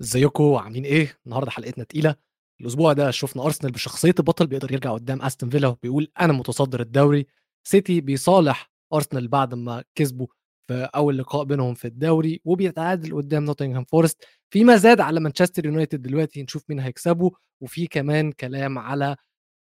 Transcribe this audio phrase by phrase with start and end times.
[0.00, 2.16] ازيكم؟ عاملين إيه؟ النهارده حلقتنا تقيلة،
[2.60, 7.26] الأسبوع ده شفنا أرسنال بشخصية البطل بيقدر يرجع قدام أستون فيلا وبيقول أنا متصدر الدوري،
[7.64, 10.26] سيتي بيصالح أرسنال بعد ما كسبوا
[10.68, 16.02] في أول لقاء بينهم في الدوري وبيتعادل قدام نوتنغهام فورست، في مزاد على مانشستر يونايتد
[16.02, 17.30] دلوقتي نشوف مين هيكسبه.
[17.60, 19.16] وفي كمان كلام على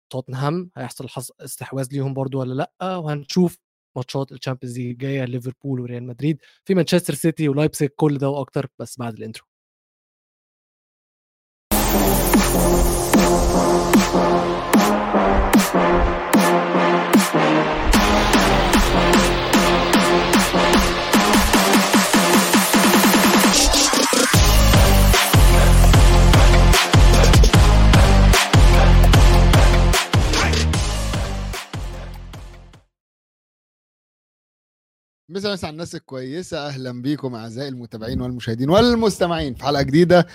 [0.09, 0.69] توتنهام.
[0.77, 1.07] هيحصل
[1.41, 3.57] استحواذ ليهم برضو ولا لأ؟ وهنشوف
[3.95, 6.37] ماتشات ال Champions League الجاية ليفربول وريال مدريد.
[6.65, 9.45] في مانشستر سيتي ولايبسيج كل ده وأكتر بس بعد ال intro.
[12.53, 12.82] Thank you.
[35.33, 36.67] مسا مسا على الناس الكويسة.
[36.67, 40.27] أهلا بيكم أعزائي المتابعين والمشاهدين والمستمعين في حلقة جديدة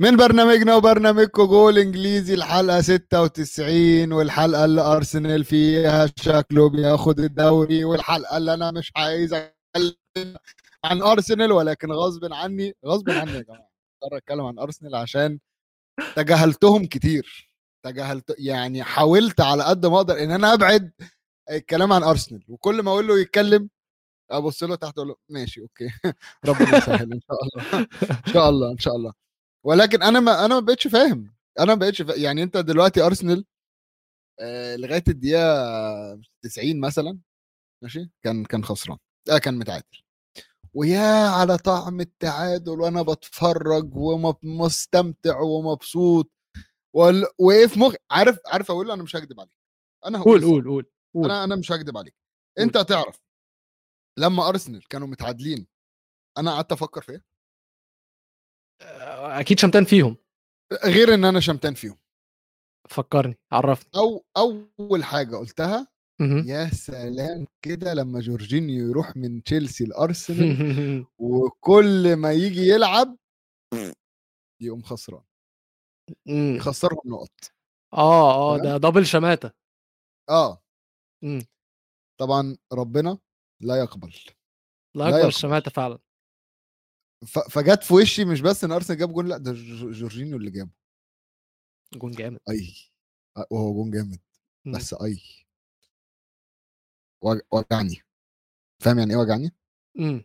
[0.00, 8.36] من برنامجنا وبرنامجكم جول إنجليزي الحلقة 96 والحلقة اللي أرسنال فيها شكله بياخد الدوري والحلقة
[8.36, 10.36] اللي أنا مش عايز أتكلم
[10.84, 13.68] عن أرسنال ولكن غصب عني غصب عني يا جماعة
[14.02, 15.38] أقدر أتكلم عن أرسنال عشان
[16.16, 17.48] تجاهلتهم كتير.
[17.84, 20.92] تجاهلت يعني حاولت على قد ما أقدر إن أنا أبعد
[21.50, 23.68] الكلام عن أرسنال وكل ما أقول له يتكلم
[24.30, 25.88] أبص له تحت أقول له ماشي أوكي.
[26.48, 27.86] ربنا يسهل إن شاء الله.
[28.26, 29.12] إن شاء الله إن شاء الله.
[29.66, 31.34] ولكن أنا ما أنا ما بقتش فاهم.
[31.58, 32.20] أنا ما بقتش فاهم.
[32.20, 33.44] يعني أنت دلوقتي أرسنال
[34.40, 37.18] آه لغاية الدقيقة 90 مثلا
[37.82, 38.98] ماشي؟ كان كان خسران.
[39.30, 40.02] آه كان متعادل.
[40.74, 46.30] ويا على طعم التعادل وأنا بتفرج ومستمتع ومبسوط
[46.96, 47.26] وال...
[47.38, 49.52] وإيه في مخي عارف عارف أقول له أنا مش هكدب عليك.
[50.06, 51.24] أنا قول هقول قول قول قول.
[51.24, 52.14] أنا أنا مش هكدب عليك.
[52.58, 53.20] أنت هتعرف.
[54.18, 55.66] لما أرسنال كانوا متعادلين
[56.38, 57.24] أنا قعدت أفكر في إيه
[58.82, 60.16] آه، أكيد شمتان فيهم
[60.84, 61.98] غير إن أنا شمتان فيهم
[62.88, 65.88] فكرني عرفني أو أول حاجة قلتها.
[66.46, 73.16] يا سلام كده لما جورجينيو يروح من تشيلسي لأرسنال وكل ما يجي يلعب
[74.62, 75.22] يقوم خسران
[76.26, 76.56] مم.
[76.56, 77.52] يخسرهم نقط
[77.94, 79.50] آه آه؟ ده double شماتة
[80.30, 80.62] آه
[81.24, 81.46] مم.
[82.20, 83.18] طبعا ربنا
[83.60, 84.14] لا يقبل
[84.94, 85.26] لا يقبل.
[85.28, 85.98] الشماتة فعلا.
[87.50, 90.70] فجت في وشي مش بس إن أرسنال جاب جون لأ ده جو- جورجينيو اللي جابه.
[91.94, 92.40] جون جامد.
[92.50, 92.74] أي
[93.50, 94.20] وهو جون جامد.
[94.64, 94.72] مم.
[94.72, 95.20] بس أي.
[97.24, 98.02] وج- وجعني.
[98.82, 99.52] فاهم يعني إيه وجعني؟
[99.94, 100.24] مم.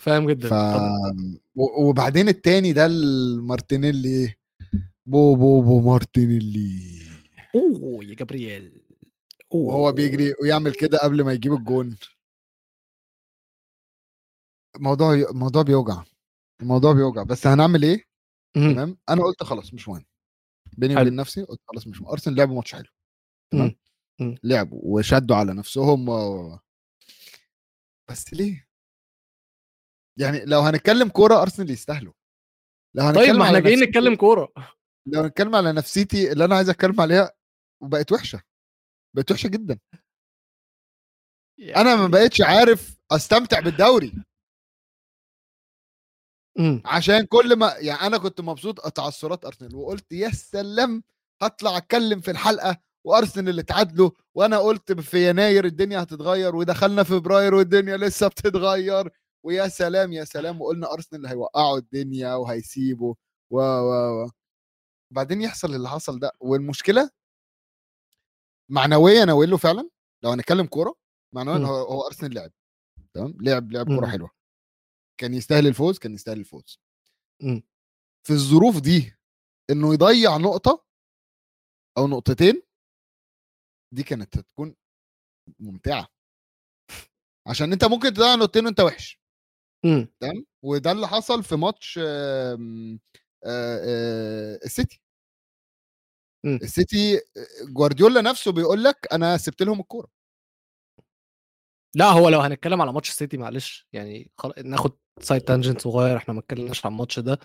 [0.00, 0.48] فاهم جدا.
[0.48, 0.52] ف
[1.56, 4.34] وبعدين التاني ده المارتينيلي
[5.06, 7.02] بو بو بو مارتينيلي.
[7.54, 8.82] أوه يا جبريل
[9.52, 9.74] أوه.
[9.74, 11.96] وهو بيجري ويعمل كده قبل ما يجيب الجون.
[14.76, 16.04] الموضوع الموضوع بيوجع
[16.62, 17.22] الموضوع بيوجع.
[17.22, 18.04] بس هنعمل إيه.
[18.54, 20.04] تمام؟ أنا قلت خلاص مش مهم.
[20.78, 21.00] بيني.
[21.00, 22.10] وبين نفسي قلت خلاص مش مهم.
[22.10, 22.88] ارسنال لعبوا ماتش حلو.
[23.52, 23.76] تمام.
[24.44, 26.58] لعبوا وشدوا على نفسهم و...
[28.10, 28.68] بس ليه؟
[30.18, 32.12] يعني لو هنتكلم كورة أرسنال يستاهلوا.
[32.96, 34.52] لو هنتكلم طيب ما إحنا جايين نتكلم كورة.
[35.06, 37.32] لو هنتكلم على نفسيتي اللي أنا عايز أتكلم عليها
[37.82, 38.42] وبقت وحشة.
[39.16, 39.78] بقت وحشة جدا.
[41.60, 44.12] أنا ما بقتش عارف أستمتع بالدوري.
[46.58, 46.82] مم.
[46.84, 51.02] عشان كل ما يعني أنا كنت مبسوط تعثرات أرسنال وقلت يا سلام
[51.42, 57.54] هطلع أتكلم في الحلقة وأرسنال اللي اتعادلوا وأنا قلت في يناير الدنيا هتتغير ودخلنا فبراير
[57.54, 59.10] والدنيا لسه بتتغير
[59.44, 63.14] ويا سلام يا سلام وقلنا أرسنال هيوقعوا الدنيا وهيسيبوا
[63.50, 64.30] و و و
[65.10, 67.10] بعدين يحصل اللي حصل ده والمشكلة
[68.68, 69.88] معنويا أنا له فعلا
[70.24, 70.94] لو هنتكلم كورة
[71.34, 71.64] معنويا مم.
[71.64, 72.50] هو, هو أرسنال لعب
[73.14, 74.12] تمام لعب لعب كورة مم.
[74.12, 74.30] حلوة
[75.22, 76.80] كان يستاهل الفوز كان يستاهل الفوز
[77.42, 77.62] مم.
[78.26, 79.16] في الظروف دي
[79.70, 80.84] إنه يضيع نقطة
[81.98, 82.62] أو نقطتين
[83.94, 84.74] دي كانت هتكون
[85.60, 86.08] ممتعة
[87.48, 89.20] عشان أنت ممكن تضيع نقطتين وأنت وحش
[89.84, 90.08] مم.
[90.20, 93.00] تمام وده اللي حصل في ماتش آم،
[93.44, 95.00] آه، السيتي.
[96.46, 97.20] السيتي
[97.68, 100.08] جوارديولا نفسه بيقول لك أنا سبت لهم الكورة
[101.96, 104.52] لا هو لو هنتكلم على ماتش السيتي معلش يعني خل...
[104.64, 107.38] ناخد side tangent صغير إحنا ما اتكلمناش عن الماتش ده.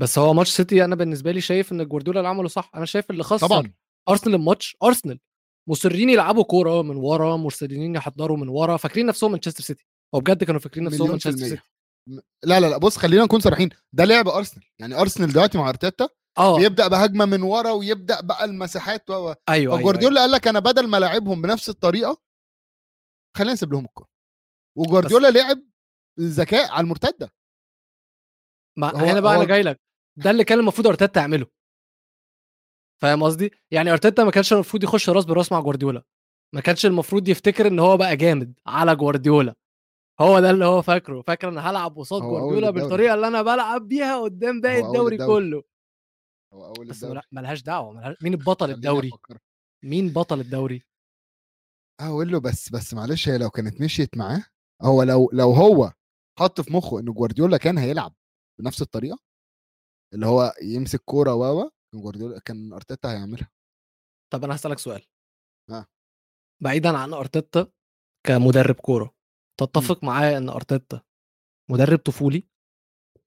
[0.00, 2.70] بس هو ماتش سيتي أنا بالنسبة لي شايف إن جوارديولا اللي عمله صح.
[2.74, 3.72] أنا شايف اللي خسر طبعا.
[4.08, 5.20] ارسنال الماتش ارسنال
[5.68, 10.44] مصرين يلعبوا كورة من ورا مصرين يحضروا من ورا فاكرين نفسهم مانشستر سيتي هو بجد
[10.44, 11.62] كانوا فاكرين نفسهم مانشستر سيتي
[12.44, 13.68] لا لا لا بص خلينا نكون صريحين.
[13.92, 16.08] ده لعب ارسنال يعني ارسنال دلوقتي مع أرتيتا
[16.38, 16.58] آه.
[16.58, 19.78] بيبدأ بهجمة من ورا ويبدأ بقى المساحات و و- أيوه أيوه, أيوة.
[19.78, 22.22] فجوارديولا قال لك أنا بدل ما العبهم بنفس الطريقة
[23.36, 24.08] خلينا نسيب لهم الكورة.
[24.78, 25.62] وجوارديولا لعب
[26.20, 27.32] ذكاء على المرتدة.
[28.78, 29.80] ما هنا بقى هو- أنا جاي لك
[30.16, 31.46] ده اللي كان المفروض أرتيتا يعمله.
[33.02, 36.02] فاهم قصدي؟ يعني أرتيتا ما كانش المفروض يخش راس براس مع جوارديولا.
[36.54, 39.54] ما كانش المفروض يفتكر إن هو بقى جامد على جوارديولا.
[40.20, 42.70] هو ده اللي هو فاكره فاكر إن هلعب قصاد جوارديولا.
[42.70, 45.50] بالطريقة اللي أنا بلعب بيها قدام باقي الدوري الدوري.
[45.50, 45.62] كله.
[46.54, 47.20] هو أول بس الدوري.
[47.32, 48.16] ملهاش دعوة ملهاش...
[48.22, 49.10] مين خليني الدوري.
[49.84, 50.82] مين بطل الدوري؟
[52.00, 54.44] أقول له بس بس معلش هي لو كانت مشيت معاه
[54.82, 55.92] هو لو لو هو
[56.40, 58.14] حط في مخه إن جوارديولا كان هيلعب
[58.60, 59.18] بنفس الطريقة؟
[60.14, 63.50] اللي هو يمسك كورة واوا كان جوارديولا كان أرتيتا هيعملها.
[64.32, 65.06] طب أنا هسألك سؤال.
[65.70, 65.86] ها.
[66.62, 67.72] بعيدا عن أرتيتا
[68.26, 69.14] كمدرب كورة
[69.60, 71.02] تتفق معايا إن أرتيتا
[71.70, 72.48] مدرب طفولي؟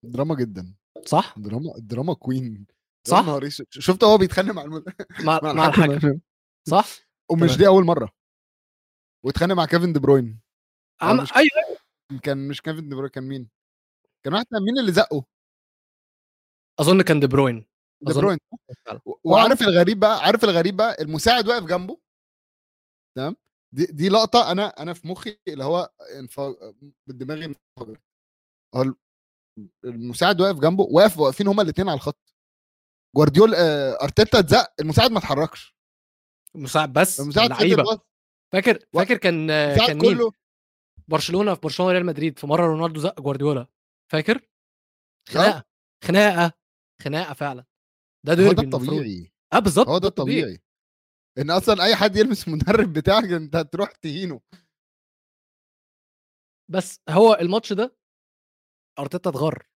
[0.04, 0.76] دراما جدا.
[1.06, 2.68] صح؟ دراما drama queen
[3.08, 3.26] صح.
[3.70, 4.84] شفت هو بيتخانق مع المد...
[5.20, 6.20] مع, مع مع الحكم؟
[6.70, 6.88] صح؟
[7.32, 7.58] ومش.
[7.58, 8.10] دي أول مرة.
[9.26, 10.42] واتخانق مع كيفن دي بروين.
[11.02, 11.20] عم...
[11.20, 11.73] أيوه.
[12.20, 13.50] كان مش كيفن دي بروين كان مين؟
[14.26, 15.26] كان واحد مين اللي زقه؟
[16.80, 17.66] أظن كان دي بروين
[18.02, 18.38] دي بروين
[19.24, 22.00] وعارف الغريب بقى عارف الغريب بقى المساعد واقف جنبه
[23.18, 23.36] تمام؟
[23.76, 26.40] دي دي لقطة أنا أنا في مخي اللي هو انف...
[27.08, 28.00] بالدماغ انفجر
[28.76, 28.94] هو
[29.86, 32.36] المساعد واقف جنبه واقف واقفين هما الاثنين على الخط.
[33.16, 35.76] جوارديولا آه، أرتيتا اتزق المساعد ما اتحركش.
[36.56, 38.02] مساعد بس المساعد لعيبة.
[38.54, 40.32] فاكر فاكر كان المساعد كان مين؟ كله
[41.08, 43.68] برشلونة في برشلونة ريال مدريد في مرة رونالدو زق جوارديولا
[44.12, 44.48] فاكر؟
[45.30, 45.64] خناقة
[46.04, 46.54] خناقة
[47.02, 47.66] خناقة فعلا.
[48.26, 48.78] ده هو ديربي ده.
[48.78, 50.60] الطبيعي آه بالظبط هو ده الطبيعي
[51.38, 54.42] إن أصلا أي حد يلمس المدرب بتاعك أنت هتروح تهينه.
[56.72, 57.96] بس هو الماتش ده
[59.00, 59.68] أرتيتا اتغر.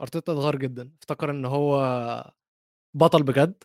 [0.00, 0.92] أرتيتا اتغر جدا.
[0.98, 1.80] افتكر إن هو
[2.96, 3.64] بطل بجد.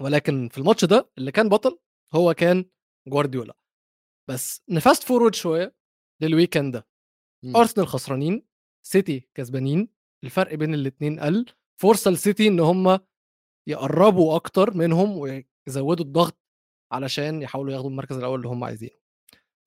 [0.00, 1.78] ولكن في الماتش ده اللي كان بطل
[2.14, 2.64] هو كان
[3.08, 3.56] جوارديولا.
[4.30, 5.76] بس ن fast forward شوية
[6.22, 6.86] لل weekend ده
[7.44, 7.56] مم.
[7.56, 8.42] أرسنال خسرانين
[8.86, 9.88] سيتي كسبانين
[10.24, 11.46] الفرق بين الاثنين قل
[11.82, 12.98] فرصة لسيتي إن هم
[13.68, 16.38] يقربوا أكتر منهم ويزودوا الضغط
[16.92, 18.96] علشان يحاولوا ياخدوا المركز الأول اللي هم عايزينه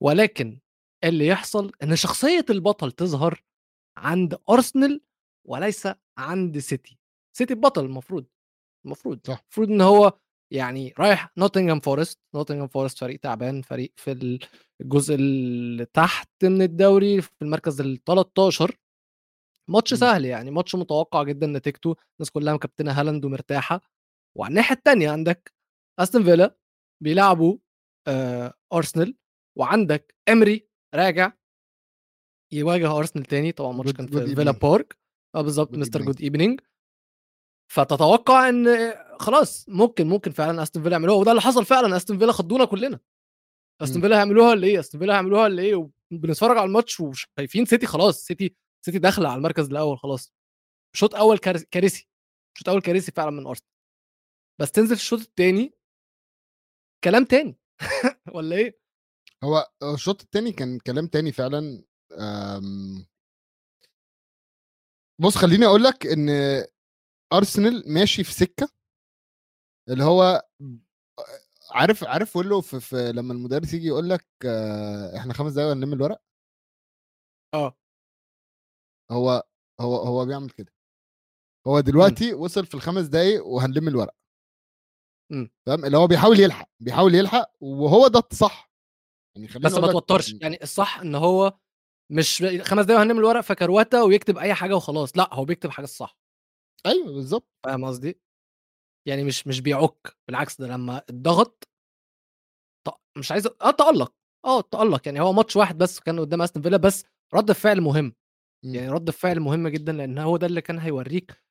[0.02, 0.60] ولكن
[1.04, 3.42] اللي يحصل إن شخصية البطل تظهر
[3.96, 5.00] عند أرسنال
[5.46, 5.88] وليس
[6.18, 6.98] عند سيتي
[7.36, 8.26] سيتي البطل المفروض
[8.86, 9.38] المفروض صح.
[9.40, 10.12] المفروض إن هو
[10.52, 14.38] يعني رايح نوتنغهام فورست نوتنغهام فورست فريق تعبان فريق في
[14.80, 18.76] الجزء اللي تحت من الدوري في المركز ال 13
[19.70, 19.98] ماتش مم.
[19.98, 21.96] سهل يعني ماتش متوقع جدا نتيجته.
[22.18, 23.80] الناس كلها مكابتنة هالاند ومرتاحة.
[24.36, 25.54] وعلى الناحية الثانية عندك
[26.00, 26.56] استون فيلا
[27.02, 27.58] بيلعبوا
[28.08, 29.16] آه ارسنال
[29.58, 31.32] وعندك امري راجع
[32.52, 33.52] يواجه ارسنال تاني.
[33.52, 34.50] طبعا ماتش كان في فيلا.
[34.50, 34.98] بارك
[35.34, 36.02] آه بالظبط mister.
[36.02, 36.60] good evening
[37.72, 38.66] فتتوقع إن
[39.20, 43.00] خلاص ممكن ممكن فعلا أستون فيلا يعملوها وده اللي حصل فعلا أستون فيلا خضونا كلنا.
[43.80, 44.02] أستون.
[44.02, 48.22] فيلا هيعملوها ولا إيه؟ أستون فيلا هيعملوها ولا إيه؟ وبنتفرج على الماتش وشايفين سيتي خلاص
[48.24, 50.32] سيتي سيتي داخلة على المركز الأول خلاص.
[50.96, 52.08] شوط أول كارث- كارثي.
[52.58, 53.70] شوط أول كارثي فعلا من أرسنال.
[54.60, 55.74] بس تنزل في الشوط الثاني
[57.04, 57.56] كلام تاني.
[58.34, 58.80] ولا إيه؟
[59.44, 61.82] هو الشوط التاني كان كلام تاني فعلا.
[62.18, 63.06] أم،
[65.20, 66.28] بص خليني أقول لك إن
[67.32, 68.68] ارسنال ماشي في سكة
[69.88, 70.42] اللي هو
[71.70, 75.92] عارف عارف له في, في لما المدرس يجي يقول لك آه، إحنا خمس دقايق هنلم
[75.92, 76.22] الورق؟
[77.54, 77.76] آه.
[79.10, 79.42] هو
[79.80, 80.72] هو هو بيعمل كده.
[81.66, 84.14] هو دلوقتي وصل في الخمس دقايق وهنلم الورق.
[85.66, 88.70] فاهم اللي هو بيحاول يلحق بيحاول يلحق وهو ده الصح.
[89.36, 90.32] يعني خليني بس ما توترش.
[90.32, 91.58] يعني الصح إن هو
[92.12, 95.16] مش خمس دقايق هنعمل الورق فكروتة ويكتب أي حاجة وخلاص.
[95.16, 96.19] لأ هو بيكتب حاجة الصح.
[96.86, 98.20] أيوه بالظبط فاهم قصدي؟
[99.08, 101.68] يعني مش مش بيعك بالعكس ده لما اتضغط
[103.18, 106.76] مش عايز آه تألق آه تألق يعني هو ماتش واحد بس كان قدام أستون فيلا
[106.76, 108.14] بس رد الفعل مهم
[108.64, 108.74] مم.
[108.74, 111.42] يعني رد الفعل مهم جدا لأن هو ده اللي كان هيوريك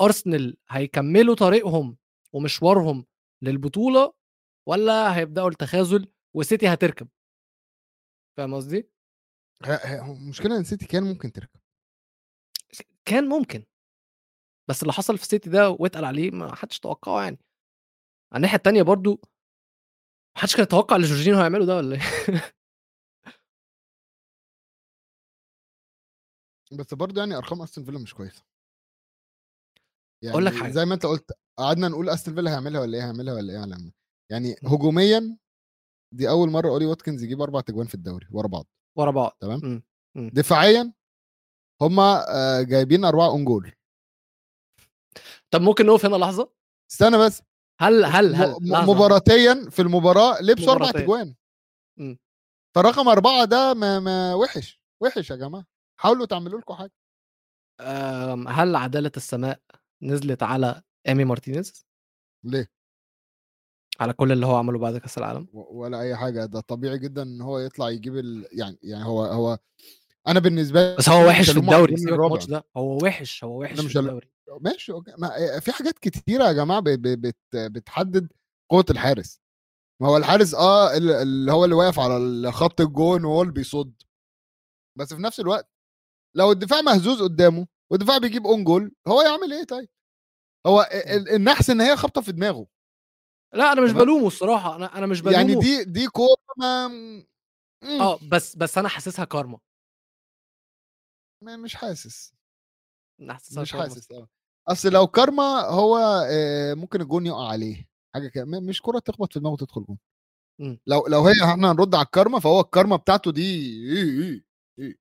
[0.00, 1.96] أرسنال هيكملوا طريقهم
[2.32, 3.06] ومشوارهم
[3.42, 4.12] للبطولة
[4.68, 7.08] ولا هيبدأوا التخاذل وسيتي هتركب؟
[8.36, 8.88] فاهم قصدي؟
[9.64, 11.60] المشكلة إن سيتي كان ممكن تركب.
[13.04, 13.64] كان ممكن.
[14.68, 17.38] بس اللي حصل في سيتي ده واتقل عليه ما حدش توقعه يعني.
[18.32, 19.20] على الناحية التانية برضو
[20.36, 22.00] ما حدش كان يتوقع اللي جورجينيو هيعمله ده ولا إيه؟
[26.78, 28.42] بس برضه يعني أرقام أستون فيلا مش كويسة.
[30.22, 30.72] يعني أقول لك حاجة.
[30.72, 33.92] زي ما أنت قلت قعدنا نقول أستون فيلا هيعملها ولا إيه؟ هيعملها ولا إيه؟ هيعملها.
[34.30, 34.56] يعني.
[34.64, 35.36] هجوميا
[36.14, 38.66] دي أول مرة اولي واتكنز يجيب أربع تجوان في الدوري ورا بعض.
[38.98, 39.36] ورا بعض.
[39.40, 39.82] تمام.
[40.16, 40.92] دفاعيا
[41.82, 43.72] هما آه، جايبين أربعة own goal
[45.50, 46.50] طب ممكن نقف هنا لحظة؟
[46.90, 47.42] استنى بس.
[47.80, 48.90] هل هل هل م-.
[48.90, 50.90] مباراتيا في المباراة لبسوا أربع.
[50.90, 51.34] تجوان.
[51.96, 52.14] م.
[52.74, 55.66] فرقم أربعة ده ما, ما وحش وحش يا جماعة.
[56.00, 56.92] حاولوا تعملوا لكم حاجة.
[58.48, 59.60] هل عدالة السماء
[60.02, 61.86] نزلت على إيمي مارتينيز؟
[62.44, 62.70] ليه؟
[64.00, 65.48] على كل اللي هو عمله بعد كأس العالم.
[65.52, 66.44] ولا أي حاجة.
[66.44, 68.48] ده طبيعي جدا إن هو يطلع يجيب ال...
[68.52, 69.58] يعني يعني هو هو
[70.28, 71.94] أنا بالنسبة لي بس هو وحش في الدوري.
[71.94, 74.92] الماتش ده هو وحش هو وحش في الدوري ماشي.
[75.18, 76.80] ما في حاجات كتيرة يا جماعة.
[76.84, 77.36] بت...
[77.54, 78.32] بتحدد
[78.70, 79.40] قوة الحارس
[80.02, 84.02] ما هو الحارس آه ال- اللي هو اللي واقف على خط الجون وهو اللي بيصد
[84.98, 85.70] بس في نفس الوقت
[86.36, 89.88] لو الدفاع مهزوز قدامه والدفاع بيجيب own goal هو يعمل إيه طيب
[90.66, 92.66] هو ال- النحس إن هي خبطه في دماغه
[93.54, 93.92] لا أنا مش.
[93.92, 96.86] بلومه الصراحة أنا أنا مش بلومه يعني دي دي كورة ما.
[98.00, 99.58] آه بس بس أنا حاسسها كارما ما-
[101.44, 102.34] مش حاسس.
[103.20, 103.72] مش.
[103.72, 104.28] حاسس آه.
[104.68, 105.98] أصل لو كارما هو
[106.76, 109.98] ممكن الجون يقع عليه حاجة كده مش كرة تخبط في دماغه وتدخل جون.
[110.60, 110.80] مم.
[110.86, 113.42] لو لو هي إحنا هنرد على الكارما فهو الكارما بتاعته دي
[113.92, 114.44] إيه
[114.78, 114.98] إيه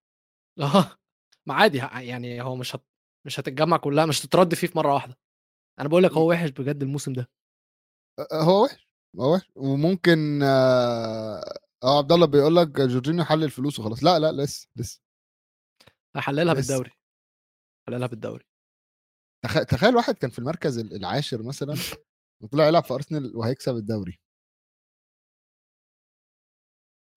[0.60, 0.98] آه.
[1.46, 2.84] ما عادي يعني هو مش هت...
[3.26, 5.18] مش هتتجمع كلها مش هتترد فيه في مرة واحدة.
[5.80, 7.30] أنا بقول لك هو وحش بجد الموسم ده.
[8.34, 8.88] هو وحش
[9.20, 9.52] هو وحش.
[9.56, 15.02] وممكن آه عبد الله بيقول لك جورجينيو حلل فلوس وخلاص لا لا لسه لسه.
[16.15, 16.53] هحللها.
[16.53, 16.91] بالدوري
[17.88, 18.46] هحللها بالدوري.
[19.46, 21.75] تخ- تخيل واحد كان في المركز ال- العاشر مثلا
[22.41, 24.20] وطلع يلعب في أرسنال وهيكسب الدوري.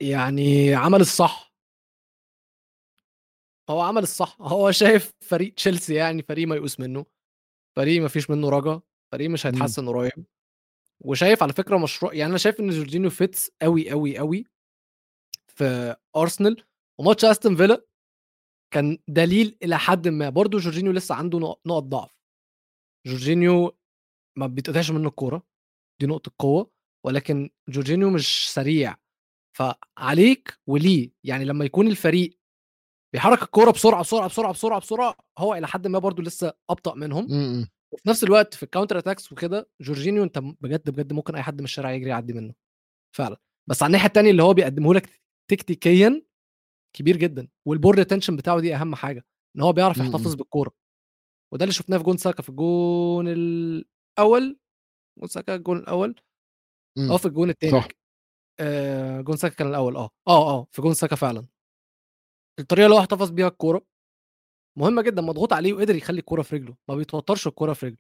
[0.03, 1.53] يعني عمل الصح.
[3.71, 7.07] هو عمل الصح هو شايف فريق تشيلسي يعني فريق ما يقوس منه
[7.77, 8.81] فريق ما فيش منه رجا
[9.13, 10.27] فريق مش هيتحسن قريب.
[11.01, 14.45] وشايف على فكرة مشروع يعني أنا شايف إن جورجينيو فيتس قوي قوي قوي
[15.49, 16.65] في أرسنال
[16.99, 17.87] وماتش أستون فيلا
[18.75, 20.29] كان دليل إلى حد ما.
[20.29, 22.17] برضه جورجينيو لسه عنده نق- نقط ضعف.
[23.07, 23.77] جورجينيو
[24.39, 25.43] ما بيتقطعش منه الكورة
[26.01, 26.71] دي نقطة قوة
[27.07, 28.97] ولكن جورجينيو مش سريع.
[29.57, 32.39] فعليكوا ليه؟ يعني لما يكون الفريق
[33.13, 37.25] بيحرك الكورة بسرعة بسرعة بسرعة بسرعة بسرعة هو إلى حد ما برضه لسه أبطأ منهم.
[37.25, 41.43] م- وفي نفس الوقت في ال counter attacks وكده جورجينيو أنت بجد بجد ممكن أي
[41.43, 42.55] حد من الشارع يجري يعدي منه.
[43.17, 43.37] فعلا.
[43.69, 45.11] بس على الناحية الثانية اللي هو بيقدمه لك
[45.51, 46.23] تكتيكيا
[46.97, 49.25] كبير جدا وال ball retention بتاعه دي أهم حاجة
[49.57, 49.97] إن هو بيعرف.
[49.99, 50.73] يحتفظ بالكورة
[51.53, 54.59] وده اللي شفناه في جون ساكا في الجون الأول
[55.19, 56.15] جون ساكا الجون الأول.
[57.11, 57.89] آه في الجون الثاني صح
[58.61, 61.47] آه جون ساكا كان الأول آه آه آه في جون ساكا فعلا
[62.61, 63.87] الطريقة اللي هو احتفظ بيها الكورة
[64.79, 67.99] مهمة جدا مضغوط عليه وقدر يخلي الكورة في رجله ما بيتوترش الكورة في رجله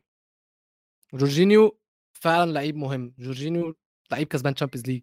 [1.15, 1.79] جورجينيو
[2.13, 3.75] فعلا لعيب مهم جورجينيو
[4.11, 5.03] لعيب كسبان Champions League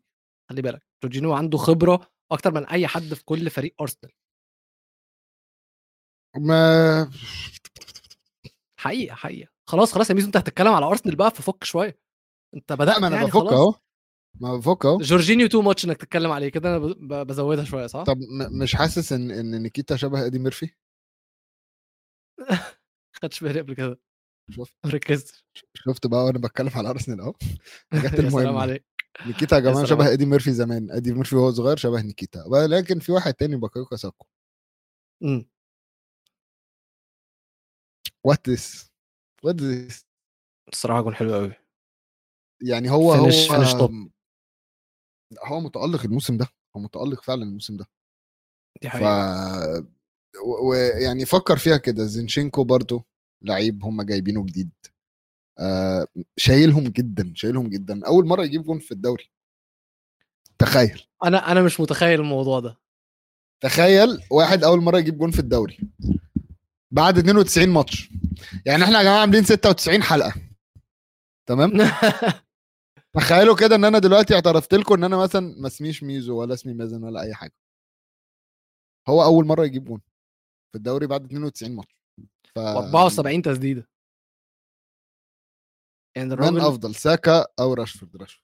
[0.49, 4.11] خلي بالك جورجينيو عنده خبرة أكتر من أي حد في كل فريق أرسنال.
[6.37, 7.11] ما
[8.79, 9.49] حقيقة حقيقة.
[9.69, 11.99] خلاص خلاص يا ميزو أنت هتتكلم على أرسنال بقى ففك شوية.
[12.55, 13.75] أنت بدأت ما أنا يعني بفك أهو.
[14.41, 14.97] ما بفك أهو.
[14.97, 18.17] جورجينيو too much إنك تتكلم عليه كده أنا بزودها شوية صح؟ طب
[18.61, 20.69] مش حاسس إن إن نيكيتا شبه إيدي ميرفي؟
[23.21, 23.99] خدش بالي قبل كده.
[24.51, 25.45] شفت؟ ما ركزتش.
[25.75, 27.33] شفت بقى وأنا بتكلم على أرسنال أهو.
[27.93, 28.61] الحاجات يا سلام المهمة.
[28.61, 28.92] عليك.
[29.27, 30.13] نيكيتا يا جماعة شبه.
[30.13, 32.43] إيدي ميرفي زمان إيدي ميرفي وهو صغير شبه نيكيتا.
[32.47, 34.25] ولكن في واحد تاني بوكايو ساكا.
[35.23, 35.49] امم
[38.23, 38.91] what this
[39.43, 40.05] what this
[40.73, 41.53] الصراحة جون حلو قوي
[42.61, 44.11] يعني هو finish- هو finish top.
[45.43, 47.85] هو متألق الموسم ده هو متألق فعلا الموسم ده.
[48.81, 49.87] دي حقيقة.
[50.69, 53.03] ويعني فكر فيها كده زينشينكو برضو
[53.41, 54.71] لعيب هم جايبينه جديد.
[55.59, 56.07] آه
[56.37, 58.05] شايلهم جدا شايلهم جدا.
[58.07, 59.31] أول مرة يجيب جون في الدوري.
[60.57, 61.03] تخيل.
[61.23, 62.77] أنا أنا مش متخيل الموضوع ده.
[63.61, 65.77] تخيل واحد أول مرة يجيب جون في الدوري.
[66.91, 68.09] بعد 92 ماتش.
[68.65, 70.33] يعني إحنا يا جماعة عاملين 96 حلقة.
[71.45, 71.71] تمام؟
[73.17, 76.73] تخيلوا كده إن أنا دلوقتي اعترفت لكم إن أنا مثلا ما اسميش ميزو ولا اسمي
[76.73, 77.53] مازن ولا أي حاجة.
[79.07, 80.01] هو أول مرة يجيب جون
[80.71, 81.95] في الدوري بعد 92 ماتش.
[82.55, 83.92] ف 74 تسديدة.
[86.15, 88.43] يعني من أفضل ساكا أو راشفورد؟ راشفورد.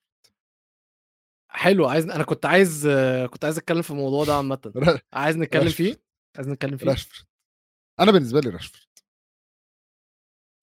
[1.51, 2.87] حلو عايز أنا كنت عايز
[3.31, 4.73] كنت عايز أتكلم في الموضوع ده عامه.
[5.13, 5.89] عايز نتكلم راشفورد.
[5.93, 6.01] فيه؟
[6.35, 7.27] عايز نتكلم فيه؟ راشفورد.
[7.99, 8.83] أنا بالنسبة لي راشفورد.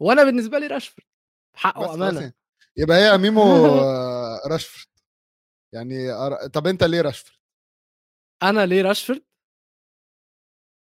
[0.03, 1.07] وأنا بالنسبة لي راشفورد.
[1.57, 2.35] حق بس خلاص وامانه يعني.
[2.77, 3.43] يبقى هي ميمو
[4.53, 4.87] راشفورد.
[5.75, 7.37] يعني أر- طب أنت ليه راشفورد؟
[8.43, 9.25] أنا ليه راشفورد؟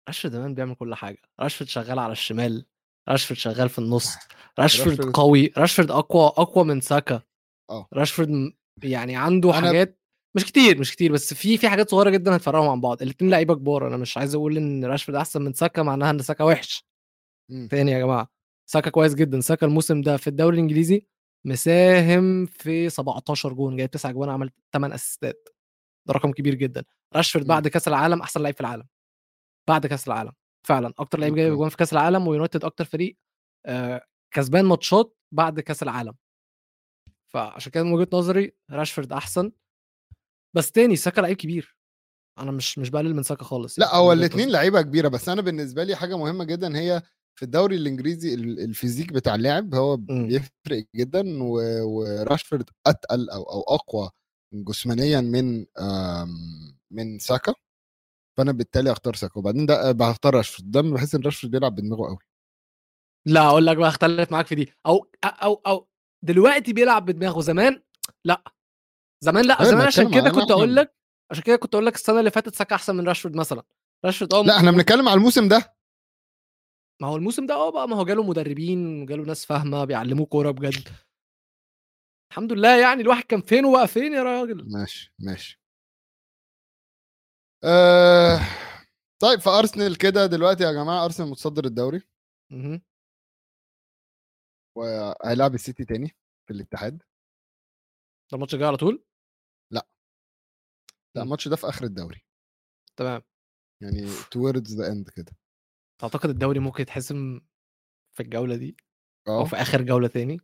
[0.07, 1.21] راشفورد زمان بيعمل كل حاجة.
[1.39, 2.65] راشفورد شغال على الشمال.
[3.09, 4.15] راشفورد شغال في النص.
[4.59, 5.51] راشفورد راشفورد- قوي.
[5.57, 7.21] راشفورد أقوى أقوى من ساكا.
[7.69, 7.87] آه.
[7.93, 8.51] راشفورد م-
[8.83, 9.99] يعني عنده أنا- حاجات
[10.35, 13.01] مش كتير مش كتير بس في في حاجات صغيرة جدا هتفرقهم عن بعض.
[13.01, 13.87] الاثنين لعيبة كبار.
[13.87, 16.85] أنا مش عايز أقول إن راشفورد أحسن من ساكا معناها إن ساكا وحش.
[17.51, 17.67] مم.
[17.71, 18.29] تاني يا جماعة
[18.69, 19.41] ساكا كويس جدا.
[19.41, 21.07] ساكا الموسم ده في الدوري الإنجليزي
[21.45, 25.49] مساهم في 17 جون جايب 9 جوان عمل 8 أسيستات.
[26.07, 26.83] ده رقم كبير جدا.
[27.15, 27.47] راشفورد.
[27.47, 28.87] بعد كأس العالم أحسن لعيب في العالم.
[29.69, 30.31] بعد كأس العالم.
[30.67, 31.53] فعلا أكتر لعيب جايب.
[31.53, 33.17] جوان في كأس العالم ويونايتد أكتر فريق
[33.65, 36.13] آه كسبان ماتشات بعد كأس العالم
[37.27, 39.51] فعشان كده من وجهة نظري راشفورد أحسن
[40.55, 41.77] بس تاني ساكا لعيب كبير
[42.39, 44.49] أنا مش مش بقلل من ساكا خالص لا يعني هو الاثنين.
[44.49, 47.01] لعيبة كبيرة بس أنا بالنسبة لي حاجة مهمة جدا هي
[47.39, 50.27] في الدوري الإنجليزي ال- الفيزيك بتاع اللاعب هو مم.
[50.27, 54.09] بيفرق جدا وراشفورد أتقل أو أو أقوى
[54.53, 55.65] جسمانيا من
[56.91, 57.53] من ساكا
[58.37, 60.71] فأنا بالتالي اختار ساكا وبعدين ده بختار راشفورد.
[60.71, 62.17] ده بحس إن راشفورد بيلعب بدماغه قوي
[63.27, 64.73] لا أقول لك بقى اختلف معاك في دي.
[64.85, 65.87] أو أو أو
[66.25, 67.81] دلوقتي بيلعب بدماغه زمان؟
[68.25, 68.43] لا.
[69.23, 70.95] زمان لا أيوة، زمان عشان كده كنت أقول لك
[71.31, 73.63] عشان كده كنت أقول لك السنة اللي فاتت ساكا أحسن من راشفورد مثلا.
[74.05, 75.75] راشفورد آه لا إحنا بنتكلم على الموسم ده.
[77.01, 80.51] ما هو الموسم ده آه بقى ما هو جاله مدربين وجاله ناس فاهمة بيعلموه كورة
[80.51, 80.87] بجد.
[82.31, 84.71] الحمد لله يعني الواحد كان فين وبقى فين يا راجل.
[84.71, 85.61] ماشي ماشي.
[87.67, 88.39] آه...
[89.21, 92.01] طيب فارسنال كده دلوقتي يا جماعة أرسنال متصدر الدوري.
[92.51, 92.81] مهم.
[94.77, 96.07] وهيلعب السيتي تاني
[96.47, 96.97] في الاتحاد.
[96.97, 97.05] ده
[98.33, 99.03] الماتش الجاي على طول؟
[99.73, 99.87] لا.
[101.15, 101.21] مم.
[101.23, 102.25] الماتش ده في آخر الدوري.
[102.97, 103.21] تمام.
[103.81, 105.31] يعني towards the end كده.
[106.01, 107.39] تعتقد الدوري ممكن يتحسم
[108.17, 108.77] في الجولة دي؟
[109.27, 109.45] أو آه.
[109.45, 110.39] في آخر جولة تاني؟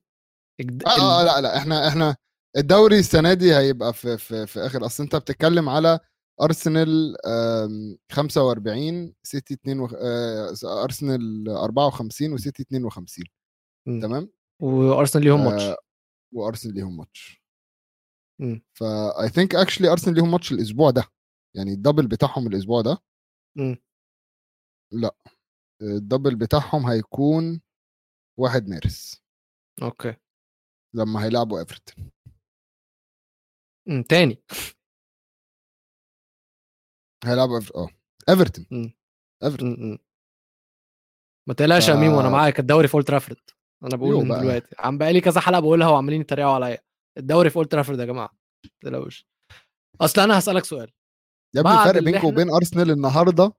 [0.60, 2.15] الج- آه آه ال- لا لا إحنا إحنا
[2.58, 6.00] الدوري السنة دي هيبقى في في في آخر أصل أنت بتتكلم على
[6.42, 9.94] أرسنال آم، 45 سيتي 2 وخ...
[9.94, 13.25] آه، أرسنال 54 وسيتي 52
[13.88, 14.02] مم.
[14.02, 14.30] تمام
[14.62, 15.78] وأرسنال ليهم آه، ماتش
[16.34, 17.44] وأرسنال ليهم ماتش
[18.42, 18.66] مم.
[18.74, 21.04] فا I think actually أرسنال ليهم ماتش الأسبوع ده
[21.56, 22.98] يعني ال double بتاعهم الأسبوع ده
[23.58, 23.78] مم.
[24.94, 25.16] لا
[25.82, 27.62] ال double بتاعهم هيكون
[28.40, 29.24] 1 مارس
[29.84, 30.15] okay
[30.96, 32.12] لما هيلعبوا إيفرتون.
[34.10, 34.44] تاني
[37.25, 37.89] هيلعبوا آه
[38.30, 38.94] إيفرتون.
[39.44, 40.00] إيفرتون.
[41.48, 43.40] ما تقلقش يا ف- ميمو أنا معاك الدوري في أولد ترافورد
[43.83, 44.27] أنا بقول.
[44.27, 44.75] دلوقتي.
[44.79, 46.77] عم بقالي كذا حلقة بقولها وعمالين يتريقوا عليا.
[47.18, 48.29] الدوري في أولد ترافورد يا جماعة
[48.66, 49.27] ما تقلقوش.
[50.01, 50.92] أصل أنا هسألك سؤال.
[51.55, 53.53] يا ابني الفرق إحنا- وبين أرسنال النهارده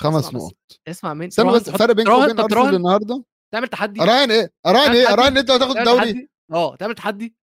[0.00, 0.34] خمس.
[0.34, 0.56] نقط.
[0.88, 4.02] اسمع مين؟ استنى بس الفرق بينكم تراهن- وبين أرسنال النهارده؟ تعمل تحدي.
[4.02, 5.12] اراهن إيه؟ تعمل إيه؟ تحدي.
[5.12, 7.36] اراهن أنت هتاخد الدوري؟ آه تعمل تحدي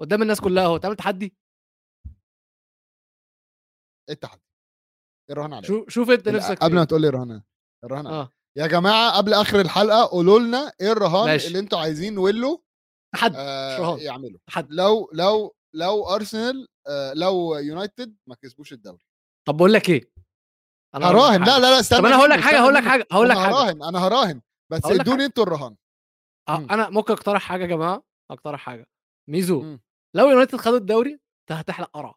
[0.00, 1.34] قدام الناس كلها أهو تعمل تحدي.
[4.08, 4.42] إيه التحدي؟
[5.30, 6.74] الرهان عليا شوف شوف انت نفسك قبل.
[6.74, 7.42] ما تقول لي الرهان
[7.84, 8.06] الرهان.
[8.06, 11.48] آه يا جماعة قبل آخر الحلقة قولوا لنا إيه الرهان ماشي.
[11.48, 12.64] اللي أنتوا عايزين ويلو
[13.14, 13.98] تحدي آه.
[13.98, 19.04] يعملوا تحدي لو لو لو أرسنال آه لو يونايتد ما كسبوش الدوري
[19.48, 20.10] طب بقول لك إيه
[20.94, 21.40] لك هراهن.
[21.44, 22.82] لا لا لا استنى طب أنا هقول لك حاجة هقول لك.
[22.84, 24.40] حاجة هقول لك حاجة هراهن أنا هراهن
[24.72, 25.24] بس ادوني.
[25.24, 25.76] أنتوا الرهان
[26.48, 26.66] آه،.
[26.70, 28.86] أنا ممكن أقترح حاجة يا جماعة أقترح حاجة
[29.30, 29.80] ميزو مم.
[30.16, 32.14] لو يونايتد خدوا الدوري انت هتحلق قرع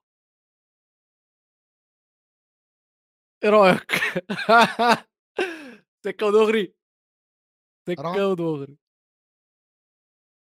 [3.43, 3.91] إيه رأيك؟
[6.06, 6.73] سكه ودغري؟
[7.89, 8.77] سكه ودغري.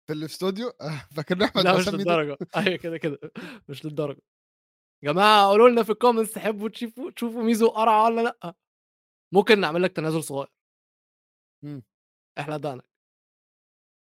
[0.07, 0.71] في الاستوديو؟
[1.15, 2.37] فاكر أحمد لا مش؟ للدرجة.
[2.57, 3.19] أيوه كده كده.
[3.69, 4.21] مش للدرجة.
[5.03, 8.55] جماعة قولوا لنا في ال comments تحبوا تشوفوا تشوفوا ميزو قرع ولا لأ.
[9.33, 10.47] ممكن نعمل لك تنازل صغير.
[11.63, 11.83] مم.
[12.39, 12.85] احلق دقنك.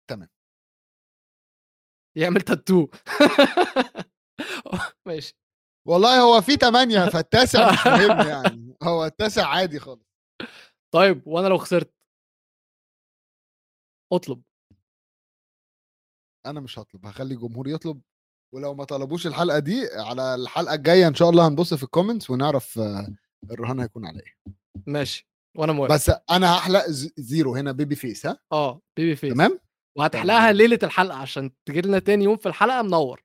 [0.09, 0.29] تمام.
[2.17, 2.87] يعمل تاتو
[5.07, 5.33] ماشي.
[5.87, 8.70] والله هو في ثمانية فالتاسع مش مهم يعني.
[8.83, 10.05] هو التاسع عادي خالص.
[10.93, 11.93] طيب وأنا لو خسرت؟
[14.13, 14.41] أطلب.
[16.45, 18.01] أنا مش هطلب هخلي الجمهور يطلب
[18.53, 22.29] ولو ما طلبوش الحلقة دي على الحلقة الجاية إن شاء الله هنبص في ال comments
[22.29, 23.07] ونعرف آه،
[23.51, 24.53] الرهان هيكون على إيه.
[24.87, 25.93] ماشي وأنا موافق.
[25.93, 26.85] بس أنا هحلق
[27.17, 29.59] زيرو هنا baby face ها؟ آه baby face تمام؟
[29.97, 30.51] وهتحلقها.
[30.51, 33.23] ليلة الحلقة عشان تجي لنا تاني يوم في الحلقة منور.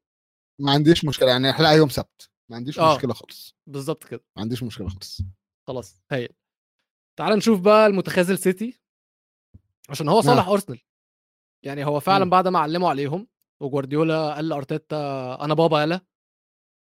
[0.61, 2.95] ما عنديش مشكلة يعني الحلقة يوم سبت ما عنديش آه.
[2.97, 3.55] مشكلة خالص.
[3.67, 4.25] بالظبط كده.
[4.37, 5.21] ما عنديش مشكلة خالص.
[5.67, 6.29] خلاص هايل
[7.19, 8.81] تعال نشوف بقى المتخاذل سيتي.
[9.91, 10.81] عشان هو صالح أرسنال.
[11.65, 12.31] يعني هو فعلا مم.
[12.31, 13.29] بعد ما علموا عليهم
[13.63, 14.97] وجوارديولا قال لأرتيتا
[15.45, 16.01] أنا بابا يالا.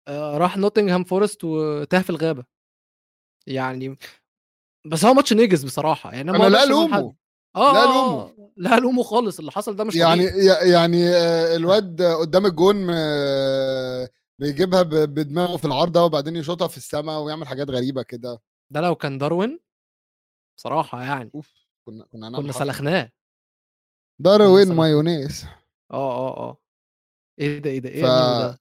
[0.09, 2.45] آه، راح نوتنغهام فورست وتاه في الغابة.
[3.47, 3.99] يعني
[4.87, 6.13] بس هو ماتش نجز بصراحة.
[6.13, 7.15] يعني أنا لا لومه.
[7.57, 8.53] آه لا آه، لومه.
[8.57, 9.39] لا لومه خالص.
[9.39, 10.71] اللي حصل ده مش يعني طبيعي.
[10.71, 12.87] يعني آه، الواد قدام الجون
[14.39, 18.39] بيجيبها بدماغه في العارضة وبعدين يشوطها في السماء ويعمل حاجات غريبة كده.
[18.73, 19.61] ده لو كان داروين
[20.59, 21.31] بصراحة يعني.
[21.35, 21.53] أوف
[21.87, 22.53] كنا كنا كنا.
[22.53, 23.13] سلخناه.
[24.21, 25.45] داروين مايونيز.
[25.91, 26.57] آه آه آه.
[27.41, 28.61] إيه ده إيه ده إيه ف- ده؟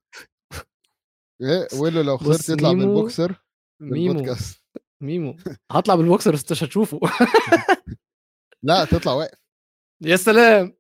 [1.42, 3.44] إيه ويلو لو خسرت يطلع ميمو- بالبوكسر
[3.80, 4.64] ميمو بالبودكاست.
[5.02, 5.36] ميمو.
[5.72, 7.00] هطلع بالبوكسر بس مش هتشوفه.
[8.64, 9.40] لا تطلع واقف.
[10.02, 10.78] يا سلام!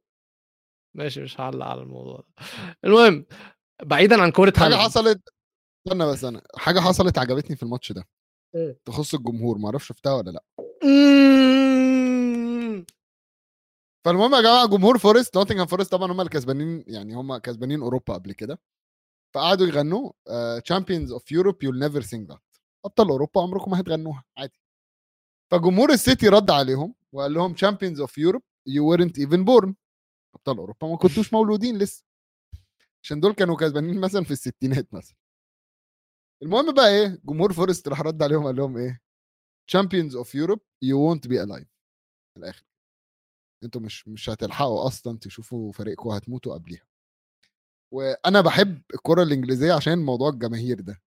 [0.95, 2.45] ماشي مش هعلق على الموضوع ده.
[2.85, 3.25] المهم
[3.83, 5.29] بعيدا عن كورة حاجة حصلت
[5.87, 8.07] استنى بس أنا حاجة حصلت عجبتني في الماتش ده.
[8.55, 10.43] إيه؟ تخص الجمهور ما أعرفش شفتها ولا لأ.
[10.83, 12.85] مم.
[14.05, 18.13] فالمهم يا جماعة جمهور فورست نوتنغهام فورست طبعا هم اللي كسبانين يعني هم كسبانين أوروبا
[18.13, 18.59] قبل كده.
[19.35, 20.11] فقعدوا يغنوا
[20.59, 22.39] champions of Europe you'll never sing that
[22.85, 24.59] أبطال أوروبا عمركم ما هتغنوها عادي.
[25.51, 29.75] فجمهور السيتي رد عليهم وقال لهم champions of Europe you weren't even born
[30.35, 32.03] أبطال أوروبا ما كنتوش مولودين لسه.
[33.03, 35.15] عشان دول كانوا كسبانين مثلا في الستينات مثلا.
[36.43, 39.01] المهم بقى إيه؟ جمهور فورست راح رد عليهم قال لهم إيه؟
[39.67, 41.67] champions of Europe you won't be alive
[42.33, 42.65] في الآخر.
[43.63, 46.85] أنتوا مش مش هتلحقوا أصلا تشوفوا فريقكم هتموتوا قبليها.
[47.93, 51.01] وأنا بحب الكرة الإنجليزية عشان موضوع الجماهير ده.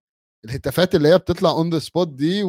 [0.44, 2.42] الهتافات اللي هي بتطلع on the spot دي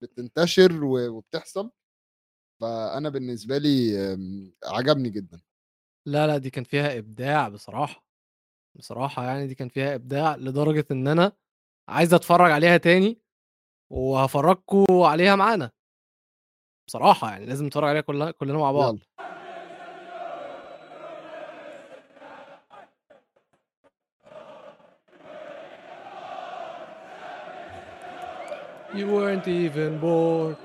[0.00, 1.70] وبتنتشر وبتحصل.
[2.60, 5.40] فأنا بالنسبة لي آم، عجبني جدا.
[6.08, 8.09] لا لا دي كان فيها إبداع بصراحة.
[8.74, 11.32] بصراحة يعني دي كان فيها إبداع لدرجة إن أنا
[11.88, 13.20] عايز أتفرج عليها تاني
[13.92, 15.72] وهفرجكم عليها معانا.
[16.88, 18.98] بصراحة يعني لازم نتفرج عليها كلنا كلنا مع بعض.
[28.92, 30.56] You weren't even born.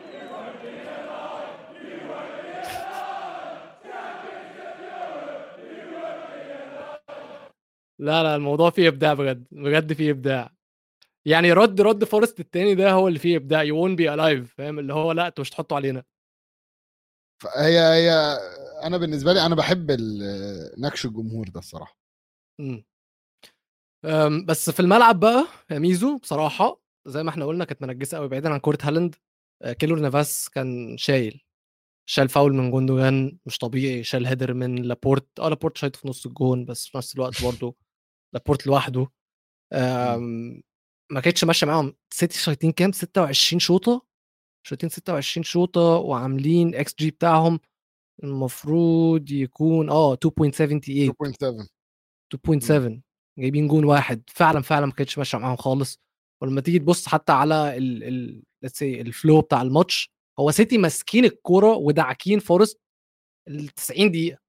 [7.99, 10.51] لا لا الموضوع فيه إبداع بجد بجد فيه إبداع.
[11.25, 14.79] يعني رد رد فورست التاني ده هو اللي فيه إبداع you won't be alive فاهم؟
[14.79, 16.03] اللي هو لا أنتوا مش تحطوا علينا.
[17.43, 18.11] فهي هي
[18.83, 19.91] أنا بالنسبة لي أنا بحب
[20.77, 21.97] نكش الجمهور ده الصراحة.
[22.59, 22.85] مم.
[24.05, 28.27] أم، بس في الملعب بقى يا ميزو بصراحة زي ما إحنا قلنا كانت منحسة قوي
[28.27, 29.15] بعيدا عن كورة هالاند
[29.61, 31.41] آه، كيلور نافاس كان شايل.
[32.09, 36.25] شال فاول من جوندوجان مش طبيعي شال header من لابورت آه لابورت شايط في نص
[36.25, 37.75] الجون بس في نفس الوقت برضه
[38.35, 39.07] لابورت لوحده
[39.73, 40.61] أم،
[41.11, 41.95] ما كانتش ماشية معاهم.
[42.13, 44.05] سيتي شايطين كام؟ 26 شوطه
[44.67, 47.59] شايطين 26 شوطه وعاملين إكس جي بتاعهم.
[48.23, 51.67] المفروض يكون آه 2.78 2.7
[52.33, 53.01] 2.7
[53.39, 54.23] جايبين جون واحد.
[54.27, 55.99] فعلا فعلا ما كانتش ماشية معاهم خالص.
[56.41, 58.43] ولما تيجي تبص حتى على ال ال
[58.81, 62.81] ال flow بتاع الماتش هو سيتي ماسكين الكورة وداعكين فورست
[63.47, 64.44] ال 90 دقيقة.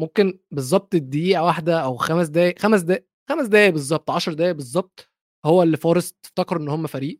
[0.00, 5.10] ممكن بالظبط الدقيقة واحدة أو خمس دقائق خمس دقائق خمس دقائق بالظبط 10 دقائق بالظبط
[5.46, 7.18] هو اللي فورست افتكروا إن هم فريق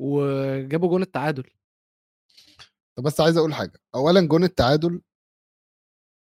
[0.00, 1.50] وجابوا جون التعادل.
[2.98, 5.02] طب بس عايز أقول حاجة اولا جون التعادل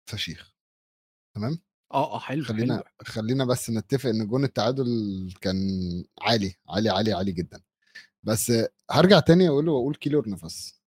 [0.09, 0.55] فشيخ
[1.35, 1.59] تمام؟
[1.93, 2.83] آه آه حلو خلينا حلو.
[3.01, 4.85] خلينا بس نتفق إن جون التعادل
[5.41, 5.57] كان
[6.21, 7.61] عالي عالي عالي عالي جدا.
[8.23, 8.51] بس
[8.91, 10.81] هرجع تاني أقول وأقول كيلور نافاس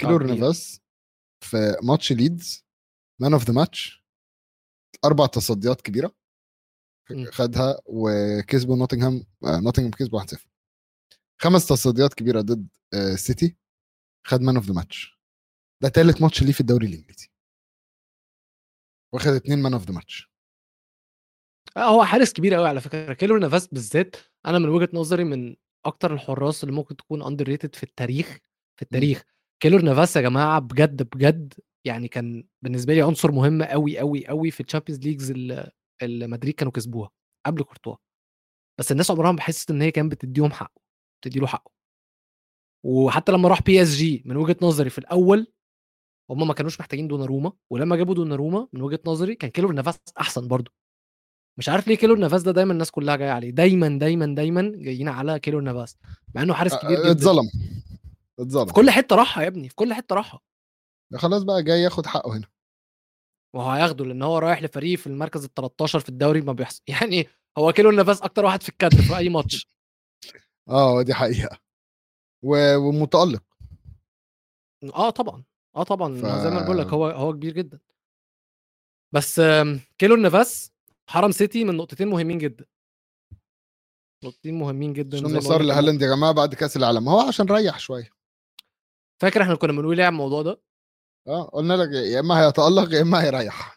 [0.00, 0.48] كيلور كبير.
[0.48, 0.80] نافاس
[1.44, 2.65] في ماتش ليدز
[3.20, 4.04] man of the match
[5.04, 6.12] أربع تصديات كبيرة.
[7.30, 10.46] خدها وكسبوا نوتنغهام آه، نوتنغهام كسبوا 1-0
[11.42, 13.56] خمس تصديات كبيرة ضد آه، السيتي
[14.26, 15.18] خد man of the match
[15.82, 17.28] ده تالت ماتش ليه في الدوري الإنجليزي.
[19.14, 20.30] واخد اتنين man of the match
[21.78, 23.12] هو حارس كبير قوي على فكرة.
[23.12, 27.82] كيلور نافاس بالذات أنا من وجهة نظري من أكتر الحراس اللي ممكن تكون underrated في
[27.82, 28.38] التاريخ
[28.76, 29.22] في التاريخ.
[29.60, 31.54] كيلور نافاس يا جماعة بجد بجد
[31.86, 35.30] يعني كان بالنسبة لي عنصر مهم قوي قوي قوي في ال Champions Leagues
[36.02, 37.10] اللي مدريد كانوا كسبوها
[37.46, 37.96] قبل كورتوا.
[38.80, 40.80] بس الناس عمرها ما حست إن هي كانت بتديهم حقه
[41.20, 41.70] بتدي له حقه.
[42.84, 45.52] وحتى لما راح PSG من وجهة نظري في الأول
[46.30, 50.48] هم ما كانوش محتاجين دوناروما ولما جابوا دوناروما من وجهة نظري كان كيلور نافاس أحسن
[50.48, 50.72] برضه.
[51.58, 53.50] مش عارف ليه كيلور نافاس ده دايما الناس كلها جاية عليه.
[53.50, 55.96] دايما دايما دايما جايين على كيلور نافاس
[56.34, 57.10] مع إنه حارس كبير جدا.
[57.10, 57.50] اتظلم
[58.38, 58.66] اتظلم.
[58.66, 60.42] في كل حتة راحة يا ابني في كل حتة راحة.
[61.14, 62.48] خلاص بقى جاي ياخد حقه هنا.
[63.56, 66.82] وهو هياخده لأن هو رايح لفريق في المركز ال 13 في الدوري ما بيحصل.
[67.00, 67.26] يعني
[67.58, 69.68] هو كيلور نافاس أكتر واحد في الكادر في أي ماتش.
[70.68, 71.58] آه دي حقيقة.
[72.44, 73.42] و- ومتألق.
[74.94, 75.44] آه طبعا.
[75.76, 76.14] آه طبعا.
[76.14, 76.42] ف-.
[76.42, 77.80] زي ما بقول لك هو هو كبير جدا.
[79.14, 80.72] بس آم، كيلور نافاس
[81.10, 82.64] حرم سيتي من نقطتين مهمين جدا.
[84.24, 87.08] نقطتين مهمين جدا عشان كان لهالاند يا جماعة بعد كأس العالم.
[87.08, 88.10] هو عشان ريح شوية.
[89.22, 90.60] فاكر إحنا كنا بنقول إيه على الموضوع ده؟
[91.28, 93.76] آه قلنا لك يا إما هيتألق يا إما هيريح.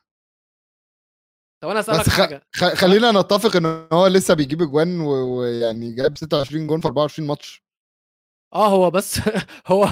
[1.64, 2.18] طب أنا اسالك بس خ...
[2.22, 2.42] حاجة.
[2.56, 2.66] خ...
[2.74, 7.64] خلينا نتفق إن هو لسه بيجيب أجوان و- ويعني جاب 26 جون في 24 ماتش.
[8.56, 9.20] آه هو بس
[9.68, 9.88] هو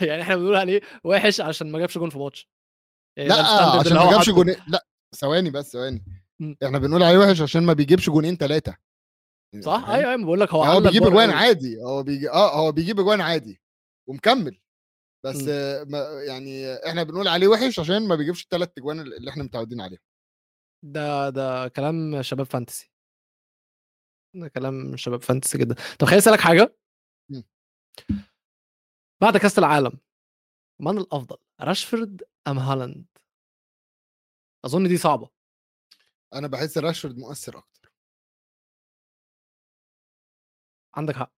[0.00, 2.48] يعني إحنا بنقول عليه وحش عشان ما جابش جون في ماتش.
[3.18, 3.34] يعني لأ
[3.80, 4.32] عشان ما جابش حاطه.
[4.32, 6.04] جونين لأ ثواني بس ثواني.
[6.40, 6.56] مم.
[6.64, 8.76] إحنا بنقول عليه وحش عشان ما بيجيبش جونين ثلاثة
[9.60, 11.30] صح؟ أيوه أيوه بقول لك هو هو بيجيب أجوان.
[11.30, 13.60] عادي هو بيجي آه هو بيجيب أجوان عادي
[14.08, 14.58] ومكمل.
[15.24, 15.46] بس مم.
[15.50, 19.80] آه، ما يعني إحنا بنقول عليه وحش عشان ما بيجيبش الثلاث اجوان اللي إحنا متعودين
[19.80, 20.00] عليهم.
[20.84, 22.90] ده ده كلام شباب fantasy.
[24.34, 25.74] ده كلام شباب fantasy جدا.
[25.98, 26.76] طب خليني أسألك حاجة.
[27.30, 27.44] مم.
[29.22, 29.98] بعد كأس العالم
[30.80, 33.06] من الأفضل راشفورد أم هالاند؟
[34.64, 35.30] أظن دي صعبة.
[36.34, 37.92] أنا بحس راشفورد مؤثر أكتر.
[40.94, 41.32] عندك حق.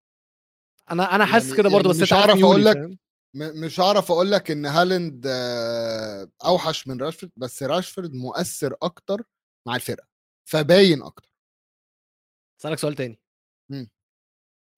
[0.90, 2.96] أنا أنا حاسس يعني- كده برضه يعني بس مش عارف ميولي، لك؟ م-
[3.34, 9.22] مش هعرف أقول لك إن هالاند آه، أوحش من راشفورد بس راشفورد مؤثر أكتر
[9.66, 10.06] مع الفرقة
[10.48, 11.34] فباين أكتر.
[12.60, 13.20] أسألك سؤال تاني.
[13.70, 13.90] مم.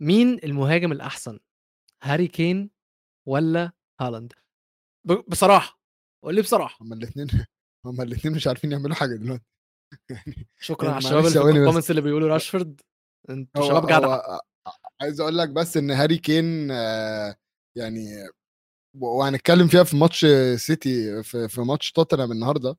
[0.02, 1.38] مين المهاجم الأحسن
[2.02, 2.70] هاري كين
[3.28, 4.32] ولا هالاند؟
[5.28, 5.80] بصراحة
[6.24, 6.84] قول لي بصراحة.
[6.84, 7.26] هما الاثنين
[7.86, 9.44] هما الاثنين مش عارفين يعملوا حاجة دلوقتي.
[10.10, 11.58] يعني شكرا يعني على الشباب اللي في.
[11.58, 12.80] ال comments اللي بيقولوا راشفورد.
[13.30, 13.98] أنتوا شباب جدع.
[13.98, 14.40] هو
[15.00, 17.36] عايز أقول لك بس إن هاري كين آه،
[17.76, 18.28] يعني
[18.94, 20.26] وهنتكلم فيها في ماتش
[20.56, 22.76] سيتي في, في ماتش توتنهام النهارده.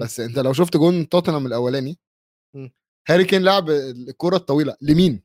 [0.00, 1.98] بس انت لو شفت جون توتنهام الأولاني.
[3.08, 5.22] هاري كين لعب الكرة الطويلة لمين؟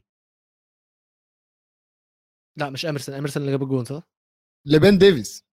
[2.58, 4.10] لا مش اميرسون اميرسون اللي جاب الجون صح؟
[4.68, 5.46] لبن ديفيز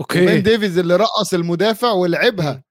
[0.00, 2.64] okay ديفيز اللي رقص المدافع ولعبها.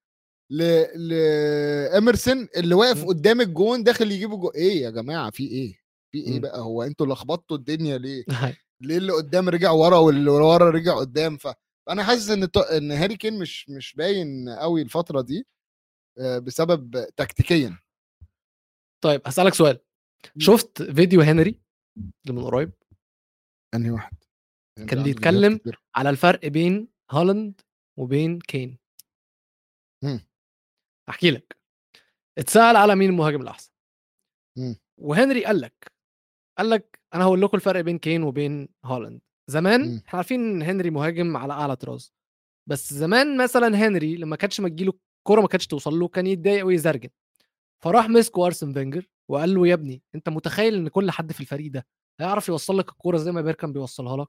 [0.51, 0.63] ل
[1.09, 3.05] لاميرسون اللي واقف.
[3.05, 5.79] قدام الجون داخل يجيب الجون إيه يا جماعة في إيه؟
[6.11, 6.39] في إيه.
[6.39, 8.25] بقى هو أنتوا لخبطتوا الدنيا ليه؟
[8.81, 11.37] ليه اللي قدام رجع ورا واللي ورا رجع قدام.
[11.37, 12.47] فأنا حاسس إن.
[12.77, 15.47] إن هاري كين مش مش باين قوي الفترة دي
[16.19, 17.79] آه، بسبب تكتيكيا
[19.03, 19.79] طيب هسألك سؤال
[20.37, 21.59] شفت فيديو هنري
[21.97, 22.71] اللي من قريب
[23.73, 24.17] أنهي واحد
[24.75, 25.59] كان عنده بيتكلم.
[25.95, 27.61] على الفرق بين هالاند
[27.99, 28.77] وبين كين
[30.03, 30.27] مم.
[31.09, 31.57] أحكي لك
[32.37, 33.71] اتسأل على مين المهاجم الأحسن
[34.57, 34.75] مم.
[34.97, 35.91] وهنري قال لك
[36.57, 39.21] قال لك أنا هقول لكم الفرق بين كين وبين هالاند.
[39.49, 40.01] زمان مم.
[40.07, 42.13] إحنا عارفين هنري مهاجم على أعلى طراز.
[42.69, 46.65] بس زمان مثلا هنري لما كانتش ما تجيله الكوره ما كانتش توصل له كان يتضايق
[46.65, 47.09] ويزرجن.
[47.83, 51.71] فراح مسكه أرسن فينجر وقال له يا ابني أنت متخيل إن كل حد في الفريق
[51.71, 51.87] ده
[52.19, 54.27] هيعرف يوصل لك الكورة زي ما بيركامب بيوصلها لك؟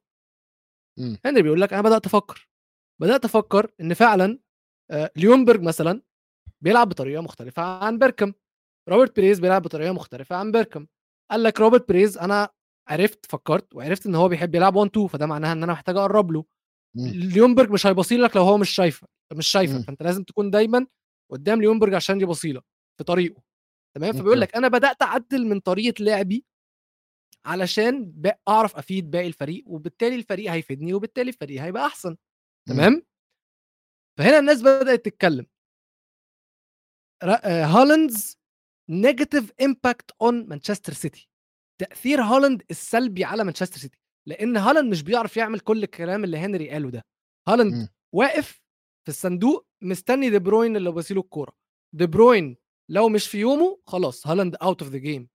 [0.99, 1.19] مم.
[1.25, 2.49] هنري بيقول لك أنا بدأت أفكر.
[3.01, 4.39] بدأت أفكر إن فعلا
[4.91, 6.03] آه، ليونجبرج مثلا
[6.61, 8.33] بيلعب بطريقة مختلفة عن بيركامب
[8.89, 10.87] روبرت بيريز بيلعب بطريقة مختلفة عن بيركامب
[11.31, 12.49] قال لك روبرت بيريز أنا
[12.89, 16.31] عرفت فكرت وعرفت إن هو بيحب يلعب 1 2 فده معناها إن أنا محتاج أقرب
[16.33, 16.45] له
[16.97, 17.07] مم.
[17.09, 19.83] ليونجبرج مش هيبصي لك لو هو مش شايفه مش شايفه مم.
[19.83, 20.87] فأنت لازم تكون دايما
[21.31, 22.65] قدام ليونجبرج عشان يبصي لك
[22.99, 23.43] في طريقه
[23.97, 24.13] تمام.
[24.13, 26.45] فبيقول لك أنا بدأت أعدل من طريقة لعبي
[27.45, 32.17] علشان أعرف أفيد باقي الفريق وبالتالي الفريق هيفيدني وبالتالي الفريق هيبقى أحسن
[32.69, 33.03] تمام
[34.19, 35.47] فهنا الناس بدأت تتكلم
[37.45, 38.39] Haaland's
[38.91, 41.29] negative impact on Manchester City
[41.81, 46.71] تأثير هالاند السلبي على مانشستر سيتي لأن هالاند مش بيعرف يعمل كل الكلام اللي هنري
[46.71, 47.05] قاله ده.
[47.49, 47.89] هالاند مم.
[48.15, 48.63] واقف
[49.05, 51.53] في الصندوق مستني دي بروين اللي بيصيله الكورة.
[51.95, 52.57] دي بروين
[52.91, 55.29] لو مش في يومه خلاص هالاند out of the game.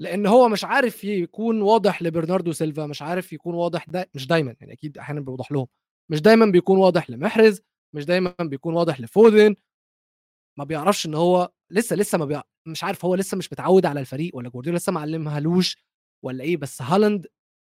[0.00, 4.56] لأن هو مش عارف يكون واضح لبرناردو سيلفا مش عارف يكون واضح دا مش دايما
[4.60, 5.66] يعني أكيد أحيانا بيوضح لهم.
[6.10, 7.60] مش دايما بيكون واضح لمحرز
[7.94, 9.56] مش دايما بيكون واضح لفودن.
[10.58, 12.42] ما بيعرفش إن هو لسه لسه ما بيع...
[12.66, 15.76] مش عارف هو لسه مش متعود على الفريق ولا جوارديولا لسه معلمهالوش
[16.24, 17.26] ولا إيه بس هالاند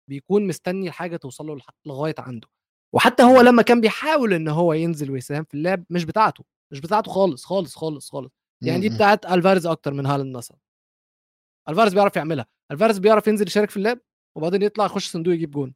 [0.10, 2.48] بيكون مستني الحاجة توصل له لغاية عنده.
[2.94, 7.12] وحتى هو لما كان بيحاول إن هو ينزل ويساهم في اللعب مش بتاعته مش بتاعته
[7.12, 8.32] خالص خالص خالص خالص.
[8.62, 8.96] يعني دي مم.
[8.96, 10.58] بتاعت ألفاريز أكتر من هالاند مثلا.
[11.70, 12.46] ألفاريز بيعرف يعملها.
[12.72, 14.00] ألفاريز بيعرف ينزل يشارك في اللعب
[14.38, 15.74] وبعدين يطلع يخش صندوق يجيب جون.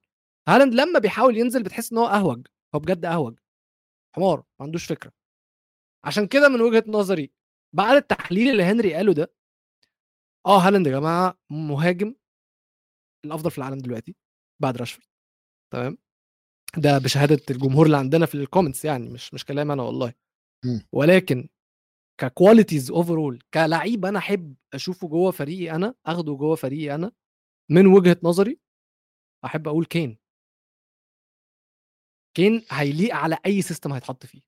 [0.47, 3.39] هالاند لما بيحاول ينزل بتحس إن هو أهوج هو بجد أهوج.
[4.15, 5.11] حمار ما عندوش فكرة.
[6.05, 7.31] عشان كده من وجهة نظري
[7.73, 9.33] بعد التحليل اللي هنري قاله ده
[10.45, 12.15] آه هالاند يا جماعة مهاجم
[13.25, 14.15] الأفضل في العالم دلوقتي
[14.61, 15.07] بعد راشفورد
[15.73, 15.97] تمام؟
[16.77, 20.13] ده بشهادة الجمهور اللي عندنا في ال comments يعني مش مش كلام أنا والله.
[20.91, 21.49] ولكن
[22.21, 27.11] ك qualities overall كلعيب أنا أحب أشوفه جوه فريقي أنا أخده جوه فريقي أنا
[27.71, 28.59] من وجهة نظري
[29.45, 30.17] أحب أقول كين.
[32.37, 34.41] كين هيليق على أي system هيتحط فيه.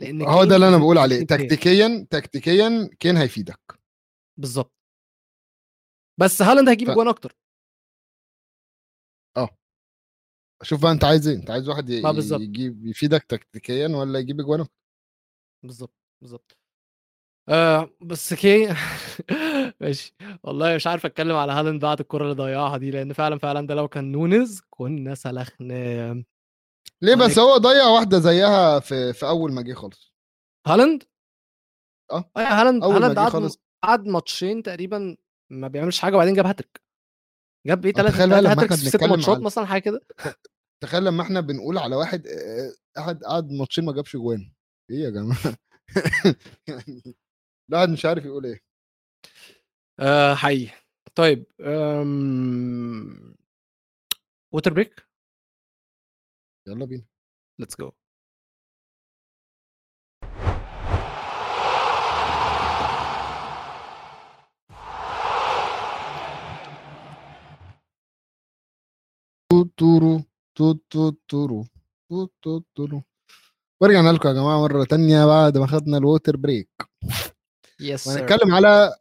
[0.00, 1.26] لأن هو ده اللي أنا بقول عليه.
[1.26, 3.80] تكتيكيا تكتيكيا كين هيفيدك.
[4.36, 4.72] بالظبط.
[6.20, 7.36] بس هالاند هيجيب ف- جوان أكتر.
[10.62, 12.02] شوف بقى أنت عايز إيه؟ أنت عايز واحد ي-.
[12.42, 14.74] يجيب يفيدك تكتيكيا ولا يجيب اجوان أكتر؟
[15.62, 16.56] بالظبط بالظبط.
[17.48, 18.68] آه بس كي
[19.80, 20.14] ماشي.
[20.42, 23.74] والله مش عارف أتكلم على هالاند بعد الكرة اللي ضيعها دي لأن فعلا فعلا ده
[23.74, 26.24] لو كان نونيز كنا سلخنا
[27.02, 30.14] ليه بس هو ضيع واحدة زيها في في أول ما جه خالص.
[30.66, 31.02] هالاند؟
[32.12, 32.30] آه.
[32.36, 33.50] آه هالاند هالاند قعد
[33.84, 35.16] قعد ماتشين تقريبا
[35.50, 36.80] ما بيعملش حاجة وبعدين جاب هاتريك.
[37.66, 40.00] جاب إيه؟ ثلاث hat-tricks في ست ماتشات عن- مثلا حاجة كده.
[40.82, 44.52] تخيل لما إحنا بنقول على واحد آه، قعد قعد ماتشين ما جابش جوان.
[44.90, 45.56] إيه يا جماعة؟
[46.68, 47.02] يعني
[47.70, 48.60] الواحد مش عارف يقول إيه.
[50.00, 50.72] آه حقيقي.
[51.14, 53.36] طيب أم...
[54.52, 55.09] water break
[56.66, 57.04] يلا بينا.
[57.58, 57.90] let's go
[69.50, 70.22] توتورو
[70.56, 71.64] توتورو
[72.42, 73.02] توتورو
[73.82, 76.70] ورجعنا لكم يا جماعة مرة تانية بعد ما خدنا ال water break
[77.80, 78.96] yes هنتكلم على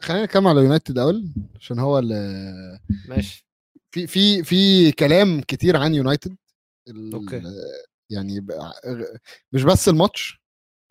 [0.00, 1.28] خلينا نتكلم على يونايتد اول
[1.60, 3.46] عشان هو اللي ماشي.
[3.90, 6.36] في في في كلام كتير عن يونايتد
[6.88, 7.42] okay.
[8.10, 8.46] يعني
[9.52, 10.40] مش بس الماتش؟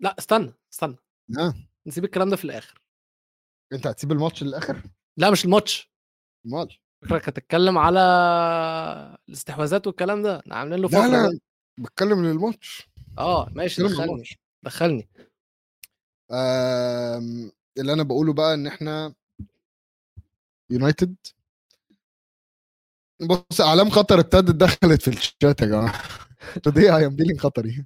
[0.00, 0.96] لأ استنى استنى.
[1.38, 1.54] آه.
[1.86, 2.82] نسيب الكلام ده في الآخر.
[3.72, 4.82] أنت هتسيب الماتش للآخر؟
[5.16, 5.90] لأ مش الماتش.
[6.46, 6.78] أمال.
[7.04, 8.00] فكرك هتتكلم على
[9.28, 10.38] الاستحواذات والكلام ده.
[10.40, 11.40] إحنا عاملين له لا فقرة لا ده.
[11.80, 12.88] بتكلم للماتش.
[13.18, 14.24] آه ماشي دخلني
[14.62, 15.08] دخلني.
[16.30, 19.14] آم، اللي أنا بقوله بقى إن إحنا
[20.70, 21.16] يونايتد
[23.20, 25.92] بص أعلام خطر ابتدت دخلت في الشات يا جماعة.
[26.68, 27.84] I am dealing خطري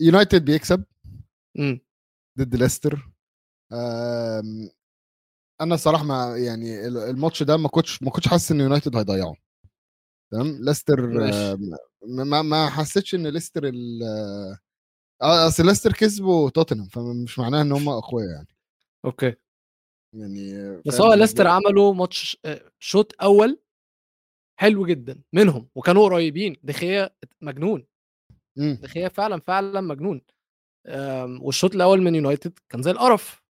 [0.00, 0.84] يونايتد بيكسب.
[2.38, 3.08] ضد ليستر.
[5.60, 9.34] أنا الصراحه ما يعني ال- الماتش ده ما كنتش ما كنتش حاسس إن يونايتد هيضيعه.
[10.32, 11.06] تمام؟ ليستر
[12.06, 14.02] ما ما حسيتش إن ليستر ال
[15.22, 18.48] آه أصل ليستر كسبوا توتنهام فمش معناها إن هم أقوياء يعني.
[19.04, 19.34] okay.
[20.14, 23.60] يعني بس هو بالنسبة ليستر لي؟ عملوا ماتش آه، شوط أول
[24.60, 26.56] حلو جدا منهم وكانوا قريبين.
[26.62, 27.86] دخيا مجنون.
[28.56, 28.78] مم.
[28.82, 30.20] دخيا فعلا فعلا مجنون.
[31.40, 33.42] والشوط الأول من يونايتد كان زي القرف.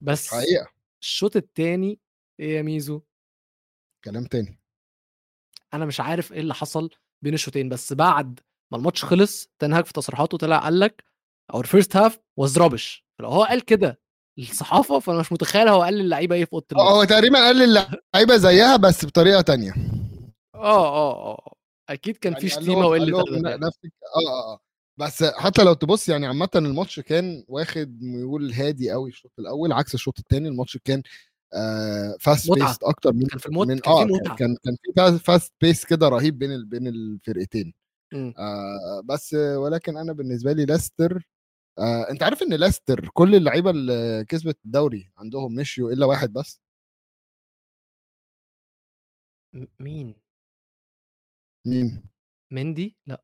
[0.00, 0.68] بس حقيقة.
[1.02, 1.98] الشوط الثاني
[2.40, 3.02] إيه يا ميزو؟
[4.04, 4.58] كلام تاني.
[5.74, 6.90] أنا مش عارف إيه اللي حصل
[7.24, 7.68] بين الشوطين.
[7.68, 8.40] بس بعد
[8.72, 11.04] ما الماتش خلص تنهاج في تصريحاته طلع قال لك
[11.54, 14.01] our first half was rubbish هو قال كده.
[14.38, 17.62] للصحافه فأنا مش متخيل هو قال للعيبة إيه في أوضة آه، اللبس هو تقريبا قال
[17.62, 19.72] اللعيبه زيها بس بطريقة تانية
[20.54, 21.54] آه آه آه
[21.88, 23.66] أكيد كان في يعني قال شتيمة وقلة يعني.
[23.66, 24.60] نفس الك- آه آه
[24.96, 29.94] بس حتى لو تبص يعني عامة الماتش كان واخد ميول هادي قوي الشوط الأول عكس
[29.94, 31.02] الشوط الثاني الماتش كان
[31.54, 32.68] آه فاست متعة.
[32.68, 34.76] بيست أكتر من كان في الموت من كان في آه متعة كان كان
[35.16, 37.74] في فاست بيس كده رهيب بين بين الفرقتين
[38.12, 38.34] مم.
[38.38, 41.26] آه بس آه، ولكن أنا بالنسبة لي ليستر
[41.78, 46.62] آه أنت عارف إن ليستر كل اللعيبة اللي كسبت الدوري عندهم مشيوا إلا واحد بس؟
[49.54, 50.14] م- مين؟
[51.66, 52.02] مين؟
[52.52, 53.22] مندي؟ لأ.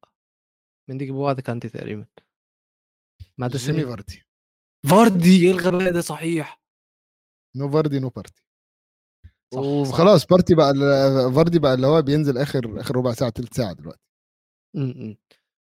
[0.91, 2.07] مندي جابوه بعد كانتي تقريبا.
[3.39, 4.23] ماديسون جيمي فاردي.
[4.91, 5.47] فاردي!
[5.47, 6.63] إيه الغباء ده؟ صحيح.
[7.57, 8.44] no فاردي no party.
[9.55, 9.95] صح، صح.
[9.95, 13.73] وخلاص party بقى ال- فاردي بقى اللي هو بينزل آخر آخر ربع ساعة تلت ساعة
[13.73, 14.03] دلوقتي.
[14.75, 14.81] م-
[15.11, 15.17] م.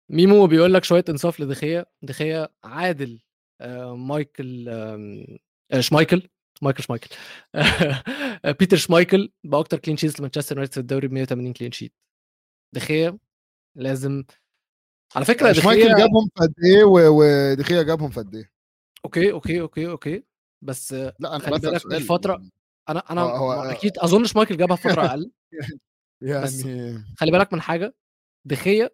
[0.10, 3.19] ميمو بيقول لك شوية إنصاف لدخيا دخيا عادل
[3.62, 6.28] آه، مايكل آه، شمايكل
[6.62, 7.10] مايكل شمايكل
[7.56, 11.94] آه، بيتر شمايكل باكتر clean sheets لمانشستر يونايتد في الدوري ب 180 clean sheet
[12.76, 13.17] دخيا
[13.76, 14.24] لازم
[15.15, 18.52] على فكرة مش مايكل دخيا جابهم في قد إيه ودخيا جابهم في قد إيه؟
[19.06, 20.24] أوكي أوكي أوكي أوكي
[20.62, 22.45] بس لا أنا خلي بالك الفترة
[22.89, 25.32] أنا أنا هو- أكيد أظن شمايكل جابها في فترة أقل
[26.22, 27.95] بس- يعني خلي بالك من حاجة
[28.45, 28.89] دخيا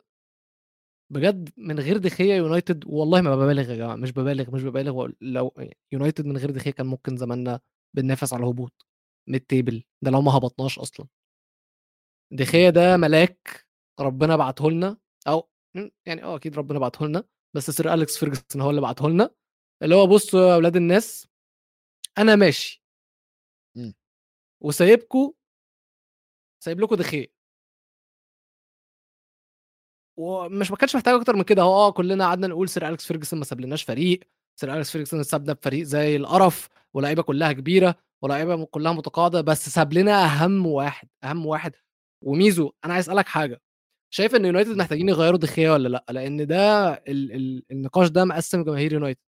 [1.10, 5.54] بجد من غير دخيا يونايتد والله ما ببالغ يا جماعة مش ببالغ مش ببالغ لو
[5.92, 7.60] يونايتد من غير دخيا كان ممكن زماننا
[7.96, 8.86] بننافس على الهبوط
[9.30, 11.08] mid table ده لو ما هبطناش أصلا.
[12.34, 13.66] دخيا ده ملاك
[14.00, 15.50] ربنا بعته لنا أو
[16.06, 17.24] يعني آه أكيد ربنا بعته لنا
[17.56, 19.30] بس سير أليكس فيرجسون هو اللي بعته لنا
[19.84, 21.28] اللي هو بصوا يا أولاد الناس
[22.18, 22.84] أنا ماشي.
[24.64, 25.34] وسايبكم
[26.64, 27.28] سايب لكم دخيا
[30.18, 31.62] ومش ما كانش محتاج أكتر من كده.
[31.62, 34.20] هو آه كلنا قعدنا نقول سير أليكس فيرجسون ما سابلناش فريق.
[34.60, 39.94] سير أليكس فيرجسون سابنا بفريق زي القرف ولاعيبه كلها كبيرة ولاعيبه كلها متقاعدة بس ساب
[39.94, 41.72] لنا أهم واحد أهم واحد.
[42.24, 43.62] وميزو أنا عايز أسألك حاجة.
[44.14, 48.64] شايف إن يونايتد محتاجين يغيروا دخيا ولا لأ؟ لأن ده ال ال النقاش ده مقسم
[48.64, 49.22] جماهير يونايتد.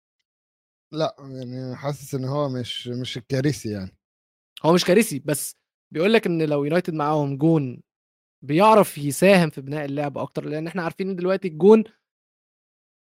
[0.94, 3.98] لأ يعني حاسس إن هو مش مش الكارثي يعني.
[4.64, 5.56] هو مش كارثي بس
[5.94, 7.82] بيقول لك إن لو يونايتد معاهم جون
[8.46, 11.84] بيعرف يساهم في بناء اللعب أكتر لأن إحنا عارفين إن دلوقتي الجون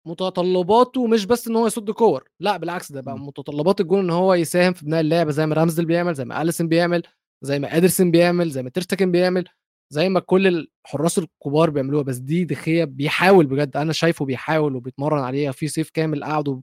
[0.08, 3.28] متطلباته مش بس إن هو يصد كور لأ بالعكس ده بقى م.
[3.28, 6.68] متطلبات الجون إن هو يساهم في بناء اللعب زي ما رامزدل بيعمل زي ما اليسون
[6.68, 7.04] بيعمل
[7.44, 9.46] زي ما إدرسون بيعمل زي ما تيرستكن بيعمل
[9.94, 10.48] زي ما كل
[10.88, 15.90] الحراس الكبار بيعملوها بس دي دخية بيحاول بجد أنا شايفه بيحاول وبيتمرن عليها في صيف
[15.90, 16.62] كامل قعدوا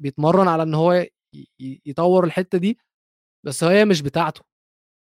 [0.00, 1.06] بيتمرن على إن هو
[1.86, 2.78] يطور الحتة دي
[3.46, 4.42] بس هي مش بتاعته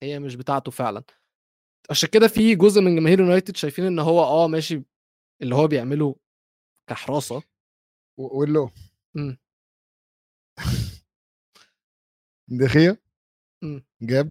[0.03, 1.03] هي مش بتاعته فعلا
[1.89, 4.83] عشان كده في جزء من جماهير يونايتد شايفين إن هو آه ماشي
[5.41, 6.15] اللي هو بيعمله
[6.89, 7.35] كحراسة.
[8.19, 8.69] و- واللو
[9.15, 9.37] مم.
[12.47, 12.97] دخيا.
[14.01, 14.29] جاب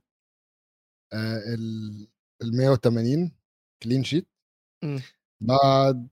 [1.12, 2.08] آه ال
[2.42, 3.32] ال 180
[3.82, 4.28] clean sheet.
[5.40, 6.08] بعد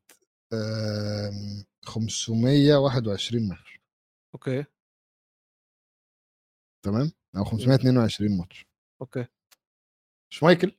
[0.53, 3.80] آم، 521 ماتش
[4.34, 4.64] أوكي.
[6.84, 8.66] تمام؟ أو 522 ماتش
[9.01, 9.26] أوكي.
[10.32, 10.76] شمايكل.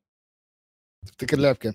[1.08, 1.74] تفتكر لعب كام؟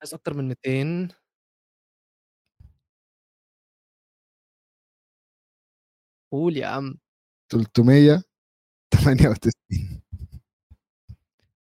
[0.00, 1.08] عايز أكتر من 200
[6.32, 6.98] قول يا عم.
[7.52, 10.00] 398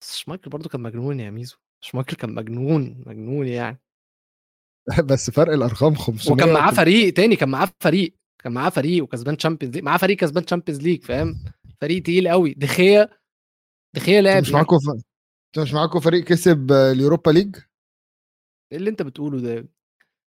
[0.02, 1.56] بس شمايكل برضه كان مجنون يا ميزو.
[1.80, 3.80] شمايكل كان مجنون مجنون يعني.
[5.10, 9.36] بس فرق الأرقام 500 وكان معاه فريق تاني كان معاه فريق كان معاه فريق وكسبان
[9.36, 11.44] Champions League معاه فريق كسبان Champions League فاهم؟
[11.80, 12.54] فريق تقيل قوي.
[12.54, 13.19] دخيا
[13.96, 14.88] دخيا لاعب مش معاكم ف...
[14.90, 17.56] أنتوا مش معاكم فريق كسب ال Europa League؟
[18.72, 19.52] إيه اللي أنت بتقوله ده؟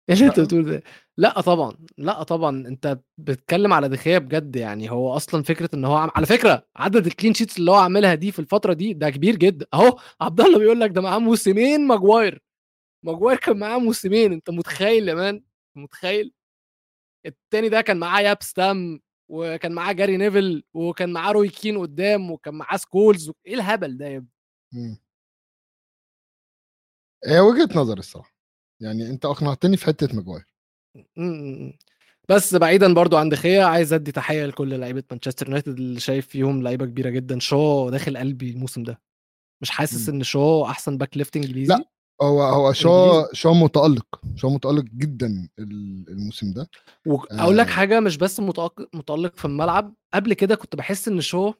[0.08, 0.40] إيه اللي أنت.
[0.40, 0.82] بتقوله ده؟
[1.16, 2.68] لا طبعا لا طبعا.
[2.68, 4.90] أنت بتتكلم على دخيا بجد يعني.
[4.90, 6.10] هو أصلا فكرة إن هو عم...
[6.16, 9.36] على فكرة عدد ال clean sheets اللي هو عاملها دي في الفترة دي ده كبير
[9.36, 12.42] جدا أهو عبد الله بيقول لك ده معاه موسمين ماجواير.
[13.04, 14.32] ماجواير كان معاه موسمين.
[14.32, 15.44] أنت متخيل يا man؟
[15.76, 16.32] متخيل؟
[17.26, 22.30] التاني ده كان معاه ياب ستام وكان معاه جاري نيفل وكان معاه روي كين قدام
[22.30, 24.28] وكان معاه سكولز إيه الهبل ده يا ابني؟
[24.72, 24.98] مم.
[27.26, 28.34] هي وجهة نظر الصراحة.
[28.80, 30.44] يعني أنت أقنعتني في حتة ماجواير.
[31.16, 31.22] م-
[31.66, 31.72] م-
[32.28, 36.62] بس بعيدا برضو عن دخيا عايز أدي تحية لكل لعيبة مانشستر يونايتد اللي شايف فيهم
[36.62, 37.38] لعيبة كبيرة جدا.
[37.38, 39.00] شو داخل قلبي الموسم ده.
[39.62, 40.14] مش حاسس مم.
[40.14, 41.84] إن شو أحسن back left إنجليزي؟ لأ.
[42.22, 43.24] هو هو شو.
[43.32, 44.06] شو متألق
[44.36, 46.68] شو متألق جدا ال- الموسم ده.
[47.06, 47.70] واقول لك آه.
[47.70, 49.94] حاجة مش بس متألق في الملعب.
[50.14, 51.52] قبل كده كنت بحس إن شو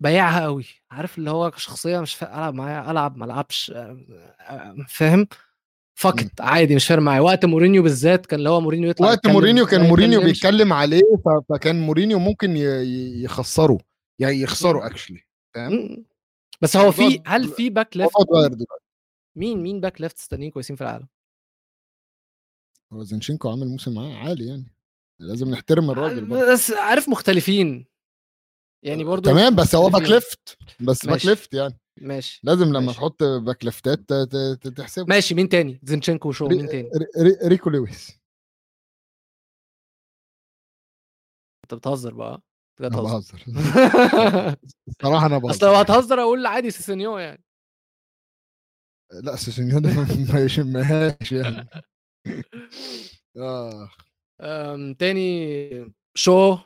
[0.00, 3.98] بايعها قوي عارف اللي هو شخصية مش فارق ألعب معايا ألعب ما ألعبش آه،
[4.40, 5.26] آه، فاهم؟
[5.98, 7.20] فكت عادي مش فارق معايا.
[7.20, 10.20] وقت مورينيو بالذات كان اللي هو مورينيو يطلع وقت مورينيو كان مورينيو.
[10.20, 11.02] بيتكلم عليه
[11.48, 13.78] فكان مورينيو ممكن يخسره
[14.18, 14.86] يعني يخسره.
[14.86, 15.20] actually
[15.54, 16.04] فاهم؟
[16.60, 18.12] بس هو في هل في back left
[19.36, 21.08] مين مين back left تانيين كويسين في العالم؟
[22.92, 24.74] هو زينشينكو عامل موسم معاه عالي يعني
[25.20, 26.52] لازم نحترم الراجل برضه.
[26.52, 27.86] بس عارف مختلفين.
[28.82, 30.02] يعني برضو تمام بس هو باك.
[30.02, 31.26] ليفت بس باك.
[31.26, 31.78] ليفت يعني.
[32.00, 32.98] ماشي لازم لما ماشي.
[32.98, 34.12] تحط back ليفتات
[34.76, 35.06] تحسبه.
[35.08, 38.10] ماشي مين تاني؟ زينشينكو وشو مين تاني؟ ري- ري- ريكو لويس.
[41.64, 42.42] انت بتهزر بقى
[42.80, 43.44] بتهزر بهزر.
[44.88, 47.44] الصراحه أنا أصل لو بهزر هتهزر أقول عادي سيسينيو يعني.
[49.12, 49.90] لا سيسينيو ده
[50.34, 51.68] ما- يشمهاش يعني.
[53.36, 53.90] آه.
[54.40, 56.58] أم، تاني شو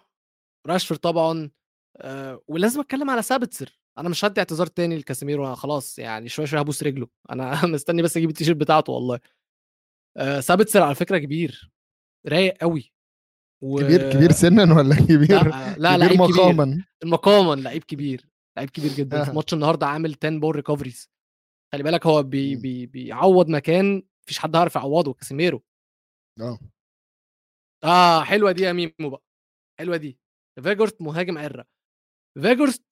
[0.66, 1.50] راشفورد طبعا
[1.96, 3.78] أه، ولازم أتكلم على سابيتزر.
[3.98, 7.08] أنا مش هدي اعتذار تاني لكاسيميرو خلاص يعني شوية شوية هبوس رجله.
[7.30, 9.20] أنا مستني بس أجيب التيشيرت بتاعته والله.
[10.16, 11.70] أه، سابيتزر على فكرة كبير
[12.28, 12.92] رايق قوي
[13.62, 13.80] و...
[13.80, 15.44] كبير كبير سنا ولا كبير
[15.78, 16.36] لا لا كبير لعيب كبير.
[16.36, 18.26] مقاما؟ مقاما لعيب كبير
[18.56, 19.24] لعيب كبير جدا.
[19.24, 19.34] في آه.
[19.34, 21.10] ماتش النهارده عامل 10 ball recoveries
[21.72, 22.62] خلي بالك هو بي مم.
[22.62, 25.62] بي بيعوض مكان مفيش حد عارف يعوضه كاسيميرو.
[26.40, 26.58] آه.
[27.84, 29.22] آه حلوة دي يا ميمو بقى
[29.78, 30.18] حلوة دي.
[30.62, 31.64] فيجهورست مهاجم عرة.
[32.42, 32.84] فيجهورست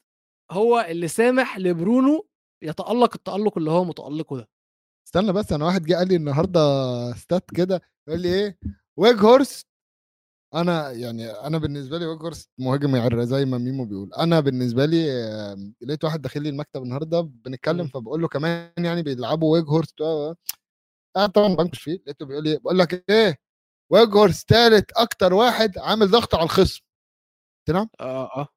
[0.51, 2.29] هو اللي سامح لبرونو
[2.65, 4.49] يتألق التألق اللي هو متألقه ده.
[5.07, 6.61] استنى بس أنا واحد جه قال لي النهارده
[7.13, 8.59] ستات كده يقول لي إيه؟
[8.99, 9.69] ويج هورست
[10.55, 14.15] أنا يعني أنا بالنسبة لي ويج هورست مهاجم يعر زي ما ميمو بيقول.
[14.15, 17.89] أنا بالنسبة لي آم، لقيت واحد داخل لي المكتب النهارده بنتكلم مم.
[17.89, 20.35] فبقول له كمان يعني بيلعبوا ويج هورست و- و-
[21.17, 21.95] أنا طبعا بنكش فيه.
[21.95, 23.37] لقيته بيقول لي بقول لك إيه
[23.93, 26.81] ويج هورست ثالث أكتر واحد عامل ضغط على الخصم.
[27.69, 27.89] قلت نعم.
[28.01, 28.49] آه آه.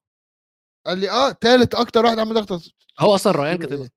[0.85, 2.71] قال لي آه ثالث أكتر واحد عامل ضغط على الخصم.
[2.99, 3.83] هو أصلا ريان قلت له كاتبها.
[3.83, 3.91] إيه؟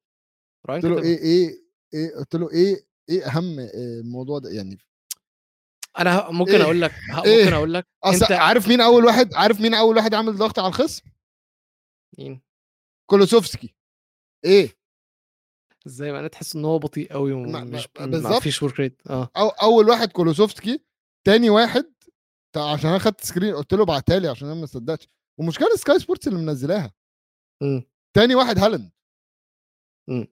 [0.71, 1.11] ريان قلت له كاتبها.
[1.11, 1.65] إيه إيه
[1.95, 4.79] إيه قلت له إيه إيه أهم آه، الموضوع ده؟ يعني
[5.99, 6.93] أنا ممكن إيه؟ أقول لك
[7.25, 10.59] إيه؟ ممكن أقول لك أنت عارف مين أول واحد عارف مين أول واحد عامل ضغط
[10.59, 11.03] على الخصم
[12.19, 12.41] مين
[13.11, 13.75] كولوسوفسكي
[14.45, 14.77] إيه
[15.87, 18.43] إزاي ما أنا تحس إن هو بطيء قوي ومش ما- بالظبط.
[18.43, 20.85] فيش ورك ريت آه أو أول واحد كولوسوفسكي
[21.27, 21.95] تاني واحد
[22.57, 26.29] عشان أنا خدت screen قلت له ابعتها لي عشان أنا ما صدقتش والمشكلة سكاي سبورتس
[26.29, 26.93] اللي منزلاها
[27.63, 27.83] مم.
[28.17, 28.91] تاني واحد هالاند
[30.11, 30.27] مم.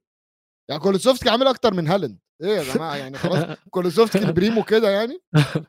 [0.70, 5.20] يعني كولوسيفسكي عامل أكتر من هالاند إيه يا جماعة؟ يعني خلاص كولوسيفسكي البريمو كده يعني؟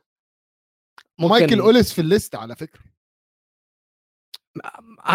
[1.19, 2.81] مايكل أوليس في ال list على فكرة.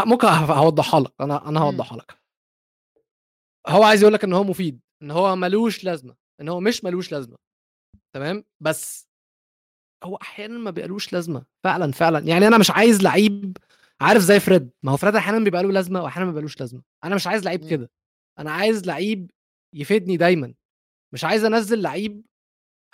[0.06, 1.12] ممكن هوضحها لك.
[1.20, 2.18] أنا أنا هوضحها لك.
[3.68, 7.12] هو عايز يقول لك إن هو مفيد إن هو ملوش لازمة إن هو مش ملوش
[7.12, 7.36] لازمة.
[8.14, 9.08] تمام؟ بس
[10.04, 11.46] هو أحيانا ما بيبقالوش لازمة.
[11.64, 12.18] فعلا فعلا.
[12.18, 13.56] يعني أنا مش عايز لعيب
[14.00, 14.70] عارف زي فريد.
[14.82, 16.82] ما هو فريد أحيانا بيبقى له لازمة واحيانا ما بيبقالوش لازمة.
[17.04, 17.70] أنا مش عايز لعيب مم.
[17.70, 17.90] كده.
[18.38, 19.30] أنا عايز لعيب
[19.74, 20.54] يفيدني دايما.
[21.12, 22.22] مش عايز انزل لعيب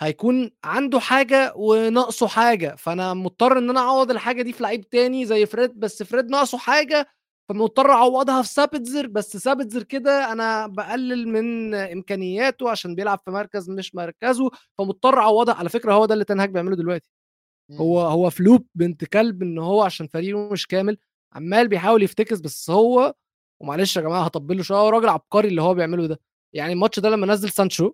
[0.01, 5.25] هيكون عنده حاجة وناقصه حاجة فأنا مضطر إن أنا أعوض الحاجة دي في لعيب تاني
[5.25, 7.07] زي فريد بس فريد ناقصه حاجة
[7.49, 13.69] فمضطر أعوضها في سابتزر بس سابتزر كده أنا بقلل من إمكانياته عشان بيلعب في مركز
[13.69, 15.55] مش مركزه فمضطر أعوضها.
[15.55, 17.09] على فكرة هو ده اللي تنهاج بيعمله دلوقتي.
[17.71, 20.97] هو هو flop بنت كلب إن هو عشان فريقه مش كامل
[21.33, 23.15] عمال بيحاول يفتكس بس هو
[23.61, 26.19] ومعلش يا جماعة هطبل له شوية هو راجل عبقري اللي هو بيعمله ده.
[26.53, 27.91] يعني الماتش ده لما نزل سانشو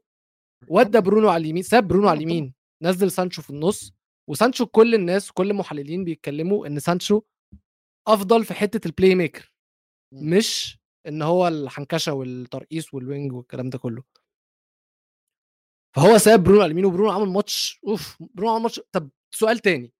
[0.68, 3.94] ودى برونو على اليمين ساب برونو على اليمين نزل سانشو في النص
[4.30, 7.22] وسانشو كل الناس كل المحللين بيتكلموا إن سانشو
[8.08, 9.54] أفضل في حتة ال playmaker
[10.14, 10.38] مم.
[10.38, 14.04] مش إن هو الحنكشة والترقيص وال wing والكلام ده كله.
[15.96, 18.80] فهو ساب برونو على اليمين وبرونو عمل ماتش أوف برونو عمل ماتش.
[18.92, 19.94] طب سؤال تاني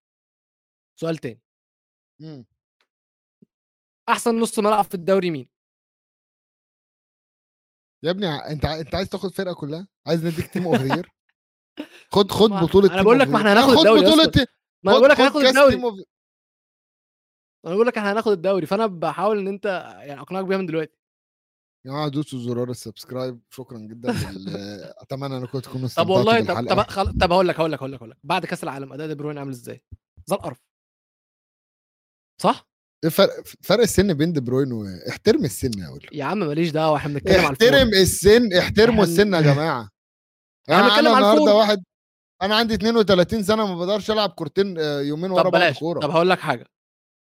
[1.00, 1.42] سؤال تاني.
[2.22, 2.46] مم.
[4.10, 5.48] أحسن نص ملعب في الدوري مين؟
[8.04, 11.02] يا ابني أنت أنت عايز تاخد فرقة كلها؟ عايز نديك تيم اوف ذا
[12.12, 13.38] خد خد بطولة team بقول لك ما.
[13.38, 14.48] إحنا هناخد خد الدوري يا بطولة
[14.84, 16.06] ما أنا خد- بقول لك خد هناخد الدوري.
[17.66, 18.66] أنا بقول لك إحنا هناخد الدوري.
[18.66, 19.66] فأنا بحاول إن أنت
[20.00, 20.98] يعني أقنعك بيها من دلوقتي.
[21.86, 23.42] يا جماعة دوسوا زرار ال subscribe.
[23.50, 24.10] شكرا جدا
[25.04, 27.18] أتمنى إنكم تكونوا طب استمتعتوا والله طب طب خل...
[27.22, 28.18] طب هقول لك هقول لك هقول لك هقول لك.
[28.24, 29.84] بعد كأس العالم أداء دي بروين عامل إزاي؟
[30.26, 30.62] زي القرف
[32.42, 32.71] صح؟
[33.10, 33.30] فرق
[33.62, 34.86] فرق السن بين دي بروين و...
[35.10, 36.06] احترم السن يا ولد.
[36.14, 39.90] يا عم ماليش دعوة إحنا بنتكلم على ال form احترم السن احترموا السن يا جماعة.
[40.70, 41.56] أنا بنتكلم أنا على النهارده.
[41.56, 41.84] واحد
[42.42, 46.00] أنا عندي 32 سنة ما بقدرش ألعب كورتين آه، يومين ورا بعض كورة.
[46.00, 46.66] طب هقول لك حاجة.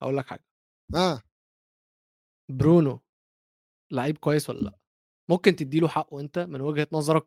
[0.03, 0.45] هقول لك حاجة.
[0.95, 1.21] آه.
[2.51, 3.01] برونو
[3.93, 4.79] لعيب كويس ولا لأ؟
[5.31, 7.27] ممكن تديله حقه أنت من وجهة نظرك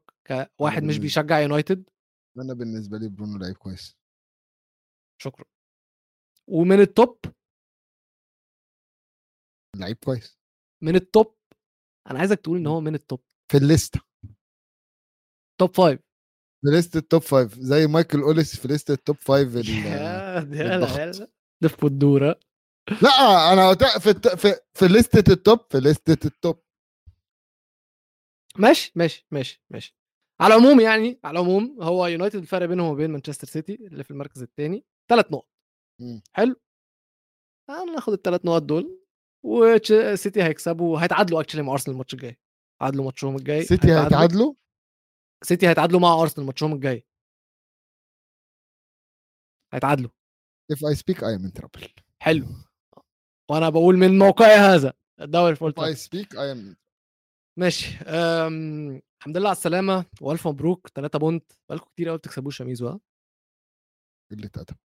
[0.58, 1.90] كواحد مش بيشجع يونايتد؟
[2.38, 3.98] أنا بالنسبة لي برونو لعيب كويس.
[5.22, 5.46] شكرا.
[6.48, 7.20] ومن ال top
[9.76, 10.38] لعيب كويس.
[10.84, 11.36] من ال top
[12.12, 14.02] أنا عايزك تقول إن هو من ال top في الليستة.
[15.60, 16.00] top five
[16.66, 19.56] في list ال top five زي مايكل أوليس في list ال top five.
[19.56, 21.12] يا
[21.64, 22.40] دف والدوره
[23.02, 26.64] لا أنا في في في ليستة ال top في ليستة ال top
[28.58, 29.98] ماشي ماشي ماشي ماشي.
[30.42, 34.42] على العموم يعني على العموم هو يونايتد الفرق بينهم وبين مانشستر سيتي اللي في المركز
[34.42, 35.50] الثاني ثلاث نقط.
[36.34, 36.56] حلو.
[37.70, 39.03] أنا ناخد الثلاث نقط دول.
[39.44, 42.40] وسيتي هيكسبوا هيتعادلوا actually مع أرسنال الماتش الجاي.
[42.80, 44.54] تعادلوا ماتشهم الجاي سيتي هيتعادلوا
[45.44, 47.06] سيتي هيتعادلوا مع أرسنال ماتشهم الجاي.
[49.74, 50.10] هيتعادلوا.
[50.74, 51.90] If I speak I am in trouble.
[52.22, 52.48] حلو.
[53.52, 56.76] وأنا بقول من موقعي هذا الدوري في أولد speak I am
[57.60, 57.98] ماشي.
[57.98, 59.02] أم...
[59.20, 61.52] الحمد لله على السلامة وألف مبروك 3 بونت.
[61.70, 63.00] بقالكم كتير قوي بتكسبوه شميزو ها؟
[64.32, 64.78] قلة أدب.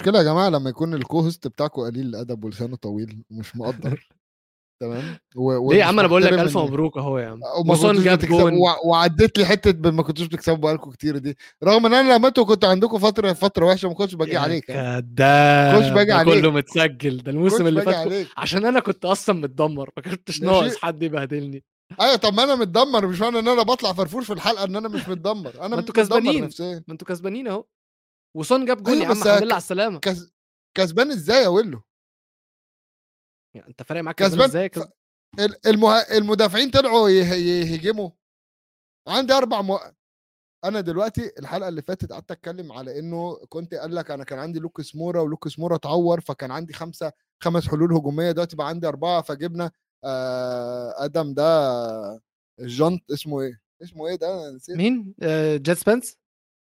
[0.00, 4.08] مشكلة يا جماعة لما يكون الكو هوست بتاعكم قليل الأدب ولسانه طويل ومش مقدر.
[4.82, 5.72] تمام؟ و...
[5.72, 7.40] ليه يا عم؟ أنا بقول لك ألف مبروك أهو يا عم.
[7.62, 8.54] كنتوش جاب جون.
[8.54, 11.36] وع- وعديت لي حتة ما كنتوش بتكسبوا بقالكم كتير دي.
[11.64, 15.02] رغم إن أنا لما أنتوا كنتوا عندكم فترة فترة وحشة ما كنتش باجي عليك يعني.
[15.02, 15.76] كداب.
[15.76, 16.40] كنتش باجي ده عليك.
[16.40, 17.16] كله متسجل.
[17.16, 19.90] ده الموسم اللي فات عشان أنا كنت أصلا متدمر.
[19.96, 20.42] ما كنتش.
[20.42, 21.64] ناقص حد يبهدلني.
[22.00, 23.06] أيوه طب ما أنا متدمر.
[23.06, 25.52] مش معنى إن أنا بطلع فرفوش في الحلقة إن أنا مش متدمر.
[25.60, 26.50] أنا ما أنتوا متدمر كسبانين.
[26.60, 27.64] ما أنتوا كسبانين أهو.
[28.38, 29.98] وسون جاب أيوة يا عم بس الحمد لله على السلامة.
[30.00, 30.32] كس...
[30.76, 31.82] كسبان إزاي يا ويلو؟
[33.56, 34.70] يعني أنت فارق معاك كسبان إزاي
[35.66, 35.96] المه...
[35.98, 37.24] المدافعين طلعوا يه...
[37.34, 38.10] يهجموا.
[39.08, 39.78] عندي أربع م...
[40.64, 44.58] أنا دلوقتي الحلقة اللي فاتت قعدت أتكلم على إنه كنت قال لك أنا كان عندي
[44.58, 47.12] لوكس مورا ولوكس مورا اتعور فكان عندي خمسة
[47.42, 49.70] خمس حلول هجومية دلوقتي بقى عندي أربعة فجبنا
[50.04, 51.44] آه آدم ده
[52.60, 54.76] الجنط اسمه إيه؟ اسمه إيه ده؟ نسيت.
[54.76, 56.17] مين؟ آه جيت سبنس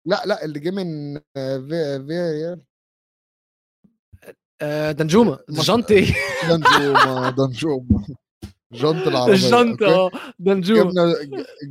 [0.05, 2.61] لا لا اللي جه من آه، في في
[4.61, 6.05] آه دنجوما الجنطي
[6.49, 8.07] دنجوما دنجوما
[8.73, 11.15] جنط العربية الجنط أوكي؟ آه دنجوما جبنا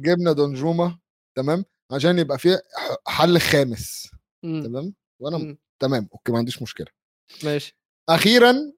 [0.02, 0.98] جبنا دنجوما
[1.36, 2.62] تمام؟ عشان يبقى فيه
[3.06, 4.10] حل خامس
[4.42, 6.86] مم، تمام؟ وأنا مم، تمام أوكي ما عنديش مشكلة.
[7.44, 7.76] ماشي.
[8.08, 8.72] أخيرا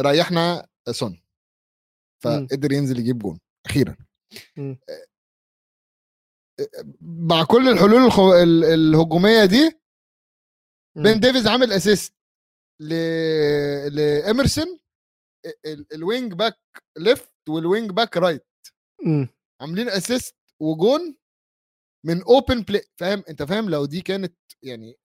[0.00, 1.10] ريحنا سون.
[1.10, 1.18] مم.
[2.46, 3.96] فقدر ينزل يجيب جون أخيرا.
[4.56, 4.78] مم.
[7.00, 8.34] مع كل الحلول الخو...
[8.34, 9.80] ال- الهجومية دي.
[10.96, 12.14] بين ديفيز عامل assist
[12.80, 12.94] ل
[13.94, 14.78] لإيميرسون
[15.66, 16.58] ال- ال wing back
[16.98, 18.46] left وال wing back right.
[19.60, 21.16] عاملين assist وجون
[22.06, 24.96] من open play فاهم؟ انت فاهم لو دي كانت يعني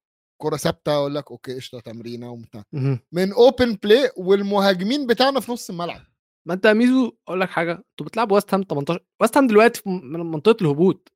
[0.42, 2.64] كرة ثابتة أقول لك okay قشطة تمرينة وبتاع.
[3.12, 6.02] من open play والمهاجمين بتاعنا في نص الملعب.
[6.48, 7.72] ما انت يا ميزو أقول لك حاجة.
[7.72, 11.13] أنتوا بتلعبوا ويست هام 18 ويست هام دلوقتي من منطقة الهبوط.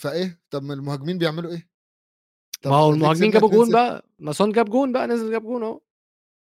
[0.00, 1.68] فإيه؟ طب ما المهاجمين بيعملوا إيه؟
[2.66, 3.72] ما هو المهاجمين جابوا جون 2-0.
[3.72, 5.80] بقى ما سون جاب جون بقى نزل جاب جون أهو.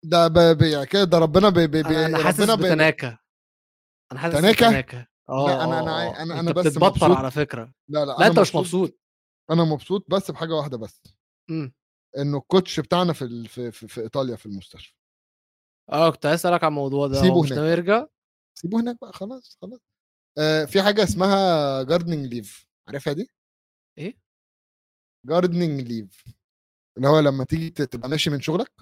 [0.05, 0.33] ده ب...
[0.39, 0.63] ب...
[0.63, 1.55] يعني كده ده ربنا ب...
[1.55, 1.71] ب...
[1.71, 1.77] ب...
[1.87, 2.51] أنا أنا حاسس.
[2.51, 3.19] بتناكة.
[4.13, 5.07] أنا حاسس؟ بتناكة.
[5.29, 6.15] آه أنا- آه، أنا- آه.
[6.15, 7.11] أنا- أنت أنا بس بتتبطر مبسوط.
[7.17, 7.75] على فكرة.
[7.89, 8.99] لا لا لا أنت مش مبسوط.
[9.51, 11.03] أنا مبسوط بس بحاجة واحدة بس.
[11.51, 11.73] إمم.
[12.19, 13.49] إنه ال coach بتاعنا في ال...
[13.49, 13.71] في...
[13.73, 13.89] في...
[13.89, 14.95] في إيطاليا في المستشفى.
[15.93, 17.21] آه كنت عايز أسألك عن الموضوع ده.
[17.21, 17.53] سيبه هناك.
[17.79, 18.07] يرجع؟
[18.59, 19.81] سيبوه هناك بقى خلاص خلاص.
[20.39, 23.31] آه في حاجة اسمها gardening leave عارفها دي؟
[23.99, 24.17] إيه؟
[25.27, 26.25] gardening leave
[26.97, 28.73] اللي هو لما تيجي تبقى ماشي من شغلك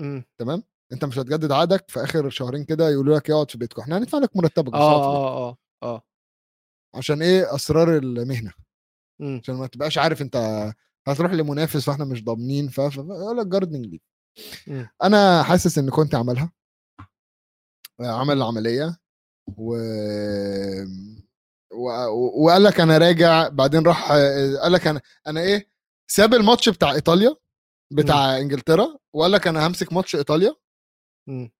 [0.00, 0.24] إمم.
[0.38, 3.82] تمام؟ أنت مش هتجدد عقدك في آخر شهرين كده يقولوا لك اقعد في بيتكم.
[3.82, 5.06] إحنا هندفع لك مرتبك آه بيتك.
[5.06, 6.02] آه آه
[6.94, 8.52] عشان إيه؟ أسرار المهنة.
[9.20, 9.40] مم.
[9.42, 10.36] عشان ما تبقاش عارف أنت
[11.08, 14.02] هتروح لمنافس وإحنا مش ضامنين فيقول لك gardening leave
[14.66, 14.88] مم.
[15.02, 16.52] أنا حاسس إن كنت عملها.
[18.00, 18.96] عمل العملية
[19.56, 19.76] و...
[22.42, 24.12] وقال لك أنا راجع بعدين راح
[24.62, 25.68] قال لك أنا أنا إيه
[26.10, 27.36] ساب الماتش بتاع إيطاليا
[27.92, 30.54] بتاع إنجلترا وقال لك أنا همسك ماتش إيطاليا.
[31.28, 31.52] مم.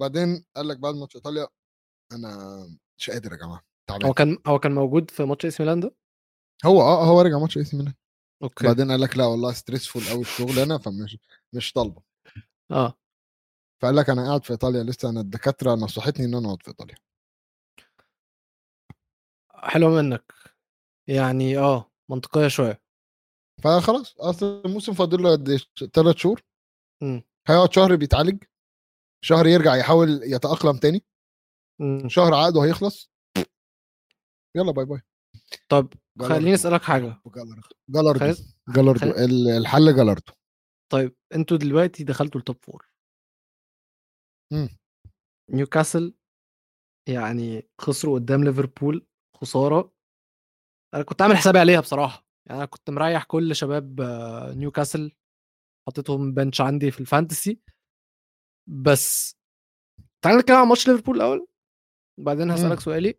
[0.00, 1.48] بعدين قال لك بعد ماتش إيطاليا
[2.12, 2.58] أنا
[2.98, 4.06] مش قادر يا جماعة تعبان.
[4.06, 5.94] هو كان هو كان موجود في ماتش إيه سي ميلان ده؟
[6.64, 7.94] هو آه هو رجع ماتش إي سي ميلان.
[8.42, 8.66] okay.
[8.66, 11.18] بعدين قال لك لا والله stressful قوي الشغل هنا فمش
[11.52, 12.02] مش طالبه.
[12.70, 12.94] آه.
[13.82, 16.96] فقال لك أنا قاعد في إيطاليا لسه أنا الدكاترة نصحتني إن أنا أقعد في إيطاليا.
[19.64, 20.32] حلو منك.
[21.08, 22.82] يعني آه منطقية شوية.
[23.64, 25.56] فخلاص أصل الموسم فاضل له قد
[25.94, 26.42] ثلاث شهور.
[27.02, 27.22] مم.
[27.48, 28.44] هيقعد شهر بيتعالج.
[29.24, 31.04] شهر يرجع يحاول يتأقلم تاني.
[31.80, 32.08] مم.
[32.08, 33.10] شهر عقده هيخلص.
[34.56, 35.00] يلا bye bye.
[35.68, 35.92] طب.
[36.20, 37.20] خليني أسألك حاجة.
[37.88, 38.34] جالاردو
[38.68, 40.32] جالاردو ال- الحل جالاردو
[40.92, 42.90] طيب أنتوا دلوقتي دخلتوا ال top four
[44.52, 44.68] مم.
[45.50, 46.14] نيوكاسل
[47.08, 49.06] يعني خسروا قدام ليفربول.
[49.44, 49.92] خسارة.
[50.94, 52.26] أنا كنت عامل حسابي عليها بصراحة.
[52.46, 55.12] يعني أنا كنت مريح كل شباب آه، نيوكاسل
[55.88, 57.60] حطيتهم bench عندي في ال fantasy.
[58.68, 59.36] بس
[60.24, 61.46] تعال نتكلم عن ماتش ليفربول الأول
[62.20, 62.78] وبعدين هسألك مم.
[62.78, 63.14] سؤالي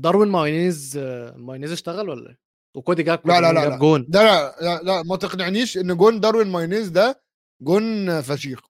[0.00, 2.38] داروين نونيز آه، نونيز اشتغل ولا إيه؟
[2.76, 3.76] وكودي جاكبو لا، لا، لا، لا.
[3.78, 4.06] جون.
[4.08, 7.22] ده لا لا, لا ما تقنعنيش إن جون داروين نونيز ده
[7.62, 8.60] جون فشيخ.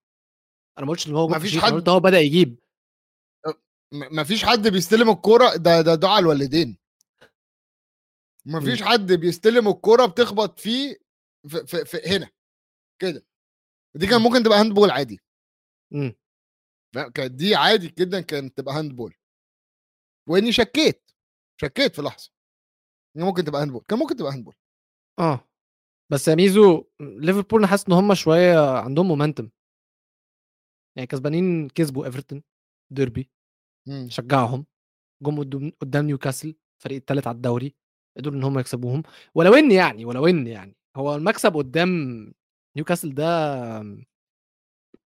[0.79, 2.59] أنا ما قلتش إن هو جون مفيش فشيخ، حد- هو بدأ يجيب.
[3.93, 6.79] ما فيش حد بيستلم الكرة ده ده دعاء الوالدين.
[8.47, 10.99] ما فيش حد بيستلم الكرة بتخبط فيه
[11.49, 12.31] في, في, في هنا
[13.03, 13.27] كده.
[13.97, 15.21] دي كان ممكن تبقى hand ball عادي
[15.95, 16.15] امم
[17.15, 19.15] كانت دي عادي جدا كانت تبقى hand ball
[20.29, 21.11] وإني شكيت
[21.61, 22.31] شكيت في لحظة
[23.17, 24.55] ممكن تبقى hand ball كان ممكن تبقى hand ball
[25.19, 25.49] آه.
[26.13, 29.51] بس يا ميزو ليفربول أنا حاسس إن هم شوية عندهم momentum
[30.97, 32.43] يعني كسبانين كسبوا ايفرتون
[32.93, 33.31] ديربي
[33.89, 34.09] مم.
[34.11, 34.67] شجعهم
[35.23, 37.75] جم قدام قدام نيوكاسل الفريق الثالث على الدوري
[38.17, 39.03] قدروا إن هم يكسبوهم
[39.35, 41.89] ولو إن يعني ولو إن يعني هو المكسب قدام
[42.77, 43.25] نيوكاسل ده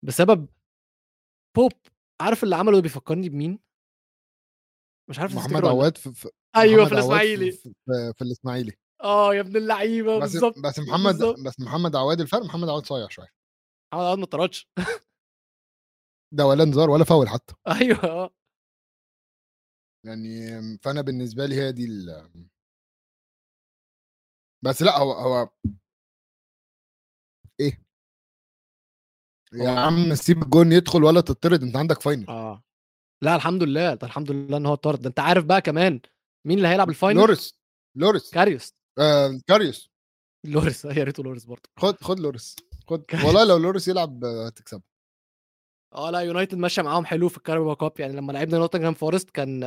[0.03, 0.49] بسبب
[1.57, 1.73] بوب
[2.21, 3.59] عارف اللي عمله بيفكرني بمين؟
[5.11, 5.65] مش عارف محمد.
[5.65, 8.73] عواد في, في أيوه في الإسماعيلي في, في, في الإسماعيلي
[9.03, 11.37] آه يا ابن اللعيبة بس بالظبط بس محمد بالظبط.
[11.47, 13.29] بس محمد عواد الفرق محمد عواد صايع شوية
[13.93, 14.69] محمد عواد ما طردش
[16.35, 18.31] ده ولا انذار ولا فاول حتى أيوه آه
[20.07, 22.31] يعني فأنا بالنسبة لي هي دي ال
[24.65, 25.49] بس لأ هو هو
[27.61, 27.83] إيه؟
[29.53, 32.63] يا عم سيب الجون يدخل ولا تطرد أنت عندك فاينل آه.
[33.23, 36.01] لأ الحمد لله ده الحمد لله إن هو طرد ده أنت عارف بقى كمان
[36.47, 37.59] مين اللي هيلعب ال final لوريس
[37.97, 38.31] لوريس.
[38.31, 38.75] كاريوس.
[38.99, 39.91] آه كاريوس.
[40.47, 40.85] لوريس.
[40.99, 41.71] يا ريته لوريس برضه.
[41.79, 42.57] خد خد لوريس.
[42.89, 43.05] خد.
[43.27, 44.83] والله لو لوريس يلعب آه، هتكسب
[45.95, 47.93] آه لأ يونايتد ماشية معاهم حلو في الكاراباو كاب.
[47.99, 49.61] يعني لما لعبنا نوتنغهام فورست كان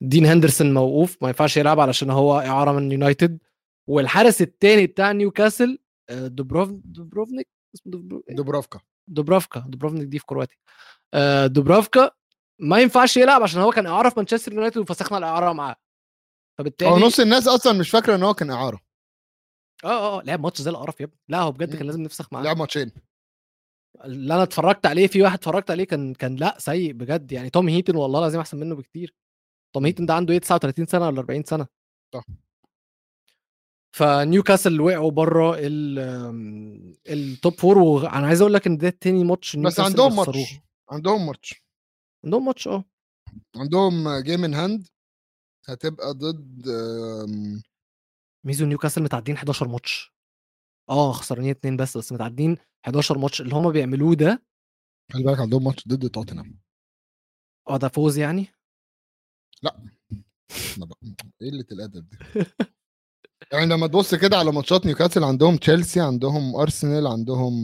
[0.00, 1.16] دين هندرسون موقوف.
[1.22, 3.38] ما ينفعش يلعب علشان هو إعارة من يونايتد.
[3.88, 5.78] والحارس الثاني بتاع نيوكاسل
[6.10, 8.22] آه، دوبروف دوبروفنيك؟ اسمه.
[8.28, 8.80] إيه؟ دوبرافكا
[9.10, 10.56] دوبرافكا دوبروفنيك دي في كرواتيا.
[11.14, 12.10] آه، دوبرافكا
[12.60, 15.76] ما ينفعش يلعب عشان هو كان إعارة في مانشستر يونايتد وفسخنا الإعارة معاه.
[16.58, 18.80] فبالتالي هو نص الناس أصلا مش فاكرة إن هو كان إعارة.
[19.84, 21.18] آه آه آه لعب ماتش زي القرف يا ابني.
[21.28, 21.76] لأ هو بجد.
[21.76, 22.42] كان لازم نفسخ معاه.
[22.42, 22.92] لعب ماتشين.
[24.04, 27.32] اللي أنا اتفرجت عليه في واحد اتفرجت عليه كان كان لأ سيء بجد.
[27.32, 29.14] يعني توم هيتن والله العظيم أحسن منه بكتير.
[29.74, 31.66] توم هيتن ده عنده إيه 39 سنة ولا 40 سنة؟
[32.14, 32.24] صح.
[33.96, 35.56] فنيوكاسل وقعوا بره
[37.08, 40.16] ال top four وأنا عايز أقول لك إن ده تاني ماتش بس عندهم.
[40.16, 40.54] ماتش
[40.90, 41.62] عندهم ماتش.
[42.24, 42.84] عندهم ماتش آه.
[43.56, 44.88] عندهم game in hand
[45.68, 47.62] هتبقى ضد آم،
[48.44, 50.13] ميزو نيوكاسل متعدين 11 ماتش.
[50.90, 52.56] آه خسرانين اتنين بس بس متعدين
[52.86, 54.42] 11 ماتش اللي هما بيعملوه ده
[55.12, 56.58] خلي بالك عندهم ماتش ضد توتنهام.
[57.68, 58.46] آه ده فوز يعني؟
[60.76, 60.98] أنا بق-
[61.42, 62.16] إيه قلة الأدب دي؟
[63.52, 67.54] يعني لما تبص كده على ماتشات نيوكاسل عندهم تشيلسي عندهم أرسنال عندهم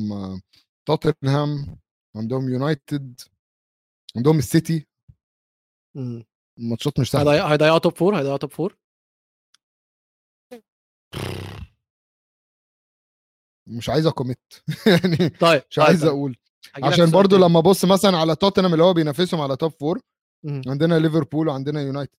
[0.89, 1.79] توتنهام
[2.16, 3.21] عندهم يونايتد
[4.16, 4.87] عندهم السيتي.
[5.97, 6.25] مم.
[6.59, 7.33] الماتشات مش سهلة.
[7.33, 8.76] هيضيع- هيضيعوا top four هيضيعوا top four
[13.71, 14.38] مش عايز أ commit
[14.87, 16.09] يعني طيب مش طيب، عايز طيب.
[16.11, 16.37] أقول
[16.83, 17.37] عشان برضو.
[17.37, 20.01] لما أبص مثلا على توتنهام اللي هو بينافسهم على top four
[20.47, 20.62] مم.
[20.66, 22.16] عندنا ليفربول وعندنا يونايتد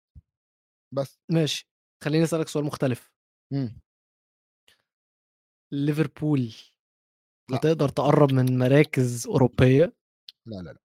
[0.96, 1.70] بس ماشي
[2.04, 3.12] خليني أسألك سؤال مختلف.
[5.74, 6.54] ليفربول.
[7.54, 9.94] هتقدر تقرب من مراكز أوروبية
[10.48, 10.80] لا لا لا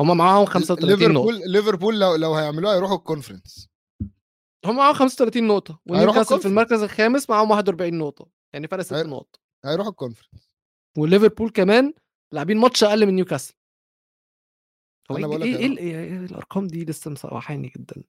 [0.00, 3.68] هم معاهم 35 نقطة ليفربول ليفربول لو لو هيعملوها هيروحوا الكونفرنس
[4.66, 6.46] هم معاهم 35 نقطة ونيوكاسل في.
[6.48, 9.40] المركز الخامس معاهم 41 نقطة يعني فرق 6 هي- نقط.
[9.64, 10.50] هيروحوا الكونفرنس
[10.98, 11.94] وليفربول كمان
[12.32, 13.54] لاعبين ماتش أقل من نيوكاسل.
[15.10, 18.02] هو إيه إيه, هيروح- إيه, إيه الأرقام دي؟ لسه مسوحاني جدا.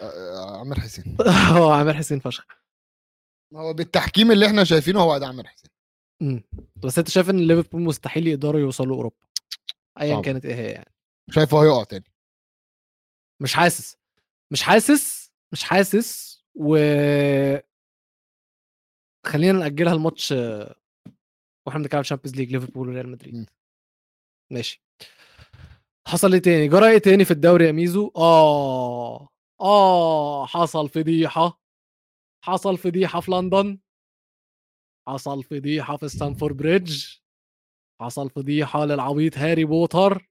[0.00, 1.16] آه، آه، عامر حسين.
[1.58, 2.46] هو عامر حسين فشخ.
[3.54, 5.70] هو بالتحكيم اللي إحنا شايفينه هو ده عامر حسين.
[6.22, 6.42] مم.
[6.76, 9.16] بس أنت شايف إن ليفربول مستحيل يقدروا يوصلوا أوروبا؟
[10.00, 10.20] ايا.
[10.20, 10.92] كانت إيه هي يعني.
[11.30, 12.12] شايفه هيقع تاني.
[13.42, 13.96] مش حاسس.
[14.50, 15.30] مش حاسس.
[15.52, 16.44] مش حاسس.
[16.54, 16.76] و
[19.26, 23.08] خلينا نأجلها الماتش وإحنا بنتكلم على الشامبيونز ليج ليفربول وريال.
[23.08, 23.50] مدريد.
[24.52, 24.82] ماشي.
[26.08, 29.28] حصل إيه تاني؟ جرى إيه تاني في الدوري يا ميزو؟ آه
[29.60, 31.60] آه حصل فضيحة.
[32.44, 33.78] حصل فضيحة في لندن.
[35.08, 37.06] حصل فضيحة في ستامفورد بريدج
[38.00, 40.30] حصل فضيحة للعبيط هاري بوتر.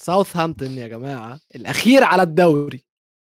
[0.00, 2.84] ساوثهامبتون يا جماعة الأخير على الدوري.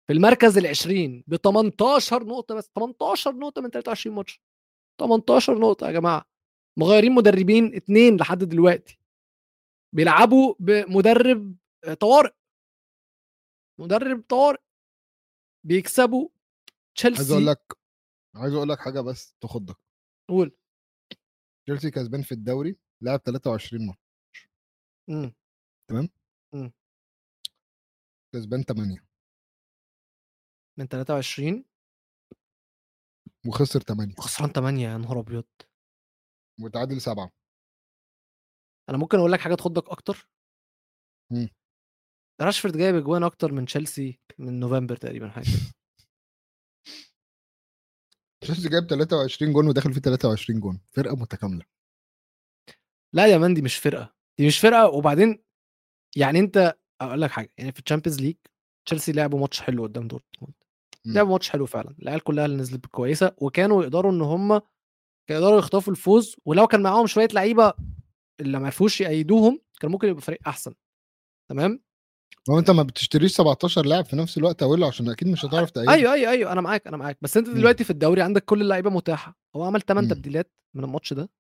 [0.07, 4.41] في المركز ال20 ب 18 نقطة بس 18 نقطة من 23 ماتش.
[5.01, 6.25] 18 نقطة يا جماعة.
[6.79, 8.99] مغيرين مدربين اتنين لحد دلوقتي.
[9.95, 12.33] بيلعبوا بمدرب آه، طوارئ.
[13.81, 14.61] مدرب طوارئ.
[15.67, 17.73] بيكسبوا عايز أقول تشيلسي لك
[18.37, 19.77] عايز أقول لك حاجة بس تخضك
[20.31, 20.57] قول.
[21.67, 24.51] تشيلسي كسبان في الدوري لعب 23 ماتش.
[25.11, 25.35] مم.
[28.35, 29.05] كسبان 8
[30.79, 31.65] من 23
[33.47, 35.45] وخسر 8 وخسران 8 يا نهار أبيض.
[36.61, 37.31] وتعادل 7
[38.89, 40.29] أنا ممكن أقول لك حاجة تخضك أكتر؟
[41.33, 41.49] مم.
[42.41, 45.45] راشفورد جايب أجوان أكتر من تشيلسي من نوفمبر تقريبا حاجة.
[48.43, 50.81] تشيلسي جايب 23 جون وداخل فيه 23 جون.
[50.93, 51.65] فرقة متكاملة.
[53.15, 54.15] لا يا man دي مش فرقة.
[54.39, 55.45] دي مش فرقة وبعدين
[56.17, 58.37] يعني أنت أقول لك حاجة يعني في الشامبيونز ليج
[58.87, 60.55] تشيلسي لعبوا ماتش حلو قدام دورتموند.
[61.07, 64.49] لعبوا ماتش حلو فعلا العيال كلها اللي نزلت كويسة وكانوا يقدروا إن هم
[65.29, 67.73] كانوا يقدروا يخطفوا الفوز ولو كان معاهم شوية لعيبة
[68.41, 70.75] اللي ما عرفوش يأيدوهم كان ممكن يبقى فريق أحسن
[71.51, 71.81] تمام
[72.51, 75.89] هو أنت ما بتشتريش 17 لاعب في نفس الوقت اوله عشان أكيد مش هتعرف تأيد
[75.89, 77.55] أيوه أيوه أيوه أنا معاك أنا معاك بس أنت مم.
[77.55, 80.15] دلوقتي في الدوري عندك كل اللعيبة متاحة هو عمل 8 مم.
[80.15, 81.31] تبديلات من الماتش ده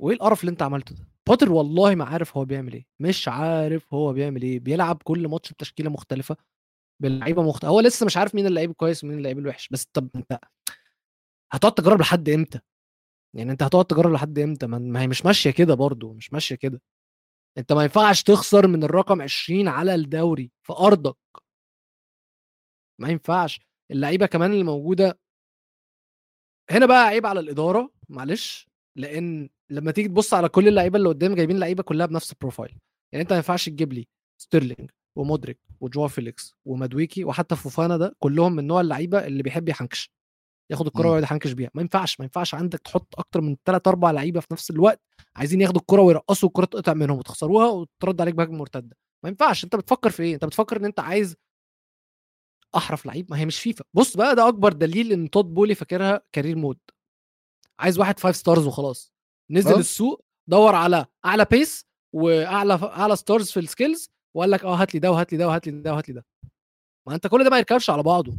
[0.00, 3.94] وإيه القرف اللي أنت عملته ده بوتر والله ما عارف هو بيعمل إيه مش عارف
[3.94, 6.36] هو بيعمل إيه بيلعب كل ماتش بتشكيلة مختلفة
[7.02, 10.38] باللعيبه مختلفه هو لسه مش عارف مين اللعيب الكويس ومين اللعيب الوحش بس طب انت
[11.52, 12.60] هتقعد تجرب لحد إمتى؟
[13.36, 16.82] يعني انت هتقعد تجرب لحد إمتى؟ ما هي مش ماشية كده برضو مش ماشية كده.
[17.58, 21.16] انت ما ينفعش تخسر من الرقم 20 على الدوري في أرضك.
[23.00, 23.60] ما ينفعش.
[23.90, 25.18] اللعيبة كمان اللي موجودة
[26.70, 31.34] هنا بقى عيب على الإدارة معلش لأن لما تيجي تبص على كل اللعيبة اللي قدام
[31.34, 32.78] جايبين لعيبة كلها بنفس البروفايل.
[33.12, 34.08] يعني انت ما ينفعش تجيب لي
[34.40, 40.10] ستيرلينج ومودريك وجواو فيليكس ومادويكي وحتى فوفانا ده كلهم من نوع اللعيبة اللي بيحب يحنكش
[40.70, 41.06] ياخد الكرة.
[41.08, 41.70] ويقعد يحنكش بيها.
[41.74, 45.02] ما ينفعش ما ينفعش عندك تحط أكتر من ثلاث أربع لعيبة في نفس الوقت
[45.36, 48.96] عايزين ياخدوا الكرة ويرقصوا الكره تقطع منهم وتخسروها وترد عليك بهجمة مرتدة.
[49.24, 49.64] ما ينفعش.
[49.64, 51.36] أنت بتفكر في إيه؟ أنت بتفكر إن أنت عايز
[52.76, 53.84] أحرف لعيب؟ ما هي مش فيفا.
[53.94, 56.78] بص بقى ده أكبر دليل إن تود بولي فاكرها career mode.
[57.78, 59.12] عايز واحد five stars وخلاص.
[59.50, 59.78] نزل أه.
[59.78, 64.94] السوق دور على أعلى pace وأعلى أعلى stars في ال skills وقال لك آه هات
[64.94, 66.26] لي ده وهات لي ده وهات لي ده وهات لي ده.
[67.08, 68.32] ما أنت كل ده ما يركبش على بعضه.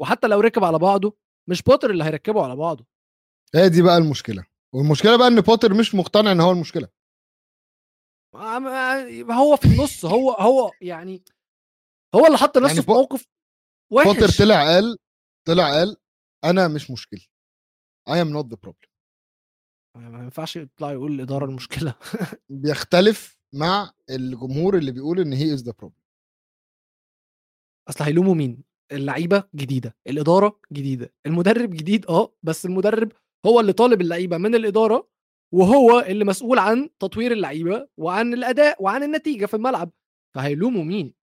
[0.00, 1.16] وحتى لو ركب على بعضه
[1.50, 2.86] مش بوتر اللي هيركبه على بعضه.
[3.54, 4.46] هي دي بقى المشكلة.
[4.74, 6.88] والمشكلة بقى إن بوتر مش مقتنع إن هو المشكلة.
[8.34, 11.24] ما- هو في النص هو هو يعني
[12.14, 13.26] هو اللي حط نفسه يعني في موقف
[13.92, 14.06] وحش.
[14.06, 14.98] بوتر طلع قال
[15.46, 15.96] طلع قال
[16.44, 17.20] أنا مش مشكلة.
[18.10, 18.88] I am not the problem.
[19.96, 21.94] ما ينفعش يطلع يقول الإدارة المشكلة.
[22.62, 26.00] بيختلف مع الجمهور اللي بيقول إن هي is the problem
[27.88, 33.12] أصل هيلوموا مين؟ اللعيبة جديدة الإدارة جديدة المدرب جديد آه بس المدرب
[33.46, 35.08] هو اللي طالب اللعيبة من الإدارة
[35.54, 39.90] وهو اللي مسؤول عن تطوير اللعيبة وعن الأداء وعن النتيجة في الملعب.
[40.34, 41.14] فهيلوموا مين؟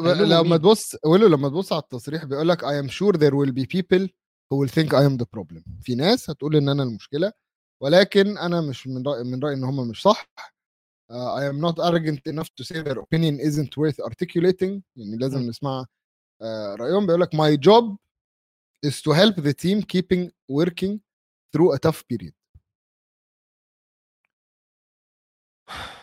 [0.00, 3.52] هيلوموا لما؟ تبص ولو لما تبص على التصريح بيقول لك I am sure there will
[3.52, 4.08] be people
[4.50, 5.62] who will think I am the problem.
[5.82, 7.32] في ناس هتقول إن أنا المشكلة
[7.82, 10.30] ولكن أنا مش من رايي من رايي إن هم مش صح
[11.11, 15.39] uh, I am not arrogant enough to say their opinion isn't worth articulating يعني لازم
[15.41, 15.49] م.
[15.49, 15.85] نسمع
[16.43, 16.45] uh,
[16.79, 17.95] رايهم بيقول لك my job
[18.85, 20.99] is to help the team keeping working
[21.53, 22.33] through a tough period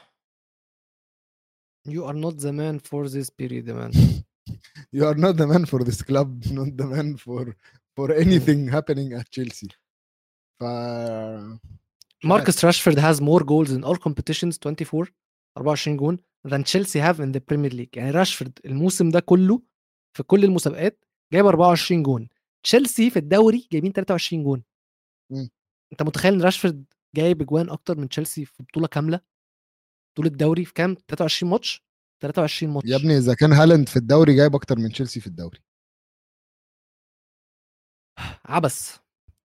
[1.88, 3.92] you are not the man for this period يا man
[4.92, 7.44] you are not the man for this club not the man for
[7.96, 9.68] for anything happening at Chelsea
[10.60, 11.69] ف مش عارف.
[12.25, 15.07] ماركس راشفورد has more goals in all competitions 24
[15.57, 16.17] 24 جون
[16.47, 17.97] than Chelsea have in the Premier League.
[17.97, 19.61] يعني راشفورد الموسم ده كله
[20.17, 22.29] في كل المسابقات جايب 24 جون.
[22.63, 24.63] تشيلسي في الدوري جايبين 23 جون.
[25.31, 25.49] مم.
[25.91, 29.19] انت متخيل إن راشفورد جايب اجوان أكتر من تشيلسي في بطولة كاملة؟
[30.13, 31.83] بطوله الدوري في كام؟ 23 ماتش؟
[32.21, 32.89] 23 ماتش.
[32.89, 35.59] يا ابني إذا كان هالاند في الدوري جايب أكتر من تشيلسي في الدوري.
[38.45, 38.97] عبث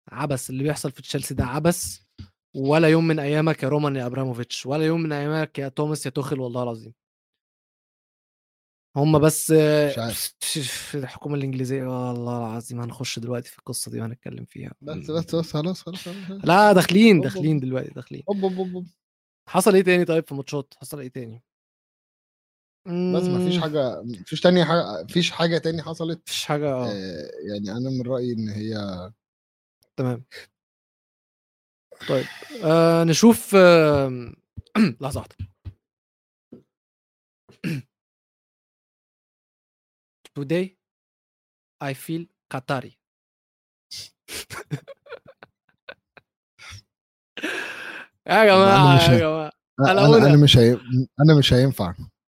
[0.09, 2.06] عبث اللي بيحصل في تشيلسي ده عبث
[2.57, 6.11] ولا يوم من أيامك يا رومان يا أبراموفيتش ولا يوم من أيامك يا توماس يا
[6.11, 6.95] توخل والله العظيم.
[8.97, 10.35] هم بس مش عارف.
[10.41, 14.73] في الحكومة الإنجليزية والله العظيم هنخش دلوقتي في القصة دي وهنتكلم فيها.
[14.81, 16.09] بس بس بس خلاص خلاص.
[16.45, 17.61] لا داخلين داخلين.
[17.61, 18.25] دلوقتي داخلين.
[19.49, 21.43] حصل إيه تاني طيب في ماتشات حصل إيه تاني؟
[22.87, 26.87] بس ما فيش مم، حاجة مفيش تاني حاجة مفيش حاجة تاني حصلت؟ مفيش حاجة آه.
[26.87, 28.75] آه، يعني أنا من رأيي إن هي
[29.97, 30.25] تمام.
[32.09, 32.24] طيب
[32.64, 34.32] آه نشوف آه
[35.01, 35.36] لحظة واحدة
[40.38, 40.66] today
[41.84, 42.24] I feel
[42.55, 42.92] Qatari
[48.26, 50.26] يا جماعة يا جماعة أنا.
[50.26, 50.72] أنا مش هي...
[51.20, 51.94] أنا مش هينفع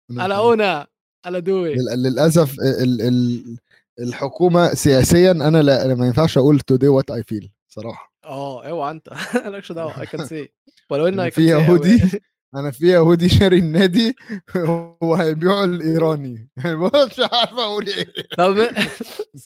[0.09, 0.35] هينفع.
[0.35, 0.87] اونا
[1.25, 3.01] على دوي لل- للأسف ال...
[3.01, 3.57] ال...
[3.99, 8.91] الحكومة سياسيا أنا لا أنا ما ينفعش أقول today what I feel صراحة آه أوعى
[8.91, 9.09] أنت.
[9.45, 10.49] مالكش دعوة اي كان سي
[10.89, 11.45] ولو ان في.
[11.45, 12.21] يهودي
[12.55, 14.15] أنا في يهودي شاري النادي
[15.01, 16.49] وهيبيعوا الإيراني.
[17.07, 18.05] مش عارف أقول إيه.
[18.37, 18.55] طب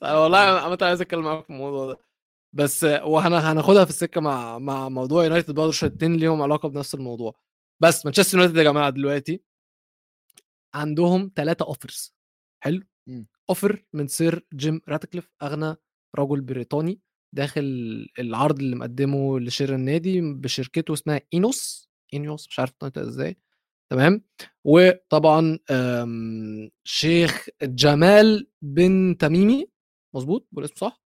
[0.01, 1.97] والله عامة عايز أتكلم معاك في الموضوع ده.
[2.53, 7.35] بس وهنا هناخدها في السكة مع مع موضوع يونايتد برضه الاتنين ليهم علاقة بنفس الموضوع.
[7.79, 9.43] بس مانشستر يونايتد يا جماعة دلوقتي
[10.73, 12.15] عندهم ثلاثة offers
[12.63, 12.83] حلو.
[13.49, 15.75] offer من Sir جيم راتكليف أغنى
[16.15, 16.99] رجل بريطاني.
[17.33, 17.61] داخل
[18.19, 22.71] العرض اللي مقدمه لشراء النادي بشركته اسمها إينوس اينوس مش عارف
[23.01, 23.37] إزاي.
[23.91, 24.23] تمام؟
[24.63, 29.67] وطبعا أم، شيخ جمال بن تميمي
[30.15, 31.03] مظبوط؟ بقول اسمه صح؟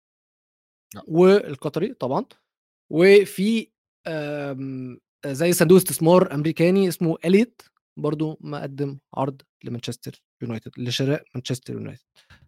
[0.95, 1.03] لا.
[1.07, 2.25] والقطري طبعا.
[2.91, 3.67] وفي
[4.07, 7.61] أم، زي صندوق استثمار أمريكاني اسمه إليت
[7.97, 12.03] برضو مقدم عرض لمانشستر يونايتد لشراء مانشستر يونايتد.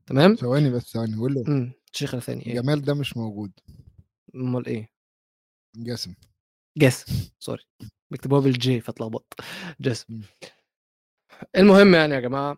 [0.05, 1.33] تمام؟ ثواني بس ثواني قول
[1.97, 3.51] الشيخ الثاني إيه؟ جمال ده مش موجود.
[4.35, 4.89] أمال إيه؟
[5.75, 6.15] جاسم.
[6.77, 7.05] جاسم.
[7.39, 7.63] sorry.
[8.11, 9.41] بيكتبوها بال G فاتلخبطت
[9.81, 10.21] جاسم.
[11.55, 12.57] المهم يعني يا جماعة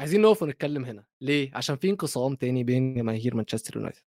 [0.00, 1.04] عايزين نقف ونتكلم هنا.
[1.20, 4.02] ليه؟ عشان في انقسام تاني بين جماهير مانشستر يونايتد.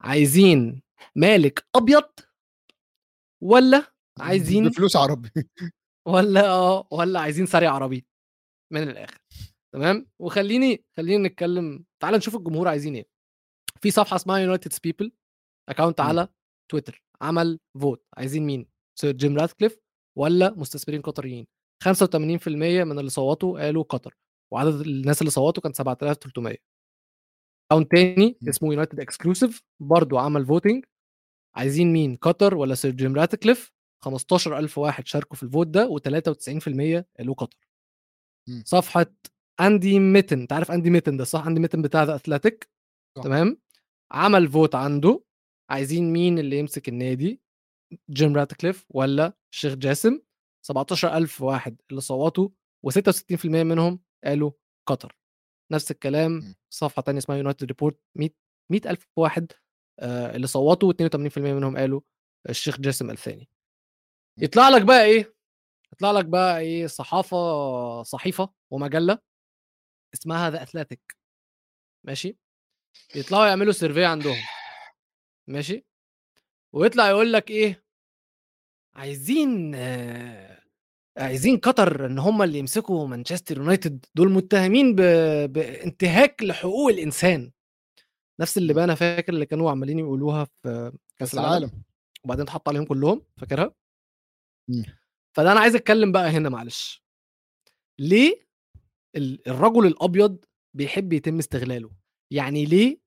[0.00, 0.82] عايزين
[1.14, 2.10] مالك أبيض
[3.42, 5.30] ولا عايزين فلوس عربي.
[6.06, 8.06] ولا آه ولا عايزين سريع عربي؟
[8.72, 9.18] من الآخر.
[9.72, 11.84] تمام؟ وخليني خليني نتكلم.
[12.02, 13.13] تعال نشوف الجمهور عايزين إيه.
[13.84, 15.12] في صفحة اسمها يونايتد بيبل
[15.68, 16.00] account.
[16.00, 16.28] على
[16.70, 18.66] تويتر عمل vote عايزين مين؟
[19.00, 19.78] Sir جيم راتكليف
[20.18, 21.46] ولا مستثمرين قطريين؟
[21.84, 24.14] 85% من اللي صوتوا قالوا قطر
[24.52, 26.56] وعدد الناس اللي صوتوا كان 7300
[27.72, 28.48] account تاني مم.
[28.48, 30.84] اسمه يونايتد اكسكلوسيف برضو عمل voting
[31.56, 33.72] عايزين مين؟ قطر ولا Sir جيم راتكليف
[34.04, 37.58] 15000 واحد شاركوا في ال vote ده و93% قالوا قطر.
[38.48, 38.62] مم.
[38.66, 39.06] صفحة
[39.60, 42.68] اندي ميتن أنت عارف اندي ميتن ده صح؟ اندي ميتن بتاع ذا اتلتيك.
[43.24, 43.63] تمام؟
[44.14, 45.24] عمل vote عنده
[45.70, 47.40] عايزين مين اللي يمسك النادي؟
[48.10, 50.20] جيم راتكليف ولا الشيخ جاسم؟
[50.66, 52.48] 17000 واحد اللي صوتوا
[52.86, 54.50] و66% منهم قالوا
[54.88, 55.16] قطر.
[55.72, 56.54] نفس الكلام.
[56.70, 58.30] صفحة تانية اسمها يونايتد ريبورت 100
[58.72, 59.52] 100000 واحد
[60.00, 62.00] آه، اللي صوتوا و82% منهم قالوا
[62.48, 63.48] الشيخ جاسم الثاني.
[64.38, 65.34] يطلع لك بقى إيه؟
[65.92, 67.36] يطلع لك بقى إيه؟ صحافة
[68.02, 69.18] صحيفة ومجلة
[70.14, 71.16] اسمها ذا اتلتيك
[72.06, 72.38] ماشي؟
[73.14, 74.36] يطلعوا يعملوا survey عندهم.
[75.48, 75.84] ماشي؟
[76.72, 77.84] ويطلع يقول لك إيه؟
[78.94, 80.62] عايزين آه،
[81.18, 85.00] عايزين قطر إن هم اللي يمسكوا مانشستر يونايتد دول متهمين ب...
[85.52, 87.52] بانتهاك لحقوق الإنسان.
[88.40, 91.48] نفس اللي بقى أنا فاكر اللي كانوا عمالين يقولوها في كأس العالم.
[91.64, 91.82] العالم.
[92.24, 93.74] وبعدين اتحط عليهم كلهم فاكرها.
[95.36, 97.02] فده أنا عايز أتكلم بقى هنا معلش.
[97.98, 98.46] ليه
[99.16, 101.90] ال- الرجل الأبيض بيحب يتم استغلاله؟
[102.34, 102.98] يعني ليه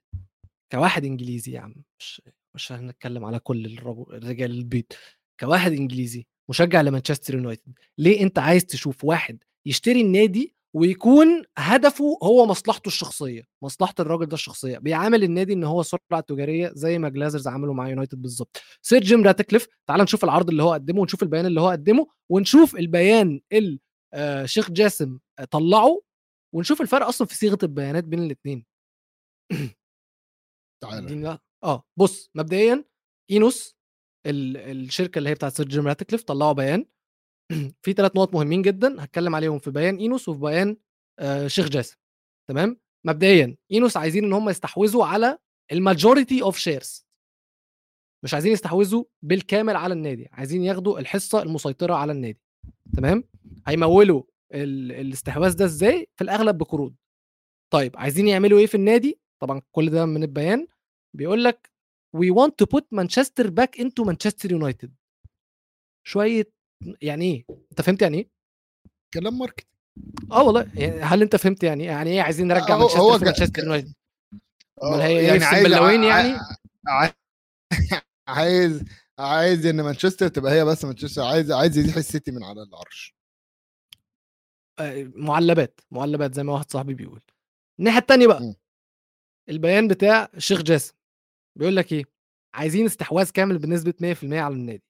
[0.72, 2.22] كواحد إنجليزي يا عم مش
[2.56, 3.66] مش هنتكلم على كل
[4.14, 4.86] الرجال البيض
[5.40, 12.46] كواحد إنجليزي مشجع لمانشستر يونايتد ليه أنت عايز تشوف واحد يشتري النادي ويكون هدفه هو
[12.46, 17.48] مصلحته الشخصية مصلحة الراجل ده الشخصية بيعامل النادي إن هو سلعة تجارية زي ما جلازرز
[17.48, 18.62] عملوا مع يونايتد بالظبط.
[18.82, 22.76] Sir جيم راتكليف تعال نشوف العرض اللي هو قدمه ونشوف البيان اللي هو قدمه ونشوف
[22.76, 23.80] البيان اللي
[24.14, 25.20] آه، شيخ جاسم
[25.52, 26.02] طلعه
[26.54, 28.66] ونشوف الفرق أصلا في صيغة البيانات بين الاثنين
[30.82, 31.40] تعالى.
[31.64, 32.84] آه بص مبدئيا
[33.32, 33.78] إينوس
[34.26, 36.86] ال الشركة اللي هي بتاعة Sir جيم راتكليف طلّعوا بيان.
[37.84, 40.78] في 3 نقط مهمين جدًا هاتكلّم عليهم في بيان إينوس وفي بيان
[41.20, 41.98] آآ شيخ جاسم.
[42.50, 45.38] تمام، مبدئيًا إينوس عايزين إن هم يستحوذوا على
[45.74, 47.02] ال majority of shares
[48.24, 52.40] مش عايزين يستحوذوا بالكامل على النادي، عايزين ياخدوا الحصة المسيطرة على النادي.
[52.98, 53.24] تمام،
[53.68, 54.24] هيموّلوا
[54.54, 56.96] ال الاستحواذ ده إزاي؟ في الأغلب بقروض.
[57.74, 60.68] طيب عايزين يعملوا إيه في النادي؟ طبعًا كل ده من البيان
[61.14, 61.70] بيقول لك
[62.18, 64.90] we want to put Manchester back into Manchester United
[66.08, 66.52] شوية
[67.02, 68.30] يعني إيه؟ أنت فهمت يعني إيه؟
[69.14, 69.68] كلام ماركت
[70.32, 73.64] آه والله يعني هل أنت فهمت يعني يعني إيه عايزين نرجّع هو- مانشستر هو مانشستر
[73.64, 73.94] يونايتد؟
[74.84, 75.68] أمال آه، هي إيه يعني عايز
[76.04, 76.40] يعني؟
[78.28, 78.84] عايز
[79.20, 83.16] عايز إن مانشستر تبقى هي بس مانشستر عايز عايز يزيح السيتي من على العرش
[84.80, 87.22] آآ معلّبات، معلّبات زي ما واحد صاحبي بيقول.
[87.80, 88.56] الناحية التانية بقى إمم.
[89.50, 90.94] البيان بتاع الشيخ جاسم.
[91.60, 92.04] بيقول لك إيه،
[92.56, 94.84] عايزين استحواذ كامل بنسبة 100% على النادي.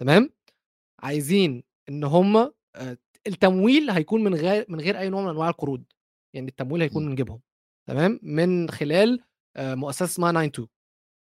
[0.00, 0.30] تمام،
[1.02, 2.52] عايزين إن هم آآ
[3.26, 5.84] التمويل هيكون من غير من غير أي نوع من أنواع القروض،
[6.34, 7.10] يعني التمويل هيكون إمم.
[7.10, 7.40] من جيبهم.
[7.88, 9.20] تمام، من خلال
[9.56, 10.68] آآ مؤسسة اسمها 92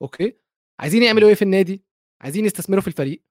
[0.01, 0.37] أوكي،
[0.79, 1.83] عايزين يعملوا إيه في النادي،
[2.21, 3.23] عايزين يستثمروا في الفريق،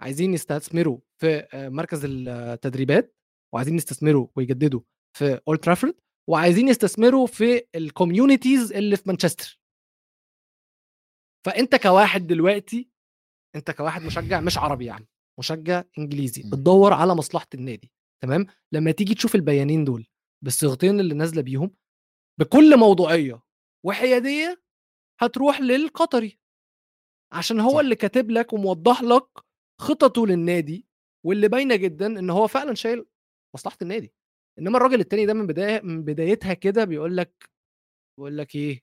[0.00, 3.16] عايزين يستثمروا في آآ مركز التدريبات،
[3.54, 4.80] وعايزين يستثمروا ويجددوا
[5.16, 5.94] في Old Trafford
[6.30, 9.60] وعايزين يستثمروا في الcommunities اللي في مانشستر.
[11.46, 12.90] فأنت كواحد دلوقتي
[13.56, 15.08] أنت كواحد مشجع مش عربي يعني،
[15.38, 16.50] مشجع إنجليزي، إمم.
[16.50, 20.06] بتدوّر على مصلحة النادي تمام، لمّا تيجي تشوف البيانين دول
[20.44, 21.74] بالصيغتين اللي نازلة بيهم،
[22.40, 23.42] بكل موضوعية
[23.86, 24.62] وحيادية
[25.20, 26.38] هتروح للقطري،
[27.32, 27.78] عشان هو صح.
[27.78, 29.26] اللي كاتب لك وموضّح لك
[29.80, 30.86] خططه للنادي،
[31.26, 33.06] واللي باينة جدًا إن هو فعلًا شايل
[33.54, 34.14] مصلحة النادي،
[34.58, 37.50] إنما الراجل التاني ده من بداية من بدايتها كده بيقول لك
[38.18, 38.82] بيقول لك إيه،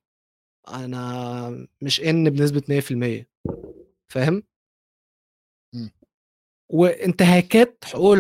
[0.70, 3.30] أنا مش in بنسبة 100%
[4.11, 4.43] فاهم؟
[5.76, 5.91] إمم.
[6.70, 8.20] وانتهاكات حقوق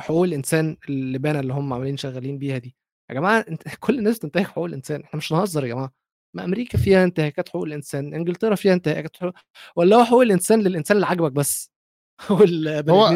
[0.00, 2.76] حقوق الإنسان اللبانة اللي هم عمالين شغالين بيها دي،
[3.10, 5.92] يا جماعة أنت كل الناس بتنتهك حقوق الإنسان، إحنا مش هنهزر يا جماعة،
[6.36, 9.34] ما أمريكا فيها انتهاكات حقوق الإنسان، إنجلترا فيها انتهاكات حقوق
[9.76, 11.70] والّا هو حقوق الإنسان للإنسان اللي عاجبك بس
[12.90, 13.06] هو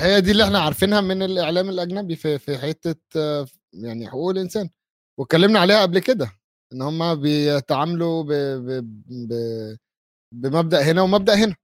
[0.00, 2.94] هي دي اللي إحنا عارفينها من الإعلام الأجنبي في في حتة
[3.72, 4.70] يعني حقوق الإنسان.
[5.18, 6.30] واتكلمنا عليها قبل كده
[6.72, 9.32] إن هم بيتعاملوا ب ب ب
[10.32, 11.54] بمبدأ هنا ومبدأ هنا.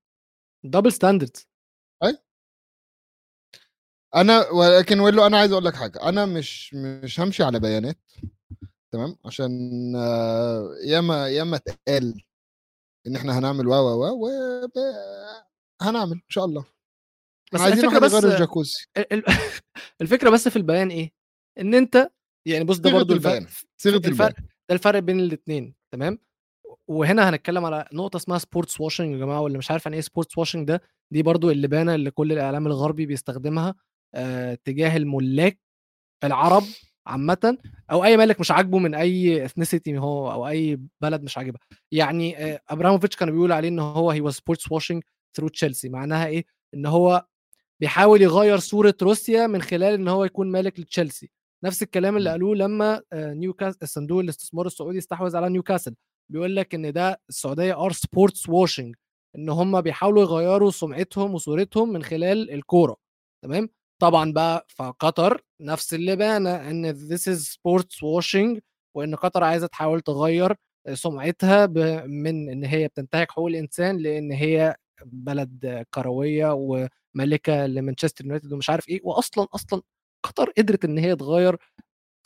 [0.67, 1.45] Double standards.
[4.15, 6.09] أنا ولكن ويلو أنا عايز أقول لك حاجة.
[6.09, 7.99] أنا مش مش همشي على بيانات
[8.93, 9.53] تمام؟ عشان
[9.97, 12.23] آه، ياما ياما اتقال
[13.07, 14.29] إن إحنا هنعمل و و و
[15.91, 16.65] هنعمل إن شاء الله.
[17.53, 18.85] بس عايزين يغير بس الجاكوزي.
[18.97, 19.25] ال ال
[20.03, 21.13] الفكرة بس في البيان إيه،
[21.59, 22.11] إن أنت
[22.47, 24.47] يعني بُص ده برضه البيان صيغة الفرق البيان.
[24.69, 26.19] ده الفرق بين الاتنين تمام،
[26.89, 30.45] وهنا هنتكلم على نقطة اسمها sports washing يا جماعة واللي مش عارف يعني إيه sports
[30.45, 33.75] washing ده، دي برضه اللبانة اللي كل الإعلام الغربي بيستخدمها
[34.15, 35.59] آآ تجاه الملاك
[36.25, 36.63] العرب
[37.07, 37.59] عامةً
[37.91, 41.61] أو أي مالك مش عاجبه من أي ethnicity هو أو أي بلد مش عاجبها،
[41.93, 45.01] يعني آآ أبراموفيتش كانوا بيقولوا عليه إن هو was sports washing
[45.39, 45.91] through Chelsea.
[45.91, 47.27] معناها إيه، إن هو
[47.81, 51.31] بيحاول يغيّر صورة روسيا من خلال إن هو يكون مالك لتشيلسي،
[51.65, 52.31] نفس الكلام اللي.
[52.31, 55.95] قالوه لمّا آآ نيوكاس صندوق الاستثمار السعودي استحوذ على نيوكاسل،
[56.33, 58.93] بيقول لك إن ده السعودية are sports washing
[59.37, 62.97] إن هم بيحاولوا يغيّروا سمعتهم وصورتهم من خلال الكورة.
[63.45, 63.69] تمام،
[64.03, 68.61] طبعًا بقى فقطر نفس اللبانة إن this is sports washing
[68.97, 70.57] وإن قطر عايزة تحاول تغيّر
[70.95, 74.77] سمعتها ب من إن هي بتنتهك حقوق الإنسان لإن هي
[75.07, 79.83] بلد كروية ومالكة لمانشستر يونايتد ومش عارف إيه، وأصلًا، أصلًا
[80.25, 81.57] قطر قدرت إن هي تغيّر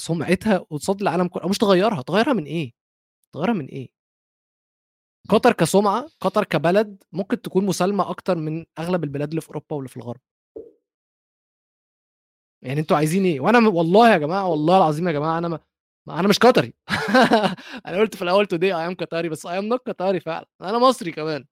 [0.02, 2.72] سمعتها قصاد العالم كله مش تغيّرها، تغيّرها من إيه؟
[3.34, 3.90] تغيّرها من إيه؟
[5.28, 9.88] قطر كسمعة، قطر كبلد ممكن تكون مسالمة أكتر من أغلب البلاد اللي في أوروبا واللي
[9.88, 10.20] في الغرب.
[12.62, 15.60] يعني أنتم عايزين؟ وأنا م والله يا جماعة والله العظيم يا جماعة أنا ما
[16.20, 16.74] أنا مش قطري
[17.86, 20.78] أنا قُلت في الأول today I am قطري بس I am not قطري فعلًا، أنا
[20.78, 21.44] مصري كمان.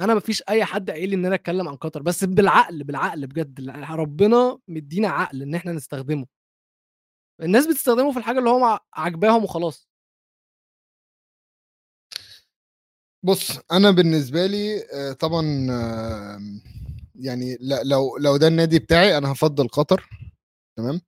[0.00, 3.26] أنا ما فيش أي حد قايل لي إن أنا أتكلم عن قطر، بس بالعقل، بالعقل
[3.26, 6.26] بجد ربنا مدّينا عقل إن إحنا نستخدمه.
[7.42, 9.84] الناس بتستخدمه في الحاجة اللي هو عاجباهم وخلاص.
[13.22, 15.40] بُص، أنا بالنسبة لي آآ طبعًا
[15.70, 16.62] آمم
[17.14, 20.08] يعني لو لو ده النادي بتاعي أنا هافضّل قطر
[20.78, 21.00] تمام،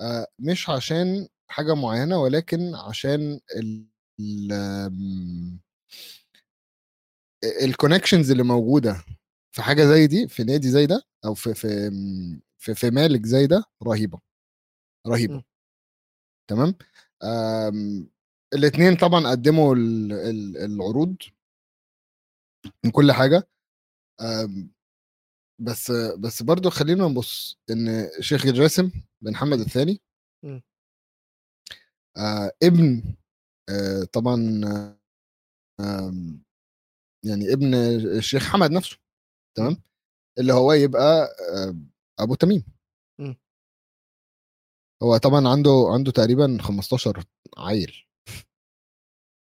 [0.00, 3.86] آآ مش عشان حاجة معيّنة ولكن عشان ال
[7.44, 9.04] الconnections اللي موجودة
[9.52, 11.90] في حاجة زي دي، في نادي زي ده أو في في
[12.58, 14.20] في في مالك زي ده رهيبة.
[15.34, 15.42] إمم.
[16.50, 16.74] تمام،
[17.24, 18.08] آمم
[18.54, 21.16] الاتنين طبعًا قدّموا ال ال العروض
[22.84, 23.48] من كل حاجة
[25.60, 28.90] بس بس برضو خلينا نبص إن شيخ جاسم
[29.22, 30.00] بن محمد الثاني.
[32.16, 33.02] آه ابن
[33.70, 34.36] آه طبعا
[37.24, 37.74] يعني ابن
[38.18, 38.96] الشيخ حمد نفسه
[39.56, 39.82] تمام
[40.38, 41.76] اللي هو يبقى آه،
[42.22, 42.64] أبو تميم.
[45.02, 47.24] هو طبعا عنده عنده تقريبا 15
[47.58, 48.06] عيل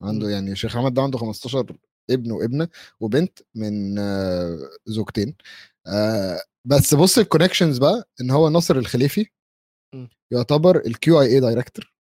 [0.03, 0.31] عنده.
[0.31, 1.77] يعني الشيخ حمد ده عنده 15
[2.11, 2.69] ابن وابنة
[3.01, 5.37] وبنت من آه، زوجتين
[5.87, 9.27] آه، بس بص ال connections بقى إن هو ناصر الخليفي.
[10.33, 11.95] يعتبر ال QIA director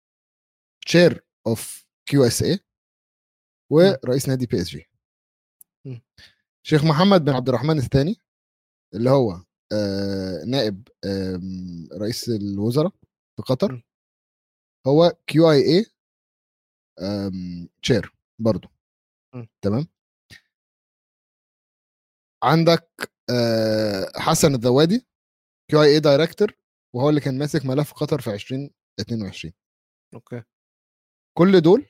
[0.86, 2.58] chair of QSI
[3.72, 4.89] ورئيس نادي PSG.
[6.62, 8.16] شيخ محمد بن عبد الرحمن الثاني
[8.94, 9.32] اللي هو
[9.72, 12.92] آه، نائب آم، رئيس الوزراء
[13.36, 13.82] في قطر.
[14.86, 18.68] هو QIA chair برضو.
[19.62, 19.86] تمام؟
[22.42, 25.06] عندك آه، حسن الذوادي
[25.70, 26.52] QIA director
[26.94, 29.52] وهو اللي كان ماسك ملف قطر في 2022
[30.14, 30.42] okay.
[31.38, 31.86] كل دول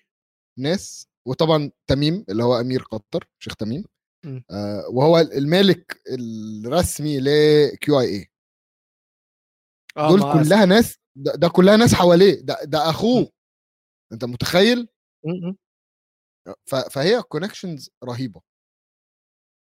[0.59, 3.85] ناس وطبعا تميم اللي هو أمير قطر شيخ تميم
[4.27, 4.45] مم.
[4.51, 8.27] آه وهو المالك الرسمي ل QIA
[9.97, 13.31] دول كلها ناس ده, ده كلها ناس حواليه ده, ده أخوه.
[14.13, 14.89] أنت متخيل؟
[15.25, 15.57] م- م.
[16.67, 18.41] ف- فهي connections رهيبة.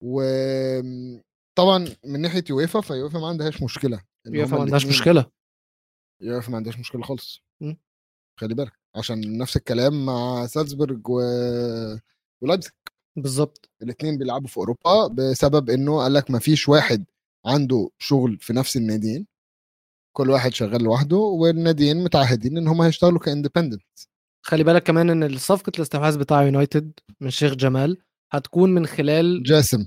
[0.04, 5.32] وطبعا من ناحية يويفا فيويفا ما عندهاش مشكلة هما ما عندهاش مشكلة.
[6.22, 7.44] يويفا ما عندهاش مشكلة خالص.
[8.40, 8.80] خلي بالك.
[8.96, 11.22] عشان نفس الكلام مع سالزبورج و...
[12.42, 12.72] ولايبزيج.
[13.16, 17.06] بالظبط الاثنين بيلعبوا في أوروبا بسبب إنه قال لك ما فيش واحد
[17.46, 19.28] عنده شغل في نفس الناديين.
[20.18, 23.82] كل واحد شغال لوحده والناديين متعهدين إن هم هيشتغلوا كإندبندنت.
[24.46, 26.92] خلي بالك كمان إن صفقه الاستحواذ بتاع يونايتد
[27.22, 27.98] من شيخ جمال
[28.32, 29.86] هتكون من خلال جاسم.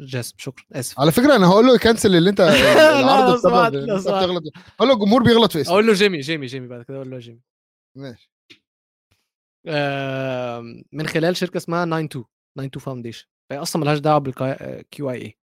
[0.00, 1.00] جاسم شكرا آسف.
[1.00, 2.40] على فكرة أنا هقول له يكنسل اللي أنت
[3.00, 3.38] العرض.
[3.38, 4.42] بتغلط.
[4.78, 5.72] هقول له الجمهور بيغلط في اسمه.
[5.72, 7.40] أقول له جيمي جيمي جيمي بعد كده أقول له جيمي.
[7.98, 8.30] ماشي.
[10.92, 12.24] من خلال شركة اسمها 92
[12.56, 13.26] 92 Foundation.
[13.50, 15.38] فهي أصلا ملهاش دعوة بال QIA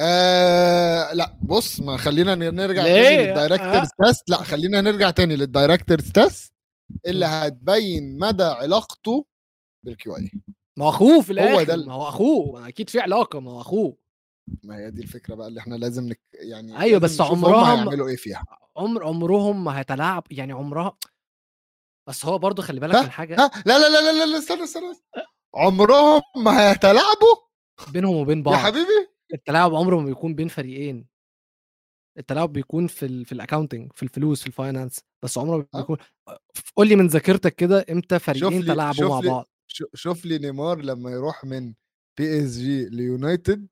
[0.00, 5.50] آه لأ بص ما خلينا نرجع؟ تاني لل directors test لأ خلينا نرجع تاني لل
[5.50, 6.52] directors test
[7.06, 9.26] اللي هتبين مدى علاقته
[9.84, 10.30] بال QI
[10.78, 13.60] ما هو أخوه في الآخر ده ال- ما هو أخوه أكيد في علاقة ما هو
[13.60, 13.96] أخوه.
[14.64, 16.20] ما هي دي الفكرة بقى اللي إحنا لازم نك...
[16.32, 18.44] يعني لازم بس هم عمرها ما- هيعملوا إيه فيها.
[18.76, 20.96] عمر عمرهم ما هيتلاعب يعني عمرها
[22.08, 24.92] بس هو برضه خلي بالك؟ من حاجة لا لا لا لا لا, لا استنى استنى
[25.54, 27.36] عمرهم ما هيتلاعبوا؟
[27.92, 28.54] بينهم وبين يا بعض.
[28.54, 29.08] حبيبي!
[29.34, 31.06] التلاعب عمره ما بيكون بين فريقين.
[32.18, 35.80] التلاعب بيكون في ال في ال accounting في الفلوس في ال finance بس عمره ما.
[35.80, 35.96] بيكون
[36.76, 41.10] قول لي من ذاكرتك كده إمتى فريقين تلاعبوا مع بعض؟ شو- شوف لي نيمار لما
[41.10, 41.74] يروح من
[42.18, 43.68] PSG ليونايتد.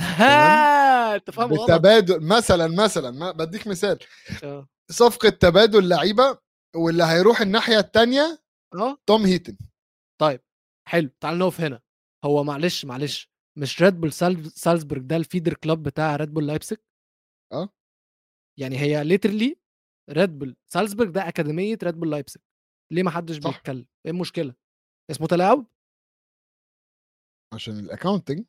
[0.00, 1.70] ها انت فاهم غلط.
[1.70, 3.98] بتبادل مثلا مثلا ما بديك مثال.
[4.44, 4.68] آه.
[4.90, 6.38] صفقة تبادل لعيبه
[6.76, 8.42] واللي هيروح الناحية الثانية
[8.74, 8.96] آه.
[9.06, 9.56] توم هيتن.
[10.20, 10.40] طيب
[10.88, 11.10] حلو.
[11.20, 11.80] تعال نقف هنا.
[12.24, 16.46] هو معلش معلش مش ريد بول سال- سالزبورج ده ال feeder club بتاع ريد بول
[16.46, 16.82] لايبزيج
[17.52, 17.68] آه.
[18.60, 19.56] يعني هي literally
[20.10, 22.40] ريد بول سالزبورج ده أكاديمية ريد بول لايبزيج
[22.92, 23.38] ليه ما حدش.
[23.38, 24.54] بيتكلم؟ إيه المشكلة؟
[25.10, 25.66] اسمه تلاعب؟
[27.54, 28.44] عشان ال accounting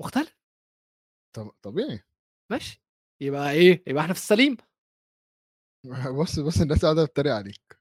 [0.00, 0.36] مختلف.
[1.36, 2.00] طب طبيعي.
[2.50, 2.82] ماشي.
[3.22, 4.56] يبقى إيه؟ يبقى إحنا في السليم.
[6.20, 7.78] بص بص الناس قاعدة بتتريق عليك.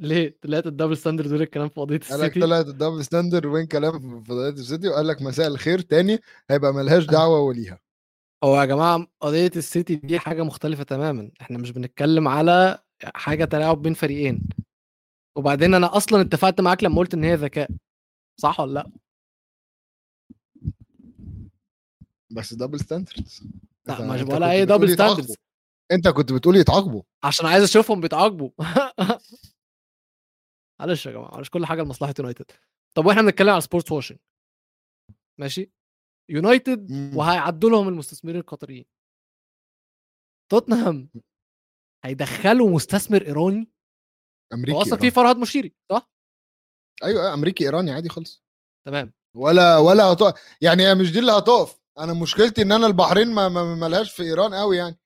[0.00, 3.04] ليه؟ طلعت ال double standard دول الكلام في قضية قال لك السيتي؟ طلعت ال double
[3.04, 6.18] standard وين كلام في قضية السيتي وقال لك مساء الخير تاني
[6.50, 7.80] هيبقى ملهاش دعوة وليها.
[8.44, 11.30] هو يا جماعة قضية السيتي دي حاجة مختلفة تماما.
[11.40, 12.78] إحنا مش بنتكلم على
[13.14, 14.48] حاجة تلاعب بين فريقين.
[15.36, 17.70] وبعدين أنا أصلا اتفقت معاك لما قلت إن هي ذكاء.
[18.40, 18.90] صح ولا لأ؟
[22.34, 23.42] بس double standards
[23.86, 25.34] لا مش ولا اي double standards
[25.92, 27.02] أنت كنت بتقول يتعاقبوا.
[27.24, 28.50] عشان عايز أشوفهم بيتعاقبوا.
[30.80, 32.50] معلش يا جماعة معلش كل حاجة لمصلحة يونايتد.
[32.96, 34.18] طب وإحنا بنتكلم على sports washing
[35.40, 35.72] ماشي؟
[36.30, 36.90] يونايتد.
[37.16, 38.84] وهيعدوا لهم المستثمرين القطريين.
[40.52, 41.10] توتنهام
[42.04, 43.70] هيدخلوا مستثمر إيراني؟
[44.52, 45.10] أمريكي أصلا في.
[45.10, 46.10] فرهد مشيري صح؟
[47.04, 48.44] أيوه أيوة، أمريكي إيراني عادي خالص.
[48.86, 49.12] تمام.
[49.36, 51.83] ولا ولا هتقف يعني هي مش دي اللي هتقف.
[51.98, 54.98] أنا مشكلتي إن أنا البحرين ما ما ما لهاش في إيران قوي يعني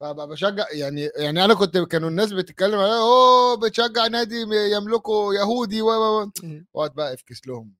[0.00, 4.36] فبقى بشجع يعني يعني أنا كنت كانوا الناس بتتكلم على أوه بتشجع نادي
[4.76, 6.66] يملكه يهودي و و و مم.
[6.74, 7.74] وأقعد بقى أفكس لهم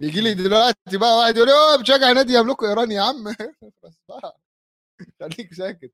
[0.00, 3.24] يجي لي دلوقتي بقى واحد يقول لي أوه بتشجع نادي يملكه إيراني يا عم
[3.84, 4.40] بس بقى
[5.20, 5.92] خليك ساكت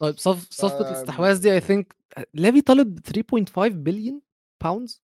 [0.00, 0.94] طيب صف صفقة آم.
[0.94, 1.96] الاستحواذ دي I think
[2.34, 4.22] ليفي طالب 3.5 billion
[4.62, 5.02] pounds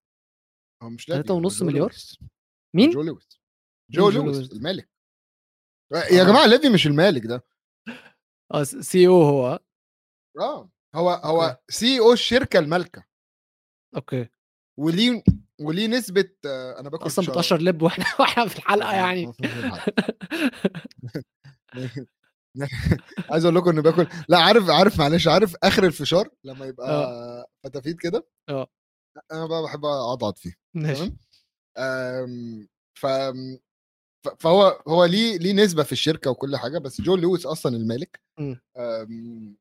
[0.83, 2.17] هو مش ونص جو مليار؟ لويس.
[2.75, 3.39] مين؟ جو لويس
[3.91, 4.85] جو جو لويس لويس؟
[5.91, 6.25] يا آه.
[6.25, 7.43] جماعة ليفي مش المالك ده
[8.53, 9.59] آه CEO هو
[10.39, 11.57] آه هو هو.
[11.69, 13.03] CEO الشركة المالكة
[13.95, 14.27] okay
[14.79, 15.23] وليه
[15.61, 17.33] وليه نسبة آه، أنا باكل أصلا فشار.
[17.35, 19.93] بتقشر لب وإحنا وإحنا في الحلقة آه، يعني آه، الحلقة.
[23.31, 27.99] عايز أقول لكم إني باكل لا عارف عارف معلش عارف آخر الفشار لما يبقى فتافيت
[27.99, 28.67] كده آه.
[29.31, 31.13] أنا بقى بحب أقعد فيه ماشي
[31.75, 31.79] ف
[32.99, 33.33] ف-
[34.29, 38.21] فهو هو ليه ليه نسبة في الشركة وكل حاجة بس جو لويس أصلا المالك.
[38.39, 38.61] مم.
[38.77, 39.57] أم،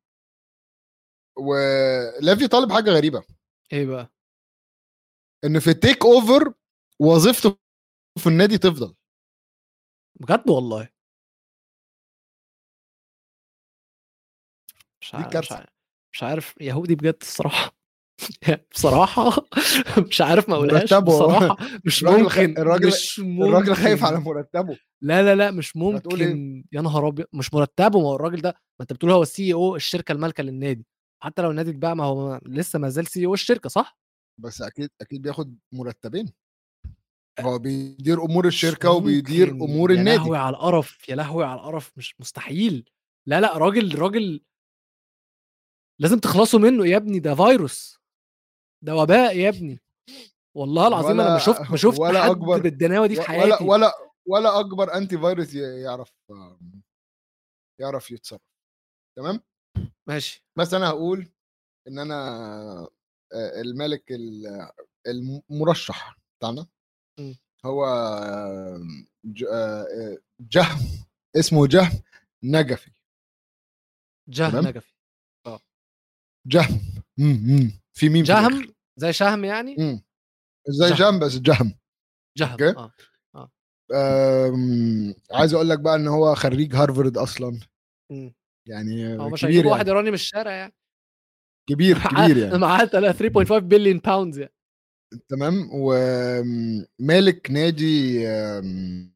[1.37, 3.25] ولافي طالب حاجة غريبة.
[3.73, 4.11] إيه بقى؟
[5.45, 6.55] إن في التيك أوفر
[7.01, 7.57] وظيفته
[8.19, 8.95] في النادي تفضل.
[10.21, 10.89] بجد والله؟
[15.01, 15.15] مش.
[15.15, 15.53] عارف,
[16.13, 17.84] مش عارف يهودي بجد الصراحة.
[18.75, 19.47] بصراحة
[20.09, 21.01] مش عارف ما أقولهاش مرتبه.
[21.17, 21.57] بصراحة.
[21.87, 23.43] مش الراجل ممكن الراجل- مش ممكن.
[23.49, 24.79] الراجل خايف على مرتبه.
[25.03, 26.65] لا لا لا مش إيه؟ ممكن.
[26.73, 27.99] يا نهار أبيض مش مرتبه.
[28.01, 30.87] ما هو الراجل ده ما أنت بتقول هو السي أو الشركة المالكة للنادي.
[31.23, 33.99] حتى لو النادي اتباع ما هو لسه ما زال سي أو الشركة صح؟
[34.41, 36.33] بس أكيد أكيد بياخد مرتبين.
[37.41, 39.51] هو بيدير أمور الشركة وبيدير.
[39.51, 40.19] أمور يا النادي.
[40.19, 42.91] لهوي على القرف يا لهوي على القرف مش مستحيل.
[43.27, 44.41] لا لا راجل راجل
[46.01, 48.04] لازم تخلصوا منه يا ابني ده فيروس.
[48.85, 49.81] ده وباء يا ابني.
[50.57, 53.29] والله العظيم أنا ما ولا- شفت ما شفت ولا حد أكبر- بالدناوه دي في ولا
[53.29, 53.65] حياتي.
[53.65, 53.93] ولا
[54.29, 56.13] ولا أكبر انتي فيروس يعرف
[57.81, 58.41] يعرف يتصرف.
[59.19, 59.41] تمام؟
[60.09, 60.45] ماشي.
[60.59, 61.29] بس أنا هقول
[61.89, 62.89] إن أنا
[63.35, 64.71] الملك ال-
[65.07, 66.67] المرشح بتاعنا.
[67.67, 67.87] هو
[70.41, 70.79] جهم
[71.37, 72.03] اسمه جهم
[72.45, 72.91] نجفي.
[74.29, 74.95] جهم؟ نجفي.
[76.47, 76.81] جهم.
[77.19, 77.81] م- م.
[77.97, 78.25] في ميم.
[78.25, 80.01] جهم زي شهم يعني م.
[80.69, 80.97] زي جهم.
[80.97, 81.75] جهم بس جهم
[82.39, 82.75] جهم أوكي.
[83.35, 87.61] آه آم، عايز أقول لك بقى إن هو خريج هارفرد أصلا
[88.11, 88.31] م.
[88.69, 89.71] يعني هو مش هيجيب يعني.
[89.71, 90.75] واحد إيراني من الشارع يعني
[91.69, 94.53] كبير كبير يعني معاه 3.5 billion pounds يعني
[95.29, 99.15] تمام ومالك نادي آم،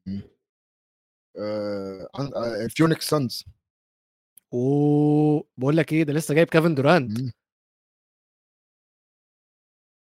[1.37, 3.43] آه، عن- آه، Phoenix Suns
[4.53, 7.31] أوه بقول لك إيه ده لسه جايب كيفن دورانت مم.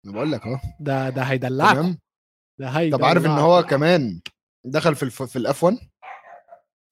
[0.06, 0.60] أنا بقول لك أهو.
[0.80, 1.98] ده ده هيدلعكم تمام؟
[2.60, 4.22] ده هي طب عارف إن هو كمان
[4.66, 5.24] دخل في ال F...
[5.24, 5.78] في ال F 1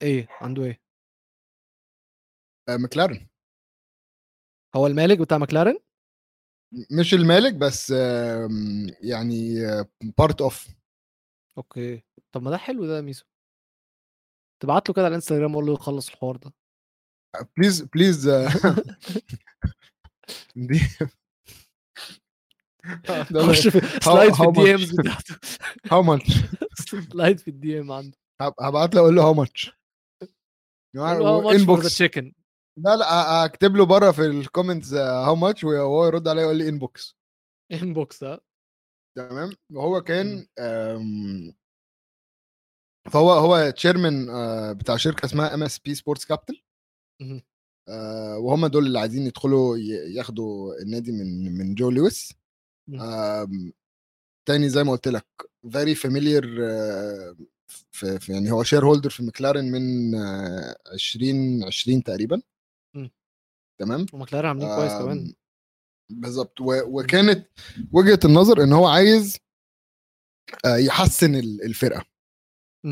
[0.02, 0.80] إيه؟ عنده إيه؟
[2.70, 3.26] مكلارن
[4.76, 5.78] هو المالك بتاع ماكلارن
[6.98, 9.54] مش المالك بس آم، يعني
[10.18, 10.68] part of
[11.58, 12.02] okay.
[12.32, 13.26] طب ما ده حلو ده يا ميسو.
[14.62, 16.52] تبعت له كده على الإنستجرام قول له يخلص الحوار ده.
[17.56, 18.28] please please
[20.56, 20.80] دي
[23.48, 25.36] خش في slide في ال DMs بتاعته.
[25.92, 26.32] how much
[27.12, 28.18] slide في ال DM عنده
[28.60, 29.72] هبعت له أقول له how much
[30.96, 32.32] inbox checking
[32.78, 36.68] لا لا أكتب له بره في ال comments how much وهو يرد عليا يقول لي
[36.68, 37.16] inbox
[37.72, 38.40] inbox ها
[39.18, 40.46] تمام؟ وهو كان
[43.12, 44.26] فهو هو chairman
[44.74, 46.62] بتاع شركة اسمها MSP Sports Capital.
[48.38, 49.76] وهم دول اللي عايزين يدخلوا
[50.16, 52.41] ياخدوا النادي من من جو لويس.
[54.48, 55.26] تاني زي ما قلت لك
[55.72, 56.42] very familiar
[57.90, 62.42] في, في يعني هو shareholder في مكلارن من آه، 2020 تقريبا.
[63.80, 65.18] تمام؟ وماكلارن عاملين كويس كمان.
[65.18, 65.34] آم،
[66.10, 67.48] بالظبط وكانت
[67.92, 69.36] وجهة النظر إن هو عايز
[70.64, 72.04] آه، يحسن ال- الفرقة.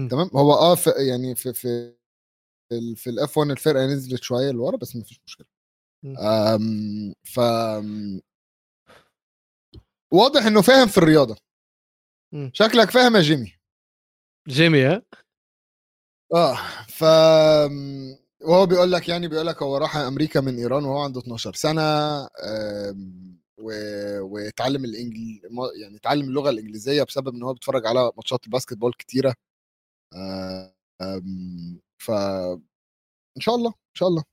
[0.08, 1.94] تمام؟ هو آه في يعني في في
[2.96, 5.46] في ال F1 الفرقة نزلت شوية لورا بس ما فيش مشكلة.
[6.02, 6.16] مم.
[6.18, 7.40] آم، ف
[10.12, 11.36] واضح إنه فاهم في الرياضة.
[12.32, 12.50] مم.
[12.54, 13.52] شكلك فاهم يا جيمي.
[14.48, 15.02] جيمي ها؟
[16.34, 16.56] آه
[16.88, 17.04] ف
[18.42, 21.82] وهو بيقول لك يعني بيقول لك هو راح أمريكا من إيران وهو عنده 12 سنة
[23.58, 23.70] و...
[24.20, 25.40] واتعلم الانجل
[25.82, 29.34] يعني اتعلم اللغة الإنجليزية بسبب إن هو بيتفرج على ماتشات الباسكت بول كتيره
[31.98, 32.10] ف
[33.36, 34.24] إن شاء الله إن شاء الله.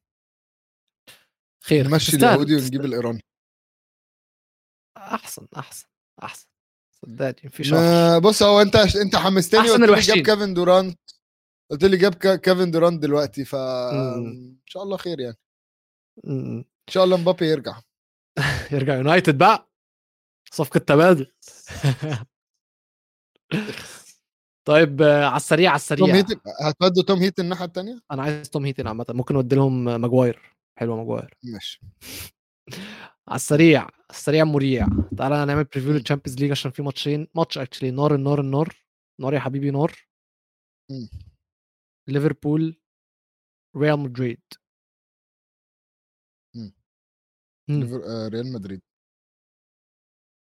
[1.63, 2.85] خير نمشي اليهودي ونجيب.
[2.85, 3.21] الإيراني.
[5.13, 5.85] أحسن أحسن
[6.23, 6.47] أحسن.
[7.01, 8.21] صدقني مفيش أفضل.
[8.21, 10.15] بص هو أنت أنت حمستني لي الوحشين.
[10.15, 10.99] جاب كيفن دورانت
[11.71, 14.27] قلت لي جاب كيفن دورانت دلوقتي ف مم.
[14.27, 15.37] إن شاء الله خير يعني.
[16.23, 16.57] م- م.
[16.57, 17.81] إن شاء الله مبابي يرجع.
[18.73, 19.69] يرجع يونايتد بقى؟
[20.51, 21.31] صفقة تبادل.
[24.67, 26.15] طيب على السريع على توم السريع.
[26.15, 29.05] هيتن هتودوا توم هيتن الناحية الثانية أنا عايز توم هيتن عامة.
[29.09, 30.57] ممكن اودي لهم ماجواير.
[30.79, 31.37] حلوة ماجواير.
[31.43, 31.81] ماشي.
[33.27, 34.87] على السريع على السريع مريع
[35.17, 35.91] تعالى نعمل preview.
[35.91, 37.27] لل Champions League عشان في ماتشين.
[37.35, 38.75] ماتش actually نار النار النار
[39.21, 40.07] نار يا حبيبي نار.
[42.09, 42.81] ليفربول
[43.77, 44.41] ريال مدريد.
[47.69, 48.81] آه، ريال مدريد.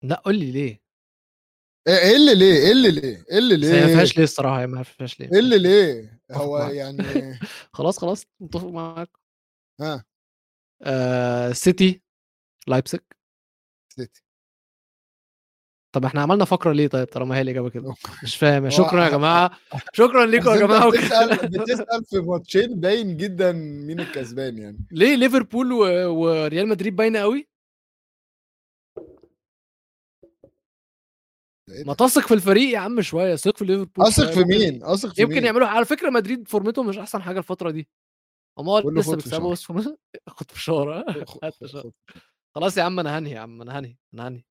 [0.04, 0.80] لا قول لي ليه؟
[1.88, 4.66] إيه إيه اللي ليه؟ إيه اللي ليه؟ إيه اللي هي ما ليه فيهاش ليه؟ الصراحة
[4.66, 5.26] ما فيهاش ليه.
[5.32, 6.58] إيه اللي ليه؟ هو.
[6.58, 7.02] يعني
[7.76, 8.24] خلاص خلاص.
[8.40, 9.10] متفق معاك.
[9.80, 10.04] ها.
[10.82, 12.02] آه سيتي
[12.68, 13.16] لايبسك
[13.94, 14.22] سيتي.
[15.92, 18.70] طب إحنا عملنا فقرة ليه طيب طالما هي الإجابة كده؟ مش فاهم.
[18.70, 19.50] شكرا يا جماعة.
[19.92, 20.90] شكرا لكم يا جماعة.
[20.90, 24.78] بتسأل بتسأل في ماتشين باين جدا مين الكسبان يعني.
[24.90, 25.78] ليه ليفربول و...
[26.14, 27.48] وريال مدريد باينة قوي؟
[31.68, 33.36] إيه ما؟ تثق في الفريق يا عم شوية.
[33.36, 34.30] ثق في ليفربول أثق.
[34.30, 37.70] في مين؟ أثق في يمكن مين؟ يعملوا على فكرة مدريد فورمتهم مش أحسن حاجة الفترة
[37.70, 37.88] دي.
[38.58, 39.64] هم لسه بيكسبوا بس
[40.28, 41.04] خد في شهر.
[42.54, 44.42] خلاص يا عم أنا هنهي يا عم أنا هنهي أنا هنهي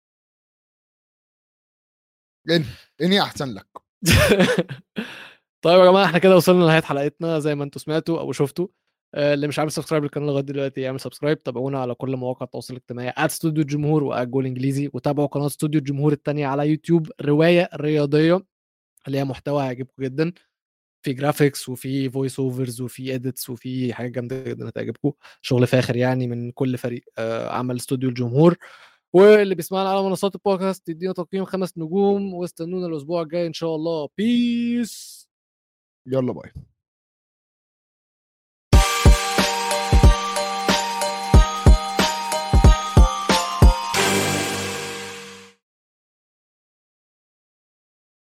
[2.49, 2.65] انهي
[3.02, 3.68] إنهي أحسن لك.
[5.64, 8.68] طيب يا جماعة إحنا كده وصلنا لنهاية حلقتنا زي ما أنتم سمعتوا أو شفتوا.
[9.15, 12.74] آه، اللي مش عامل subscribe للقناة لغاية دلوقتي يعمل subscribe تابعونا على كل مواقع التواصل
[12.74, 18.45] الاجتماعي @استوديو الجمهور وجول انجليزي وتابعوا قناة استوديو الجمهور الثانية على يوتيوب رواية رياضية
[19.07, 20.34] اللي هي محتوى هيعجبكم جدا.
[21.08, 25.12] في graphics وفي voice overs وفي edits وفي حاجات جامدة جدا هتعجبكم.
[25.42, 28.58] شغل فاخر يعني من كل فريق آه، عمل استوديو الجمهور.
[29.14, 34.10] واللي بيسمعنا على منصات البودكاست يدينا تقييم خمس نجوم واستنونا الأسبوع الجاي إن شاء الله.
[34.18, 35.28] peace
[36.08, 36.52] يلا باي.